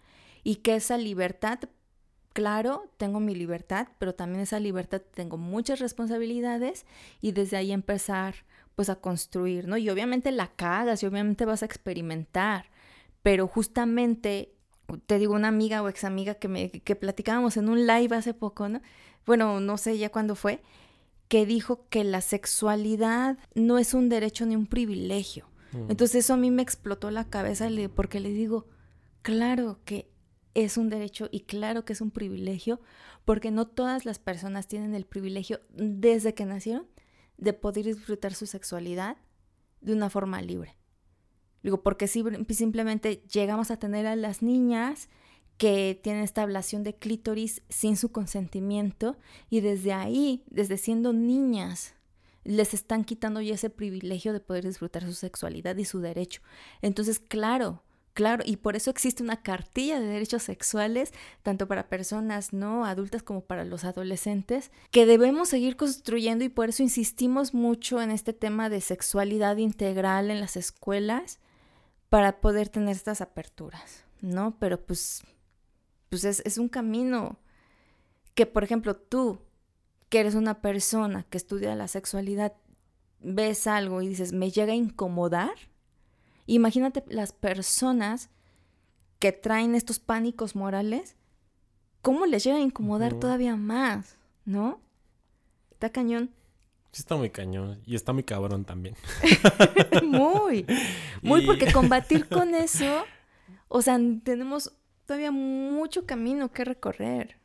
y 0.45 0.57
que 0.57 0.77
esa 0.77 0.97
libertad, 0.99 1.59
claro, 2.33 2.91
tengo 2.97 3.21
mi 3.21 3.35
libertad, 3.35 3.89
pero 3.99 4.15
también 4.15 4.43
esa 4.43 4.61
libertad 4.61 5.03
tengo 5.15 5.37
muchas 5.37 5.81
responsabilidades 5.81 6.87
y 7.21 7.33
desde 7.33 7.57
ahí 7.57 7.73
empezar 7.73 8.35
pues 8.75 8.89
a 8.89 8.97
construir, 8.97 9.69
¿no? 9.69 9.77
Y 9.77 9.91
obviamente 9.91 10.33
la 10.33 10.49
cagas 10.49 11.03
y 11.03 11.07
obviamente 11.07 11.45
vas 11.45 11.63
a 11.63 11.67
experimentar, 11.67 12.71
pero 13.23 13.47
justamente, 13.47 14.55
te 15.07 15.19
digo, 15.19 15.35
una 15.35 15.49
amiga 15.49 15.83
o 15.83 15.89
ex 15.89 16.05
amiga 16.05 16.35
que, 16.35 16.49
me, 16.49 16.71
que 16.71 16.97
platicábamos 16.97 17.57
en 17.57 17.69
un 17.69 17.87
live 17.87 18.17
hace 18.17 18.33
poco, 18.33 18.69
¿no? 18.69 18.81
Bueno, 19.27 19.61
no 19.61 19.77
sé 19.77 19.99
ya 19.99 20.11
cuándo 20.11 20.35
fue, 20.35 20.63
que 21.29 21.47
dijo 21.47 21.87
que 21.91 22.05
la 22.05 22.23
sexualidad 22.23 23.39
no 23.55 23.79
es 23.79 23.93
un 23.95 24.09
derecho 24.09 24.47
ni 24.47 24.57
un 24.57 24.67
privilegio. 24.67 25.47
Mm. 25.73 25.91
Entonces 25.91 26.25
eso 26.25 26.35
a 26.35 26.39
mí 26.39 26.51
me 26.51 26.63
explotó 26.63 27.11
la 27.11 27.25
cabeza 27.29 27.69
porque 27.95 28.19
le 28.19 28.31
digo, 28.31 28.67
claro 29.23 29.79
que 29.85 30.11
es 30.55 30.77
un 30.77 30.89
derecho 30.89 31.29
y 31.31 31.41
claro 31.41 31.85
que 31.85 31.93
es 31.93 32.01
un 32.01 32.11
privilegio, 32.11 32.81
porque 33.25 33.51
no 33.51 33.67
todas 33.67 34.05
las 34.05 34.19
personas 34.19 34.67
tienen 34.67 34.95
el 34.95 35.07
privilegio 35.07 35.61
desde 35.71 36.35
que 36.35 36.45
nacieron 36.45 36.87
de 37.39 37.53
poder 37.53 37.87
disfrutar 37.87 38.35
su 38.35 38.47
sexualidad 38.47 39.17
de 39.81 39.93
una 39.93 40.11
forma 40.11 40.43
libre. 40.43 40.77
Digo, 41.63 41.83
porque 41.83 42.07
si 42.07 42.25
simplemente 42.51 43.23
llegamos 43.33 43.71
a 43.71 43.79
tener 43.79 44.07
a 44.07 44.17
las 44.17 44.43
niñas 44.43 45.09
que 45.59 46.01
tienen 46.03 46.23
esta 46.23 46.43
ablación 46.43 46.85
de 46.85 46.95
clítoris 46.95 47.63
sin 47.69 47.97
su 47.97 48.13
consentimiento 48.13 49.19
y 49.51 49.61
desde 49.61 49.93
ahí, 49.93 50.43
desde 50.49 50.79
siendo 50.79 51.13
niñas, 51.13 51.95
les 52.45 52.73
están 52.73 53.05
quitando 53.05 53.43
ya 53.43 53.55
ese 53.55 53.69
privilegio 53.69 54.33
de 54.33 54.41
poder 54.41 54.65
disfrutar 54.65 55.03
su 55.05 55.13
sexualidad 55.13 55.77
y 55.77 55.85
su 55.85 56.01
derecho. 56.01 56.41
Entonces, 56.81 57.21
claro, 57.21 57.83
Claro, 58.13 58.43
y 58.45 58.57
por 58.57 58.75
eso 58.75 58.91
existe 58.91 59.23
una 59.23 59.41
cartilla 59.43 60.01
de 60.01 60.07
derechos 60.07 60.43
sexuales, 60.43 61.13
tanto 61.43 61.69
para 61.69 61.89
personas 61.89 62.53
no 62.53 62.85
adultas 62.85 63.23
como 63.23 63.43
para 63.43 63.65
los 63.65 63.85
adolescentes, 63.85 64.73
que 64.91 65.07
debemos 65.07 65.49
seguir 65.49 65.77
construyendo 65.77 66.45
y 66.45 66.49
por 66.49 66.71
eso 66.71 66.83
insistimos 66.83 67.55
mucho 67.55 68.03
en 68.03 68.11
este 68.11 68.33
tema 68.33 68.69
de 68.69 68.81
sexualidad 68.81 69.57
integral 69.59 70.31
en 70.31 70.41
las 70.41 70.57
escuelas 70.57 71.39
para 72.09 72.41
poder 72.41 72.69
tener 72.69 72.97
estas 72.97 73.21
aperturas, 73.21 74.05
¿no? 74.21 74.57
Pero 74.59 74.85
pues, 74.85 75.23
pues 76.09 76.25
es, 76.25 76.43
es 76.45 76.59
un 76.59 76.69
camino 76.69 77.39
que, 78.35 78.45
por 78.45 78.65
ejemplo, 78.65 78.97
tú, 78.97 79.39
que 80.09 80.19
eres 80.19 80.35
una 80.35 80.61
persona 80.61 81.25
que 81.31 81.39
estudia 81.39 81.77
la 81.77 81.87
sexualidad, 81.87 82.55
ves 83.21 83.69
algo 83.69 84.03
y 84.03 84.09
dices, 84.09 84.33
me 84.33 84.51
llega 84.51 84.73
a 84.73 84.77
incomodar, 84.77 85.55
Imagínate 86.55 87.05
las 87.07 87.33
personas 87.33 88.29
que 89.21 89.31
traen 89.31 89.77
estos 89.77 90.01
pánicos 90.01 90.57
morales, 90.57 91.15
¿cómo 92.03 92.27
les 92.27 92.43
llega 92.43 92.57
a 92.57 92.61
incomodar 92.61 93.15
todavía 93.15 93.55
más? 93.55 94.17
¿No? 94.45 94.81
Está 95.71 95.91
cañón. 95.91 96.31
Sí, 96.91 97.03
está 97.03 97.15
muy 97.15 97.31
cañón. 97.31 97.81
Y 97.87 97.95
está 97.95 98.13
muy 98.13 98.25
cabrón 98.25 98.65
también. 98.65 98.97
muy. 100.03 100.67
Muy, 101.23 101.47
porque 101.47 101.73
combatir 101.73 102.29
con 102.29 102.53
eso, 102.57 103.05
o 103.69 103.81
sea, 103.81 104.01
tenemos 104.25 104.73
todavía 105.07 105.31
mucho 105.31 106.05
camino 106.05 106.51
que 106.51 106.65
recorrer. 106.65 107.37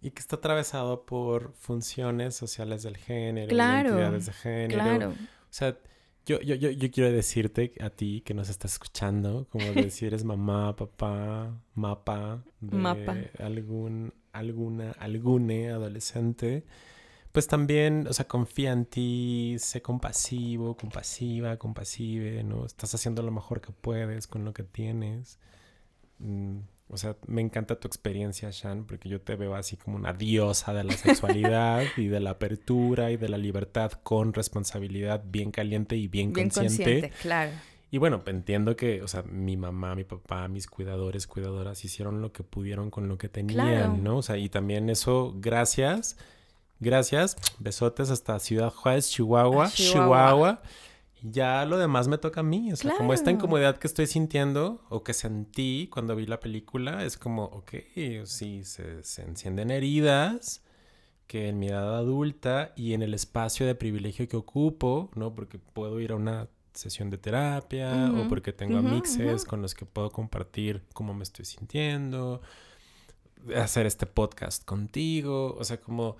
Y 0.00 0.10
que 0.10 0.18
está 0.18 0.34
atravesado 0.34 1.06
por 1.06 1.52
funciones 1.52 2.34
sociales 2.34 2.82
del 2.82 2.96
género, 2.96 3.50
claro, 3.50 3.90
identidades 3.90 4.26
de 4.26 4.32
género. 4.32 4.82
Claro. 4.82 5.10
O 5.10 5.54
sea, 5.54 5.78
yo, 6.24 6.40
yo, 6.40 6.54
yo, 6.54 6.70
yo 6.70 6.90
quiero 6.90 7.10
decirte 7.12 7.72
a 7.80 7.90
ti 7.90 8.22
que 8.24 8.34
nos 8.34 8.48
estás 8.48 8.72
escuchando, 8.74 9.46
como 9.50 9.64
de 9.72 9.90
si 9.90 10.06
eres 10.06 10.24
mamá, 10.24 10.76
papá, 10.76 11.54
mapa, 11.74 12.44
de 12.60 13.30
algún, 13.38 14.12
alguna, 14.32 14.92
algune 14.92 15.70
adolescente, 15.70 16.64
pues 17.32 17.46
también, 17.46 18.06
o 18.08 18.12
sea, 18.12 18.28
confía 18.28 18.72
en 18.72 18.84
ti, 18.84 19.56
sé 19.58 19.80
compasivo, 19.82 20.76
compasiva, 20.76 21.56
compasive, 21.56 22.44
¿no? 22.44 22.66
Estás 22.66 22.94
haciendo 22.94 23.22
lo 23.22 23.32
mejor 23.32 23.60
que 23.60 23.72
puedes 23.72 24.26
con 24.26 24.44
lo 24.44 24.52
que 24.52 24.64
tienes. 24.64 25.38
O 26.92 26.98
sea, 26.98 27.16
me 27.26 27.40
encanta 27.40 27.80
tu 27.80 27.88
experiencia, 27.88 28.50
Shan, 28.52 28.84
porque 28.84 29.08
yo 29.08 29.18
te 29.18 29.34
veo 29.34 29.54
así 29.54 29.78
como 29.78 29.96
una 29.96 30.12
diosa 30.12 30.74
de 30.74 30.84
la 30.84 30.92
sexualidad 30.92 31.82
y 31.96 32.08
de 32.08 32.20
la 32.20 32.30
apertura 32.30 33.10
y 33.10 33.16
de 33.16 33.30
la 33.30 33.38
libertad 33.38 33.92
con 34.02 34.34
responsabilidad 34.34 35.24
bien 35.24 35.50
caliente 35.50 35.96
y 35.96 36.06
bien, 36.06 36.34
bien 36.34 36.50
consciente. 36.50 37.10
claro. 37.22 37.50
Y 37.90 37.96
bueno, 37.96 38.22
entiendo 38.26 38.76
que, 38.76 39.00
o 39.00 39.08
sea, 39.08 39.22
mi 39.22 39.56
mamá, 39.56 39.94
mi 39.94 40.04
papá, 40.04 40.48
mis 40.48 40.66
cuidadores, 40.66 41.26
cuidadoras 41.26 41.82
hicieron 41.84 42.20
lo 42.20 42.30
que 42.30 42.42
pudieron 42.42 42.90
con 42.90 43.08
lo 43.08 43.16
que 43.16 43.30
tenían, 43.30 44.04
¿no? 44.04 44.18
O 44.18 44.22
sea, 44.22 44.36
y 44.36 44.50
también 44.50 44.90
eso, 44.90 45.34
gracias, 45.36 46.18
gracias, 46.78 47.36
besotes 47.58 48.10
hasta 48.10 48.38
Ciudad 48.38 48.70
Juárez, 48.70 49.10
Chihuahua. 49.10 49.70
Chihuahua 49.70 50.62
ya 51.22 51.64
lo 51.64 51.78
demás 51.78 52.08
me 52.08 52.18
toca 52.18 52.40
a 52.40 52.42
mí. 52.42 52.72
O 52.72 52.76
sea, 52.76 52.96
como 52.96 53.14
esta 53.14 53.30
incomodidad 53.30 53.78
que 53.78 53.86
estoy 53.86 54.06
sintiendo 54.06 54.84
o 54.88 55.02
que 55.04 55.14
sentí 55.14 55.88
cuando 55.90 56.16
vi 56.16 56.26
la 56.26 56.40
película, 56.40 57.04
es 57.04 57.16
como, 57.16 57.44
ok, 57.44 57.72
sí, 58.24 58.64
se, 58.64 59.02
se 59.02 59.22
encienden 59.22 59.70
heridas 59.70 60.62
que 61.26 61.48
en 61.48 61.58
mi 61.58 61.68
edad 61.68 61.96
adulta 61.96 62.72
y 62.76 62.92
en 62.92 63.02
el 63.02 63.14
espacio 63.14 63.66
de 63.66 63.74
privilegio 63.74 64.28
que 64.28 64.36
ocupo, 64.36 65.10
¿no? 65.14 65.34
Porque 65.34 65.58
puedo 65.58 65.98
ir 66.00 66.12
a 66.12 66.16
una 66.16 66.48
sesión 66.74 67.10
de 67.10 67.18
terapia 67.18 68.10
o 68.12 68.28
porque 68.28 68.52
tengo 68.52 68.78
amixes 68.78 69.44
con 69.44 69.62
los 69.62 69.74
que 69.74 69.84
puedo 69.84 70.10
compartir 70.10 70.82
cómo 70.92 71.14
me 71.14 71.22
estoy 71.22 71.44
sintiendo, 71.44 72.40
hacer 73.56 73.86
este 73.86 74.06
podcast 74.06 74.64
contigo, 74.64 75.54
o 75.58 75.64
sea, 75.64 75.80
como 75.80 76.16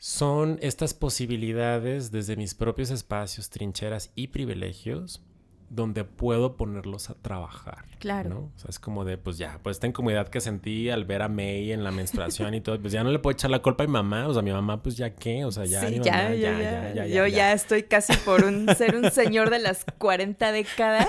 son 0.00 0.58
estas 0.62 0.94
posibilidades 0.94 2.10
desde 2.10 2.34
mis 2.34 2.54
propios 2.54 2.90
espacios, 2.90 3.50
trincheras 3.50 4.10
y 4.14 4.28
privilegios 4.28 5.22
donde 5.68 6.04
puedo 6.04 6.56
ponerlos 6.56 7.10
a 7.10 7.14
trabajar. 7.14 7.84
Claro. 8.00 8.30
¿no? 8.30 8.38
O 8.56 8.58
sea, 8.58 8.70
es 8.70 8.78
como 8.78 9.04
de, 9.04 9.18
pues 9.18 9.36
ya, 9.36 9.60
pues 9.62 9.76
esta 9.76 9.86
incomodidad 9.86 10.28
que 10.28 10.40
sentí 10.40 10.88
al 10.88 11.04
ver 11.04 11.20
a 11.20 11.28
May 11.28 11.70
en 11.70 11.84
la 11.84 11.90
menstruación 11.90 12.54
y 12.54 12.62
todo, 12.62 12.80
pues 12.80 12.94
ya 12.94 13.04
no 13.04 13.10
le 13.10 13.18
puedo 13.18 13.34
echar 13.34 13.50
la 13.50 13.60
culpa 13.60 13.84
a 13.84 13.86
mi 13.86 13.92
mamá. 13.92 14.26
O 14.26 14.32
sea, 14.32 14.42
mi 14.42 14.50
mamá, 14.50 14.82
pues 14.82 14.96
ya 14.96 15.14
qué, 15.14 15.44
o 15.44 15.52
sea, 15.52 15.66
ya. 15.66 15.86
Sí, 15.86 16.00
ya, 16.02 16.34
ya, 16.34 16.58
ya, 16.58 16.94
ya, 16.94 17.06
Yo 17.06 17.26
ya, 17.26 17.52
estoy 17.52 17.82
casi 17.82 18.14
por 18.24 18.42
un, 18.42 18.68
ser 18.76 18.96
un 18.96 19.10
señor 19.10 19.50
de 19.50 19.58
las 19.58 19.84
40 19.98 20.50
décadas 20.50 21.08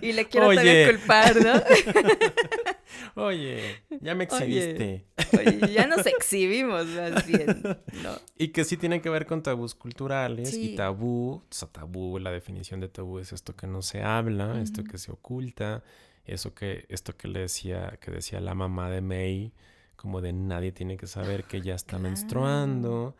y 0.00 0.12
le 0.12 0.26
quiero 0.26 0.54
también 0.54 0.88
culpar, 0.88 1.34
¿no? 1.44 1.52
Oye, 3.14 3.82
ya 4.00 4.14
me 4.14 4.24
exhibiste. 4.24 5.04
Oye, 5.38 5.72
ya 5.72 5.86
nos 5.86 6.06
exhibimos 6.06 6.86
más 6.86 7.26
bien, 7.26 7.62
¿no? 8.02 8.12
Y 8.36 8.48
que 8.48 8.64
sí 8.64 8.76
tiene 8.76 9.00
que 9.00 9.10
ver 9.10 9.26
con 9.26 9.42
tabús 9.42 9.74
culturales 9.74 10.54
y 10.54 10.74
tabú. 10.74 11.42
O 11.42 11.46
sea, 11.50 11.68
tabú, 11.68 12.18
la 12.18 12.30
definición 12.30 12.80
de 12.80 12.88
tabú 12.88 13.18
es 13.18 13.32
esto 13.32 13.54
que 13.56 13.66
no 13.66 13.82
se 13.82 14.02
habla, 14.02 14.60
esto 14.60 14.84
que 14.84 14.98
se 14.98 15.12
oculta, 15.12 15.82
eso 16.24 16.54
que, 16.54 16.86
esto 16.88 17.16
que 17.16 17.28
le 17.28 17.40
decía, 17.40 17.98
que 18.00 18.10
decía 18.10 18.40
la 18.40 18.54
mamá 18.54 18.90
de 18.90 19.00
May, 19.00 19.52
como 19.96 20.20
de 20.20 20.32
nadie 20.32 20.72
tiene 20.72 20.96
que 20.96 21.06
saber 21.06 21.44
que 21.44 21.60
ya 21.60 21.74
está 21.74 21.98
menstruando. 21.98 23.16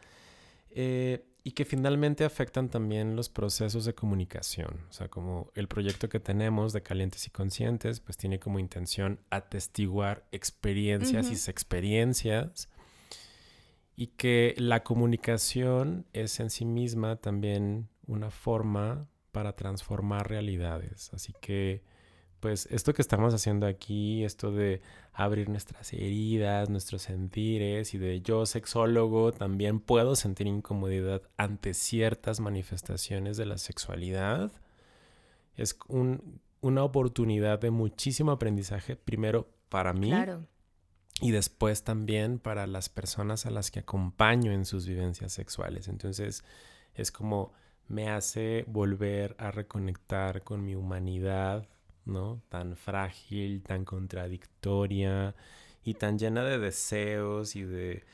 Eh, 0.70 1.24
y 1.44 1.52
que 1.52 1.64
finalmente 1.64 2.24
afectan 2.24 2.68
también 2.68 3.16
los 3.16 3.28
procesos 3.28 3.84
de 3.84 3.94
comunicación. 3.94 4.80
O 4.90 4.92
sea, 4.92 5.08
como 5.08 5.50
el 5.54 5.68
proyecto 5.68 6.08
que 6.08 6.20
tenemos 6.20 6.72
de 6.72 6.82
Calientes 6.82 7.26
y 7.26 7.30
Conscientes, 7.30 8.00
pues 8.00 8.16
tiene 8.16 8.38
como 8.38 8.58
intención 8.58 9.20
atestiguar 9.30 10.26
experiencias 10.32 11.30
y 11.30 11.50
experiencias 11.50 12.68
y 13.96 14.08
que 14.08 14.54
la 14.58 14.84
comunicación 14.84 16.06
es 16.12 16.38
en 16.40 16.50
sí 16.50 16.64
misma 16.64 17.16
también 17.16 17.88
una 18.06 18.30
forma 18.30 19.08
para 19.32 19.56
transformar 19.56 20.28
realidades. 20.28 21.12
Así 21.12 21.32
que 21.40 21.82
pues 22.40 22.66
esto 22.70 22.94
que 22.94 23.02
estamos 23.02 23.34
haciendo 23.34 23.66
aquí, 23.66 24.24
esto 24.24 24.52
de 24.52 24.80
abrir 25.12 25.48
nuestras 25.48 25.92
heridas, 25.92 26.70
nuestros 26.70 27.02
sentires 27.02 27.94
y 27.94 27.98
de 27.98 28.20
yo 28.20 28.46
sexólogo 28.46 29.32
también 29.32 29.80
puedo 29.80 30.14
sentir 30.14 30.46
incomodidad 30.46 31.22
ante 31.36 31.74
ciertas 31.74 32.40
manifestaciones 32.40 33.36
de 33.36 33.46
la 33.46 33.58
sexualidad. 33.58 34.52
Es 35.56 35.76
una 36.60 36.84
oportunidad 36.84 37.58
de 37.58 37.70
muchísimo 37.70 38.30
aprendizaje, 38.30 38.94
primero 38.94 39.48
para 39.68 39.92
mí 39.92 40.12
y 41.20 41.32
después 41.32 41.82
también 41.82 42.38
para 42.38 42.66
las 42.68 42.88
personas 42.88 43.46
a 43.46 43.50
las 43.50 43.70
que 43.72 43.80
acompaño 43.80 44.52
en 44.52 44.64
sus 44.64 44.86
vivencias 44.86 45.32
sexuales. 45.32 45.88
Entonces 45.88 46.44
es 46.94 47.10
como 47.10 47.52
me 47.88 48.10
hace 48.10 48.64
volver 48.68 49.34
a 49.38 49.50
reconectar 49.50 50.44
con 50.44 50.64
mi 50.64 50.74
humanidad 50.74 51.66
¿no? 52.08 52.42
Tan 52.48 52.76
frágil, 52.76 53.62
tan 53.62 53.84
contradictoria 53.84 55.34
y 55.84 55.94
tan 55.94 56.18
llena 56.18 56.44
de 56.44 56.58
deseos 56.58 57.56
y 57.56 57.62
de, 57.62 58.04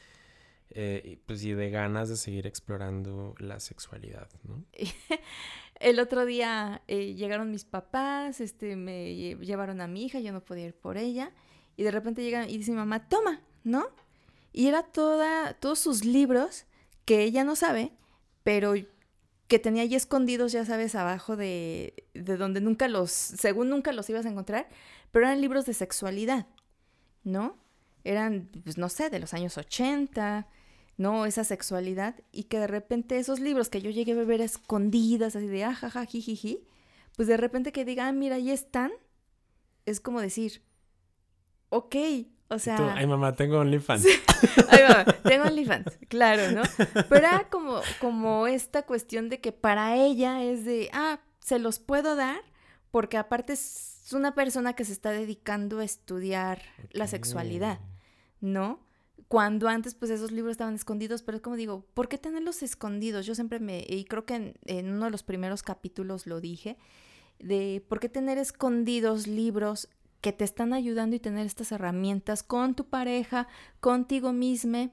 eh, 0.70 1.18
pues, 1.26 1.44
y 1.44 1.52
de 1.52 1.70
ganas 1.70 2.08
de 2.08 2.16
seguir 2.16 2.46
explorando 2.46 3.34
la 3.38 3.60
sexualidad, 3.60 4.28
¿no? 4.44 4.64
El 5.80 5.98
otro 5.98 6.24
día 6.24 6.82
eh, 6.86 7.14
llegaron 7.14 7.50
mis 7.50 7.64
papás, 7.64 8.40
este, 8.40 8.76
me 8.76 9.14
llevaron 9.14 9.80
a 9.80 9.88
mi 9.88 10.04
hija, 10.04 10.20
yo 10.20 10.32
no 10.32 10.44
podía 10.44 10.66
ir 10.66 10.74
por 10.74 10.96
ella, 10.96 11.32
y 11.76 11.82
de 11.82 11.90
repente 11.90 12.22
llegan 12.22 12.48
y 12.48 12.58
dice 12.58 12.70
mi 12.70 12.76
mamá, 12.76 13.08
toma, 13.08 13.40
¿no? 13.64 13.86
Y 14.52 14.68
era 14.68 14.84
toda, 14.84 15.54
todos 15.54 15.80
sus 15.80 16.04
libros 16.04 16.64
que 17.04 17.22
ella 17.22 17.42
no 17.42 17.56
sabe, 17.56 17.90
pero 18.44 18.74
que 19.48 19.58
tenía 19.58 19.82
ahí 19.82 19.94
escondidos, 19.94 20.52
ya 20.52 20.64
sabes, 20.64 20.94
abajo 20.94 21.36
de, 21.36 22.06
de 22.14 22.36
donde 22.36 22.60
nunca 22.60 22.88
los, 22.88 23.10
según 23.10 23.68
nunca 23.68 23.92
los 23.92 24.08
ibas 24.08 24.26
a 24.26 24.30
encontrar, 24.30 24.68
pero 25.12 25.26
eran 25.26 25.40
libros 25.40 25.66
de 25.66 25.74
sexualidad, 25.74 26.46
¿no? 27.22 27.58
Eran, 28.04 28.50
pues 28.64 28.78
no 28.78 28.88
sé, 28.88 29.10
de 29.10 29.18
los 29.18 29.34
años 29.34 29.56
80, 29.58 30.48
¿no? 30.96 31.26
Esa 31.26 31.44
sexualidad, 31.44 32.16
y 32.32 32.44
que 32.44 32.58
de 32.58 32.66
repente 32.66 33.18
esos 33.18 33.40
libros 33.40 33.68
que 33.68 33.82
yo 33.82 33.90
llegué 33.90 34.12
a 34.12 34.24
ver 34.24 34.40
escondidas, 34.40 35.36
así 35.36 35.46
de 35.46 35.64
ajaja, 35.64 36.00
ah, 36.00 36.06
jijiji, 36.06 36.66
pues 37.16 37.28
de 37.28 37.36
repente 37.36 37.72
que 37.72 37.84
diga, 37.84 38.08
ah, 38.08 38.12
mira, 38.12 38.36
ahí 38.36 38.50
están, 38.50 38.92
es 39.86 40.00
como 40.00 40.20
decir, 40.20 40.62
ok, 41.68 41.96
o 42.48 42.58
sea. 42.58 42.94
ay, 42.94 43.06
mamá, 43.06 43.34
tengo 43.34 43.58
OnlyFans. 43.58 44.06
ay, 44.68 44.82
mamá, 44.88 45.04
tengo 45.22 45.44
OnlyFans, 45.44 45.98
claro, 46.08 46.50
¿no? 46.52 46.62
Pero 47.08 47.16
era 47.16 47.48
como, 47.50 47.80
como 48.00 48.46
esta 48.46 48.82
cuestión 48.82 49.28
de 49.28 49.40
que 49.40 49.52
para 49.52 49.96
ella 49.96 50.42
es 50.42 50.64
de, 50.64 50.90
ah, 50.92 51.20
se 51.40 51.58
los 51.58 51.78
puedo 51.78 52.16
dar, 52.16 52.40
porque 52.90 53.16
aparte 53.16 53.54
es 53.54 54.10
una 54.12 54.34
persona 54.34 54.74
que 54.74 54.84
se 54.84 54.92
está 54.92 55.10
dedicando 55.10 55.80
a 55.80 55.84
estudiar 55.84 56.62
la 56.90 57.06
sexualidad, 57.06 57.80
¿no? 58.40 58.80
Cuando 59.28 59.68
antes, 59.68 59.94
pues 59.94 60.10
esos 60.10 60.30
libros 60.30 60.52
estaban 60.52 60.74
escondidos, 60.74 61.22
pero 61.22 61.36
es 61.36 61.42
como 61.42 61.56
digo, 61.56 61.86
¿por 61.94 62.08
qué 62.08 62.18
tenerlos 62.18 62.62
escondidos? 62.62 63.26
Yo 63.26 63.34
siempre 63.34 63.58
me, 63.58 63.84
y 63.88 64.04
creo 64.04 64.26
que 64.26 64.34
en, 64.34 64.54
en 64.66 64.92
uno 64.92 65.06
de 65.06 65.10
los 65.10 65.22
primeros 65.22 65.62
capítulos 65.62 66.26
lo 66.26 66.40
dije, 66.40 66.76
de 67.38 67.84
por 67.88 68.00
qué 68.00 68.08
tener 68.08 68.38
escondidos 68.38 69.26
libros 69.26 69.88
que 70.24 70.32
te 70.32 70.44
están 70.44 70.72
ayudando 70.72 71.14
y 71.14 71.20
tener 71.20 71.44
estas 71.44 71.70
herramientas 71.70 72.42
con 72.42 72.74
tu 72.74 72.86
pareja, 72.86 73.46
contigo 73.80 74.32
misma. 74.32 74.88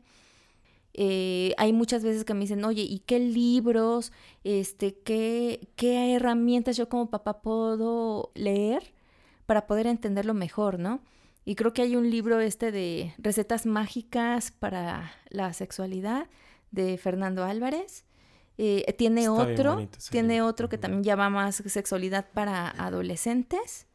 Eh, 0.94 1.54
hay 1.58 1.72
muchas 1.72 2.04
veces 2.04 2.26
que 2.26 2.34
me 2.34 2.42
dicen, 2.42 2.66
oye, 2.66 2.82
¿y 2.82 3.00
qué 3.00 3.18
libros, 3.18 4.12
este, 4.44 4.94
qué, 4.94 5.70
qué 5.78 6.16
herramientas 6.16 6.76
yo 6.76 6.90
como 6.90 7.10
papá 7.10 7.42
puedo 7.42 8.34
leer 8.36 8.94
para 9.46 9.68
poder 9.68 9.88
entenderlo 9.88 10.34
mejor, 10.34 10.80
¿no? 10.80 11.00
Y 11.46 11.56
creo 11.56 11.72
que 11.72 11.84
hay 11.84 11.96
un 11.96 12.10
libro 12.10 12.42
este 12.42 12.74
de 12.74 13.14
recetas 13.18 13.66
mágicas 13.66 14.52
para 14.52 15.14
la 15.30 15.54
sexualidad 15.54 16.28
de 16.72 16.98
Fernando 16.98 17.46
Álvarez. 17.46 18.04
Eh, 18.58 18.84
tiene 18.98 19.30
otro, 19.30 19.88
tiene 20.10 20.42
otro 20.42 20.68
que 20.68 20.78
también 20.78 21.06
llama 21.06 21.30
más 21.30 21.56
sexualidad 21.56 22.26
para 22.34 22.70
adolescentes 22.70 23.88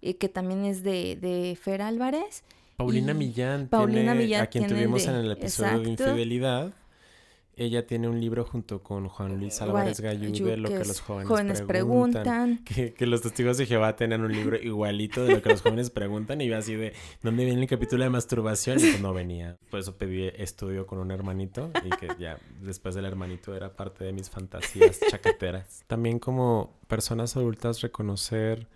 que 0.00 0.28
también 0.28 0.64
es 0.64 0.82
de, 0.82 1.16
de 1.16 1.56
Fer 1.60 1.82
Álvarez. 1.82 2.44
Paulina 2.76 3.14
Millán, 3.14 3.68
Paulina 3.68 4.14
Millán, 4.14 4.42
a 4.42 4.46
quien 4.48 4.66
tuvimos 4.66 5.06
en 5.06 5.14
el 5.14 5.32
episodio 5.32 5.80
de 5.80 5.90
Infidelidad. 5.90 6.74
Ella 7.58 7.86
tiene 7.86 8.06
un 8.06 8.20
libro 8.20 8.44
junto 8.44 8.82
con 8.82 9.08
Juan 9.08 9.38
Luis 9.38 9.62
Álvarez 9.62 9.98
Gallú 10.02 10.44
de 10.44 10.58
lo 10.58 10.68
que, 10.68 10.80
los 10.80 11.00
jóvenes, 11.00 11.62
preguntan. 11.62 12.62
Que, 12.66 12.92
que, 12.92 13.06
los 13.06 13.22
testigos 13.22 13.56
de 13.56 13.64
Jehová 13.64 13.96
tienen 13.96 14.20
un 14.20 14.30
libro 14.30 14.58
igualito 14.58 15.24
de 15.24 15.36
lo 15.36 15.42
que 15.42 15.48
los 15.48 15.62
jóvenes 15.62 15.88
preguntan. 15.88 16.42
Y 16.42 16.48
yo 16.48 16.58
así 16.58 16.74
de, 16.74 16.92
¿dónde 17.22 17.46
viene 17.46 17.62
el 17.62 17.66
capítulo 17.66 18.04
de 18.04 18.10
masturbación? 18.10 18.78
Y 18.78 18.82
pues 18.82 19.00
no 19.00 19.14
venía. 19.14 19.56
Por 19.70 19.80
eso 19.80 19.96
pedí 19.96 20.26
estudio 20.36 20.86
con 20.86 20.98
un 20.98 21.10
hermanito. 21.10 21.70
Y 21.82 21.88
que 21.96 22.08
ya 22.18 22.38
después 22.60 22.94
del 22.94 23.06
hermanito 23.06 23.56
era 23.56 23.74
parte 23.74 24.04
de 24.04 24.12
mis 24.12 24.28
fantasías 24.28 25.00
chaqueteras. 25.10 25.82
También 25.86 26.18
como 26.18 26.78
personas 26.88 27.38
adultas 27.38 27.80
reconocer 27.80 28.68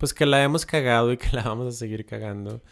pues 0.00 0.14
que 0.14 0.24
la 0.24 0.42
hemos 0.42 0.64
cagado 0.64 1.12
y 1.12 1.18
que 1.18 1.28
la 1.36 1.42
vamos 1.42 1.66
a 1.74 1.78
seguir 1.78 2.06
cagando. 2.06 2.62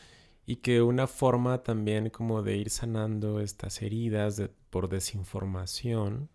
Y 0.46 0.56
que 0.56 0.80
una 0.80 1.06
forma 1.06 1.62
también 1.62 2.08
como 2.08 2.42
de 2.42 2.56
ir 2.56 2.70
sanando 2.70 3.40
estas 3.40 3.82
heridas 3.82 4.40
por 4.70 4.88
desinformación, 4.88 6.30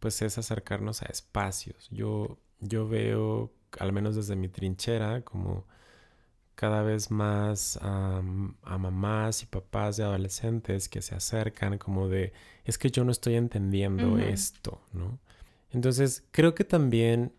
pues 0.00 0.20
es 0.20 0.38
acercarnos 0.38 1.02
a 1.02 1.06
espacios. 1.06 1.88
Yo, 1.92 2.38
yo 2.58 2.88
veo, 2.88 3.52
al 3.78 3.92
menos 3.92 4.16
desde 4.16 4.34
mi 4.34 4.48
trinchera, 4.48 5.20
como 5.22 5.64
cada 6.56 6.82
vez 6.82 7.12
más 7.12 7.78
a 7.80 8.20
mamás 8.20 9.44
y 9.44 9.46
papás 9.46 9.96
de 9.96 10.02
adolescentes 10.02 10.88
que 10.88 11.02
se 11.02 11.14
acercan 11.14 11.78
como 11.78 12.08
de, 12.08 12.32
es 12.64 12.78
que 12.78 12.90
yo 12.90 13.04
no 13.04 13.12
estoy 13.12 13.36
entendiendo 13.36 14.18
esto, 14.18 14.80
¿no? 14.92 15.20
Entonces, 15.70 16.24
creo 16.32 16.56
que 16.56 16.64
también 16.64 17.32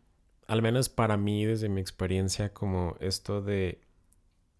al 0.47 0.61
menos 0.61 0.89
para 0.89 1.17
mí, 1.17 1.45
desde 1.45 1.69
mi 1.69 1.81
experiencia, 1.81 2.53
como 2.53 2.95
esto 2.99 3.41
de 3.41 3.81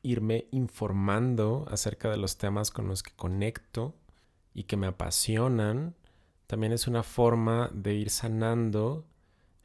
irme 0.02 0.48
informando 0.52 1.66
acerca 1.70 2.10
de 2.10 2.18
los 2.18 2.38
temas 2.38 2.72
con 2.72 2.88
los 2.88 3.04
que 3.04 3.12
conecto 3.16 3.96
y 4.54 4.64
que 4.64 4.78
me 4.78 4.88
apasionan, 4.88 5.96
también 6.48 6.74
es 6.74 6.88
una 6.88 7.04
forma 7.04 7.70
de 7.74 7.96
ir 7.96 8.10
sanando 8.10 9.06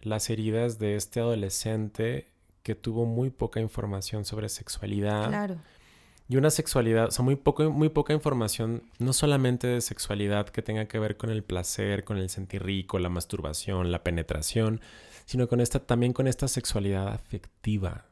las 0.01 0.31
heridas 0.31 0.79
de 0.79 0.97
este 0.97 1.21
adolescente 1.21 2.29
que 2.63 2.75
tuvo 2.75 3.05
muy 3.05 3.31
poca 3.31 3.61
información 3.61 4.25
sobre 4.25 4.49
sexualidad. 4.49 5.29
Claro. 5.29 5.57
Y 6.31 6.37
una 6.37 6.51
sexualidad, 6.51 7.09
o 7.09 7.11
sea, 7.11 7.25
muy, 7.25 7.37
poco, 7.37 7.71
muy 7.71 7.89
poca 7.89 8.13
información, 8.13 8.83
no 8.99 9.15
solamente 9.15 9.67
de 9.67 9.81
sexualidad 9.81 10.51
que 10.51 10.61
tenga 10.61 10.87
que 10.87 10.99
ver 10.99 11.17
con 11.17 11.31
el 11.31 11.43
placer, 11.43 12.05
con 12.05 12.19
el 12.19 12.29
sentir 12.29 12.63
rico, 12.63 12.99
la 12.99 13.09
masturbación, 13.09 13.91
la 13.91 14.05
penetración, 14.05 14.83
sino 15.29 15.47
con 15.47 15.61
esta, 15.61 15.81
también 15.81 16.15
con 16.15 16.27
esta 16.27 16.49
sexualidad 16.49 17.09
afectiva, 17.09 18.07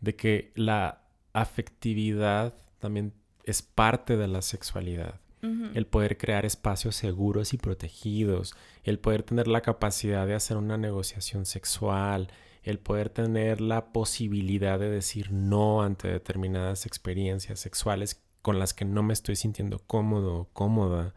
de 0.00 0.14
que 0.16 0.52
la 0.54 1.00
afectividad 1.32 2.52
también 2.78 3.14
es 3.44 3.62
parte 3.62 4.18
de 4.18 4.28
la 4.28 4.42
sexualidad. 4.42 5.18
El 5.40 5.86
poder 5.86 6.18
crear 6.18 6.44
espacios 6.44 6.94
seguros 6.94 7.54
y 7.54 7.56
protegidos, 7.56 8.54
el 8.84 8.98
poder 8.98 9.22
tener 9.22 9.48
la 9.48 9.62
capacidad 9.62 10.26
de 10.26 10.34
hacer 10.34 10.58
una 10.58 10.76
negociación 10.76 11.46
sexual, 11.46 12.28
el 12.64 12.80
poder 12.80 13.08
tener 13.08 13.62
la 13.62 13.90
posibilidad 13.90 14.78
de 14.78 14.90
decir 14.90 15.32
no 15.32 15.82
ante 15.82 16.08
determinadas 16.08 16.84
experiencias 16.84 17.60
sexuales 17.60 18.22
con 18.42 18.58
las 18.58 18.74
que 18.74 18.84
no 18.84 19.02
me 19.02 19.14
estoy 19.14 19.36
sintiendo 19.36 19.78
cómodo 19.78 20.36
o 20.36 20.48
cómoda 20.52 21.14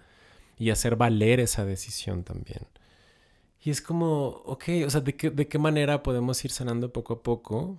y 0.58 0.70
hacer 0.70 0.96
valer 0.96 1.42
esa 1.42 1.66
decisión 1.66 2.24
también. 2.24 2.68
Y 3.64 3.70
es 3.70 3.82
como, 3.82 4.28
ok, 4.46 4.64
o 4.86 4.90
sea, 4.90 5.02
¿de 5.02 5.16
qué, 5.16 5.30
¿de 5.30 5.48
qué 5.48 5.60
manera 5.60 6.02
podemos 6.02 6.44
ir 6.44 6.52
sanando 6.52 6.92
poco 6.92 7.14
a 7.14 7.24
poco? 7.24 7.78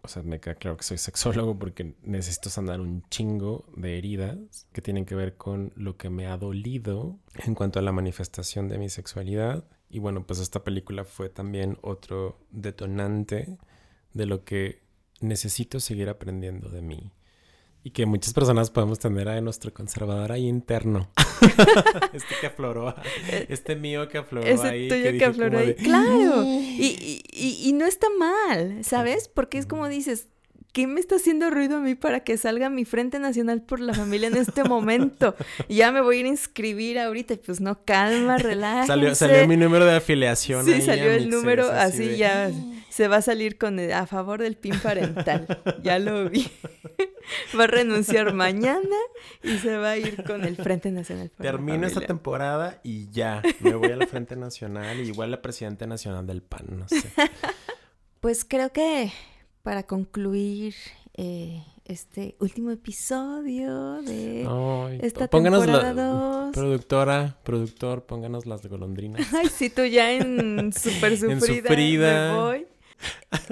O 0.00 0.08
sea, 0.08 0.22
me 0.22 0.40
queda 0.40 0.54
claro 0.54 0.76
que 0.78 0.84
soy 0.84 0.96
sexólogo 0.96 1.58
porque 1.58 1.94
necesito 2.02 2.48
sanar 2.48 2.80
un 2.80 3.02
chingo 3.10 3.66
de 3.76 3.98
heridas 3.98 4.66
que 4.72 4.80
tienen 4.80 5.04
que 5.04 5.14
ver 5.14 5.36
con 5.36 5.72
lo 5.76 5.98
que 5.98 6.08
me 6.08 6.26
ha 6.26 6.38
dolido 6.38 7.18
en 7.44 7.54
cuanto 7.54 7.78
a 7.78 7.82
la 7.82 7.92
manifestación 7.92 8.68
de 8.68 8.78
mi 8.78 8.88
sexualidad. 8.88 9.64
Y 9.90 9.98
bueno, 9.98 10.26
pues 10.26 10.38
esta 10.38 10.64
película 10.64 11.04
fue 11.04 11.28
también 11.28 11.76
otro 11.82 12.38
detonante 12.50 13.58
de 14.14 14.26
lo 14.26 14.44
que 14.44 14.82
necesito 15.20 15.78
seguir 15.78 16.08
aprendiendo 16.08 16.70
de 16.70 16.80
mí 16.80 17.12
y 17.88 17.90
que 17.90 18.04
muchas 18.04 18.34
personas 18.34 18.70
podemos 18.70 18.98
tener 18.98 19.30
a 19.30 19.40
nuestro 19.40 19.72
conservador 19.72 20.30
ahí 20.30 20.46
interno. 20.46 21.08
este 22.12 22.34
que 22.38 22.46
afloró, 22.48 22.94
este 23.48 23.76
mío 23.76 24.06
que 24.08 24.18
afloró 24.18 24.46
Ese 24.46 24.68
ahí. 24.68 24.88
Tuyo 24.88 25.12
que, 25.12 25.24
afloró 25.24 25.58
ahí. 25.58 25.74
Claro. 25.74 26.44
Y, 26.44 27.22
y, 27.32 27.66
y, 27.66 27.72
no 27.72 27.86
está 27.86 28.08
mal, 28.18 28.84
¿sabes? 28.84 29.28
Porque 29.28 29.56
es 29.56 29.64
como 29.64 29.88
dices, 29.88 30.28
¿qué 30.78 30.86
me 30.86 31.00
está 31.00 31.16
haciendo 31.16 31.50
ruido 31.50 31.78
a 31.78 31.80
mí 31.80 31.96
para 31.96 32.20
que 32.20 32.36
salga 32.36 32.70
mi 32.70 32.84
Frente 32.84 33.18
Nacional 33.18 33.62
por 33.62 33.80
la 33.80 33.94
Familia 33.94 34.28
en 34.28 34.36
este 34.36 34.62
momento? 34.62 35.34
ya 35.68 35.90
me 35.90 36.00
voy 36.00 36.18
a 36.18 36.20
ir 36.20 36.26
a 36.26 36.28
inscribir 36.28 37.00
ahorita. 37.00 37.34
Pues 37.44 37.60
no, 37.60 37.82
calma, 37.84 38.38
relájense. 38.38 38.86
Salió, 38.86 39.12
salió 39.16 39.48
mi 39.48 39.56
número 39.56 39.84
de 39.86 39.96
afiliación. 39.96 40.64
Sí, 40.64 40.80
salió 40.80 41.10
el 41.10 41.30
número, 41.30 41.68
así, 41.68 42.16
ya 42.16 42.52
se 42.90 43.08
va 43.08 43.16
a 43.16 43.22
salir 43.22 43.58
con 43.58 43.80
a 43.80 44.06
favor 44.06 44.40
del 44.40 44.56
PIN 44.56 44.78
parental. 44.78 45.48
ya 45.82 45.98
lo 45.98 46.30
vi. 46.30 46.48
va 47.58 47.64
a 47.64 47.66
renunciar 47.66 48.32
mañana 48.32 48.96
y 49.42 49.58
se 49.58 49.78
va 49.78 49.90
a 49.90 49.96
ir 49.96 50.22
con 50.22 50.44
el 50.44 50.54
Frente 50.54 50.92
Nacional. 50.92 51.32
Termino 51.40 51.88
esta 51.88 52.02
temporada 52.02 52.78
y 52.84 53.10
ya, 53.10 53.42
me 53.58 53.74
voy 53.74 53.90
al 53.90 54.06
Frente 54.06 54.36
Nacional 54.36 55.00
y 55.00 55.08
igual 55.08 55.32
la 55.32 55.42
Presidenta 55.42 55.88
Nacional 55.88 56.24
del 56.24 56.40
PAN, 56.40 56.66
no 56.70 56.86
sé. 56.86 57.02
Pues 58.20 58.44
creo 58.44 58.72
que 58.72 59.12
para 59.62 59.82
concluir 59.84 60.74
eh, 61.14 61.62
este 61.84 62.36
último 62.38 62.70
episodio 62.70 64.02
de 64.02 64.42
esta 65.02 65.26
temporada 65.26 65.92
2. 65.92 66.54
Productora, 66.54 67.38
productor, 67.42 68.04
pónganos 68.04 68.46
las 68.46 68.62
de 68.62 68.68
golondrinas. 68.68 69.26
Ay, 69.34 69.48
sí, 69.48 69.70
tú 69.70 69.84
ya 69.84 70.12
en 70.12 70.72
súper 70.76 71.16
sufrida. 71.18 72.32
Me 72.32 72.38
voy. 72.38 72.66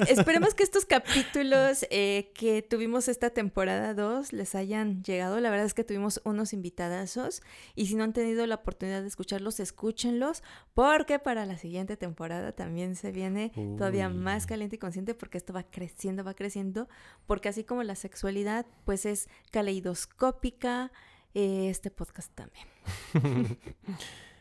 Esperemos 0.09 0.55
que 0.55 0.63
estos 0.63 0.85
capítulos 0.87 1.87
eh, 1.91 2.31
que 2.35 2.63
tuvimos 2.63 3.09
esta 3.09 3.31
temporada 3.31 3.95
2 3.95 4.33
les 4.33 4.55
hayan 4.55 5.03
llegado. 5.03 5.41
La 5.41 5.51
verdad 5.51 5.67
es 5.67 5.75
que 5.75 5.85
tuvimos 5.85 6.21
unos 6.25 6.53
invitadazos 6.53 7.43
y 7.75 7.87
si 7.87 7.95
no 7.95 8.05
han 8.05 8.13
tenido 8.13 8.47
la 8.47 8.57
oportunidad 8.57 9.03
de 9.03 9.09
escucharlos, 9.09 9.61
escúchenlos 9.61 10.43
porque 10.75 11.19
para 11.19 11.47
la 11.47 11.59
siguiente 11.59 11.97
temporada 11.97 12.53
también 12.53 12.97
se 12.97 13.13
viene 13.13 13.53
todavía 13.77 14.09
más 14.09 14.47
caliente 14.47 14.77
y 14.77 14.79
consciente 14.79 15.15
porque 15.15 15.39
esto 15.39 15.53
va 15.53 15.65
creciendo, 15.65 16.25
va 16.25 16.35
creciendo, 16.35 16.89
porque 17.27 17.49
así 17.49 17.65
como 17.65 17.83
la 17.83 17.95
sexualidad 17.95 18.67
pues 18.85 19.07
es 19.07 19.29
caleidoscópica, 19.51 20.93
eh, 21.35 21.69
este 21.69 21.91
podcast 21.91 22.33
también. 22.35 22.67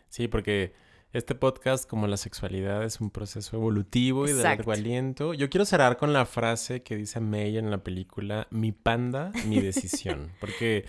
sí, 0.10 0.28
porque 0.28 0.74
este 1.16 1.34
podcast, 1.34 1.90
como 1.90 2.08
la 2.08 2.18
sexualidad, 2.18 2.84
es 2.84 3.00
un 3.00 3.10
proceso 3.10 3.56
evolutivo 3.56 4.28
y 4.28 4.34
de 4.34 4.44
largo 4.44 4.74
aliento. 4.74 5.34
Yo 5.34 5.50
quiero 5.50 5.64
cerrar 5.64 5.96
con 5.96 6.12
la 6.12 6.26
frase 6.26 6.84
que 6.84 6.98
dice 6.98 7.22
May 7.22 7.58
en 7.58 7.72
la 7.72 7.78
película, 7.78 8.48
mi 8.52 8.74
panda, 8.74 9.32
mi 9.48 9.62
decisión. 9.62 10.34
Porque 10.42 10.84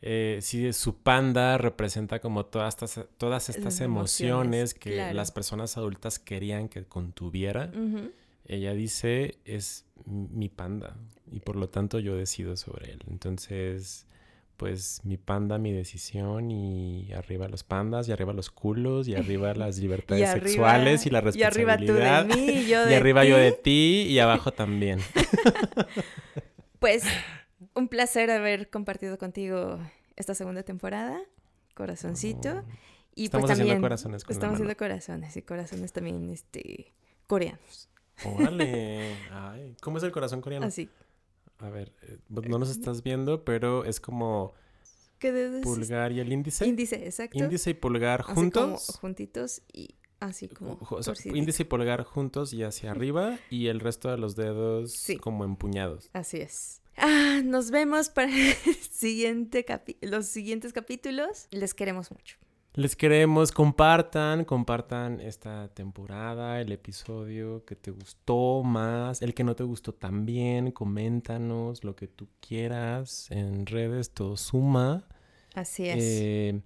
eh, 0.00 0.38
si 0.42 0.72
su 0.72 0.98
panda 0.98 1.58
representa 1.58 2.20
como 2.20 2.46
todas 2.46 2.74
estas, 2.74 3.06
todas 3.18 3.48
estas 3.48 3.80
emociones, 3.80 4.74
que 4.74 5.12
las 5.12 5.32
personas 5.32 5.76
adultas 5.76 6.20
querían 6.20 6.68
que 6.68 6.84
contuviera, 6.84 7.72
ella 8.46 8.74
dice, 8.74 9.38
es 9.44 9.86
mi 10.06 10.48
panda. 10.48 10.96
Y 11.32 11.40
por 11.40 11.56
lo 11.56 11.68
tanto 11.68 11.98
yo 11.98 12.14
decido 12.14 12.56
sobre 12.56 12.92
él. 12.92 13.02
Entonces 13.10 14.06
pues 14.56 15.00
mi 15.04 15.16
panda, 15.16 15.58
mi 15.58 15.72
decisión 15.72 16.50
y 16.50 17.12
arriba 17.12 17.48
los 17.48 17.64
pandas 17.64 18.08
y 18.08 18.12
arriba 18.12 18.32
los 18.32 18.50
culos 18.50 19.08
y 19.08 19.14
arriba 19.14 19.54
las 19.54 19.78
libertades 19.78 20.30
sexuales 20.30 21.06
y 21.06 21.10
la 21.10 21.20
responsabilidad. 21.20 21.80
Y 21.80 21.82
arriba 21.82 22.24
tú 22.24 22.30
de 22.30 22.36
mí 22.36 22.50
y 22.50 22.66
yo 22.66 22.84
de 22.84 22.92
Y 22.92 22.94
arriba 22.94 23.24
yo 23.24 23.36
de 23.36 23.52
ti 23.52 24.06
y 24.08 24.18
abajo 24.18 24.52
también. 24.52 25.00
pues 26.78 27.04
un 27.74 27.88
placer 27.88 28.30
haber 28.30 28.70
compartido 28.70 29.18
contigo 29.18 29.78
esta 30.16 30.34
segunda 30.34 30.62
temporada, 30.62 31.20
corazoncito. 31.74 32.50
Oh. 32.50 32.64
Y 33.16 33.24
estamos 33.24 33.48
pues 33.48 33.60
haciendo 33.60 33.80
corazones 33.80 34.24
con 34.24 34.32
Estamos 34.32 34.54
haciendo 34.54 34.76
corazones 34.76 35.36
y 35.36 35.42
corazones 35.42 35.92
también 35.92 36.30
este 36.30 36.92
coreanos. 37.26 37.88
Órale. 38.24 39.16
Ay, 39.30 39.76
¿cómo 39.80 39.98
es 39.98 40.04
el 40.04 40.12
corazón 40.12 40.40
coreano? 40.40 40.66
Así. 40.66 40.88
A 41.58 41.70
ver, 41.70 41.92
eh, 42.02 42.18
no 42.28 42.58
nos 42.58 42.70
estás 42.70 43.02
viendo, 43.02 43.44
pero 43.44 43.84
es 43.84 44.00
como 44.00 44.54
pulgar 45.62 46.12
y 46.12 46.20
el 46.20 46.32
índice. 46.32 46.66
Índice, 46.66 47.04
exacto. 47.06 47.38
Índice 47.38 47.70
y 47.70 47.74
pulgar 47.74 48.22
juntos. 48.22 48.86
Como 48.86 48.98
juntitos 49.00 49.62
y 49.72 49.94
así 50.20 50.48
como. 50.48 50.78
índice 51.32 51.62
y 51.62 51.66
pulgar 51.66 52.04
juntos 52.04 52.52
y 52.52 52.62
hacia 52.62 52.90
arriba 52.90 53.38
y 53.50 53.68
el 53.68 53.80
resto 53.80 54.10
de 54.10 54.18
los 54.18 54.36
dedos 54.36 55.06
como 55.20 55.44
empuñados. 55.44 56.10
Así 56.12 56.38
es. 56.40 56.80
Ah, 56.96 57.40
nos 57.44 57.70
vemos 57.70 58.08
para 58.08 58.32
el 58.66 58.74
siguiente 58.76 59.64
los 60.02 60.26
siguientes 60.26 60.72
capítulos. 60.72 61.48
Les 61.50 61.74
queremos 61.74 62.10
mucho. 62.10 62.36
Les 62.76 62.96
queremos, 62.96 63.52
compartan, 63.52 64.44
compartan 64.44 65.20
esta 65.20 65.68
temporada, 65.68 66.60
el 66.60 66.72
episodio 66.72 67.64
que 67.64 67.76
te 67.76 67.92
gustó 67.92 68.64
más, 68.64 69.22
el 69.22 69.32
que 69.32 69.44
no 69.44 69.54
te 69.54 69.62
gustó 69.62 69.94
también, 69.94 70.72
coméntanos 70.72 71.84
lo 71.84 71.94
que 71.94 72.08
tú 72.08 72.26
quieras 72.40 73.30
en 73.30 73.66
redes, 73.66 74.10
todo 74.10 74.36
suma. 74.36 75.06
Así 75.54 75.88
es. 75.88 75.98
Eh, 76.00 76.60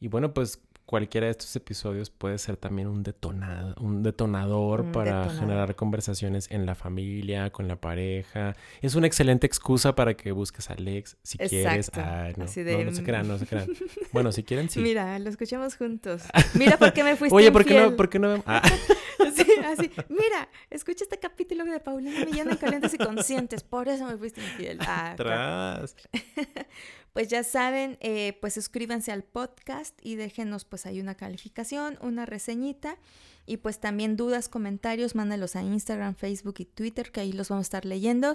y 0.00 0.08
bueno, 0.08 0.34
pues 0.34 0.60
cualquiera 0.92 1.26
de 1.26 1.30
estos 1.30 1.56
episodios 1.56 2.10
puede 2.10 2.36
ser 2.36 2.58
también 2.58 2.86
un, 2.86 3.02
detonado, 3.02 3.74
un 3.80 4.02
detonador 4.02 4.92
para 4.92 5.30
generar 5.30 5.74
conversaciones 5.74 6.50
en 6.50 6.66
la 6.66 6.74
familia, 6.74 7.48
con 7.48 7.66
la 7.66 7.76
pareja. 7.76 8.54
Es 8.82 8.94
una 8.94 9.06
excelente 9.06 9.46
excusa 9.46 9.94
para 9.94 10.12
que 10.18 10.32
busques 10.32 10.68
a 10.68 10.74
Alex 10.74 11.16
si 11.22 11.38
quieres. 11.38 11.90
Ay, 11.94 12.34
no, 12.36 12.44
no, 12.44 12.84
no, 12.84 12.92
se 12.94 13.02
crean, 13.04 13.26
no 13.26 13.38
se 13.38 13.46
crean. 13.46 13.68
Bueno, 14.12 14.32
si 14.32 14.42
quieren, 14.42 14.68
sí. 14.68 14.80
Mira, 14.80 15.18
lo 15.18 15.30
escuchamos 15.30 15.76
juntos. 15.76 16.24
Mira 16.52 16.76
por 16.76 16.92
qué 16.92 17.02
me 17.02 17.16
fuiste 17.16 17.34
Oye, 17.34 17.50
¿por 17.50 17.64
qué 17.64 17.80
no? 17.80 17.96
¿Por 17.96 18.10
qué 18.10 18.18
no? 18.18 18.42
Ah. 18.44 18.60
sí, 19.44 19.52
así. 19.64 19.90
Mira, 20.08 20.48
escucha 20.70 21.04
este 21.04 21.18
capítulo 21.18 21.64
de 21.64 21.80
Paulina 21.80 22.24
Millán 22.24 22.50
en 22.50 22.56
Calientes 22.56 22.94
y 22.94 22.98
Conscientes. 22.98 23.62
Por 23.62 23.88
eso 23.88 24.06
me 24.06 24.16
fuiste 24.16 24.40
infiel. 24.40 24.78
Ah, 24.80 25.12
Atrás. 25.12 25.96
pues 27.12 27.28
ya 27.28 27.44
saben, 27.44 27.98
eh, 28.00 28.38
pues 28.40 28.54
suscríbanse 28.54 29.12
al 29.12 29.22
podcast 29.22 29.98
y 30.02 30.16
déjenos 30.16 30.64
pues 30.64 30.86
ahí 30.86 31.00
una 31.00 31.14
calificación, 31.14 31.98
una 32.00 32.26
reseñita 32.26 32.96
y 33.44 33.58
pues 33.58 33.80
también 33.80 34.16
dudas, 34.16 34.48
comentarios, 34.48 35.14
mándalos 35.14 35.56
a 35.56 35.62
Instagram, 35.62 36.14
Facebook 36.14 36.54
y 36.58 36.64
Twitter 36.64 37.10
que 37.10 37.20
ahí 37.20 37.32
los 37.32 37.48
vamos 37.48 37.64
a 37.64 37.68
estar 37.68 37.84
leyendo, 37.84 38.32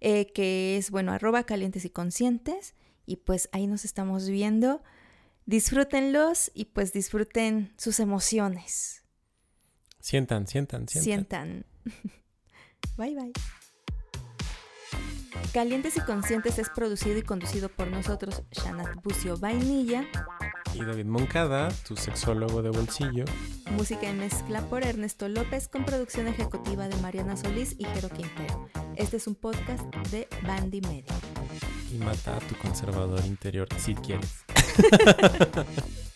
eh, 0.00 0.26
que 0.32 0.76
es 0.76 0.90
bueno, 0.90 1.12
arroba 1.12 1.44
calientes 1.44 1.84
y 1.84 1.90
conscientes 1.90 2.74
y 3.06 3.16
pues 3.16 3.48
ahí 3.52 3.66
nos 3.66 3.84
estamos 3.84 4.28
viendo. 4.28 4.82
Disfrútenlos 5.44 6.52
y 6.54 6.66
pues 6.66 6.92
disfruten 6.92 7.72
sus 7.76 7.98
emociones. 7.98 9.01
Sientan, 10.02 10.48
sientan, 10.48 10.88
sientan. 10.88 11.04
Sientan. 11.04 11.64
bye 12.96 13.14
bye. 13.14 13.32
Calientes 15.54 15.96
y 15.96 16.00
Conscientes 16.00 16.58
es 16.58 16.70
producido 16.70 17.18
y 17.18 17.22
conducido 17.22 17.68
por 17.68 17.86
nosotros, 17.86 18.42
Shanat 18.50 19.00
Bucio 19.04 19.36
Vainilla. 19.38 20.04
Y 20.74 20.84
David 20.84 21.04
Moncada, 21.04 21.68
tu 21.86 21.96
sexólogo 21.96 22.62
de 22.62 22.70
bolsillo. 22.70 23.24
Música 23.70 24.10
y 24.10 24.14
mezcla 24.14 24.60
por 24.62 24.84
Ernesto 24.84 25.28
López 25.28 25.68
con 25.68 25.84
producción 25.84 26.26
ejecutiva 26.26 26.88
de 26.88 26.96
Mariana 26.96 27.36
Solís 27.36 27.76
y 27.78 27.84
Jero 27.84 28.08
Quintero. 28.08 28.68
Este 28.96 29.18
es 29.18 29.28
un 29.28 29.36
podcast 29.36 29.84
de 30.10 30.26
Bandy 30.44 30.80
Media. 30.80 31.14
Y 31.92 31.98
mata 31.98 32.36
a 32.36 32.40
tu 32.40 32.56
conservador 32.56 33.24
interior 33.24 33.68
si 33.78 33.94
quieres. 33.94 34.44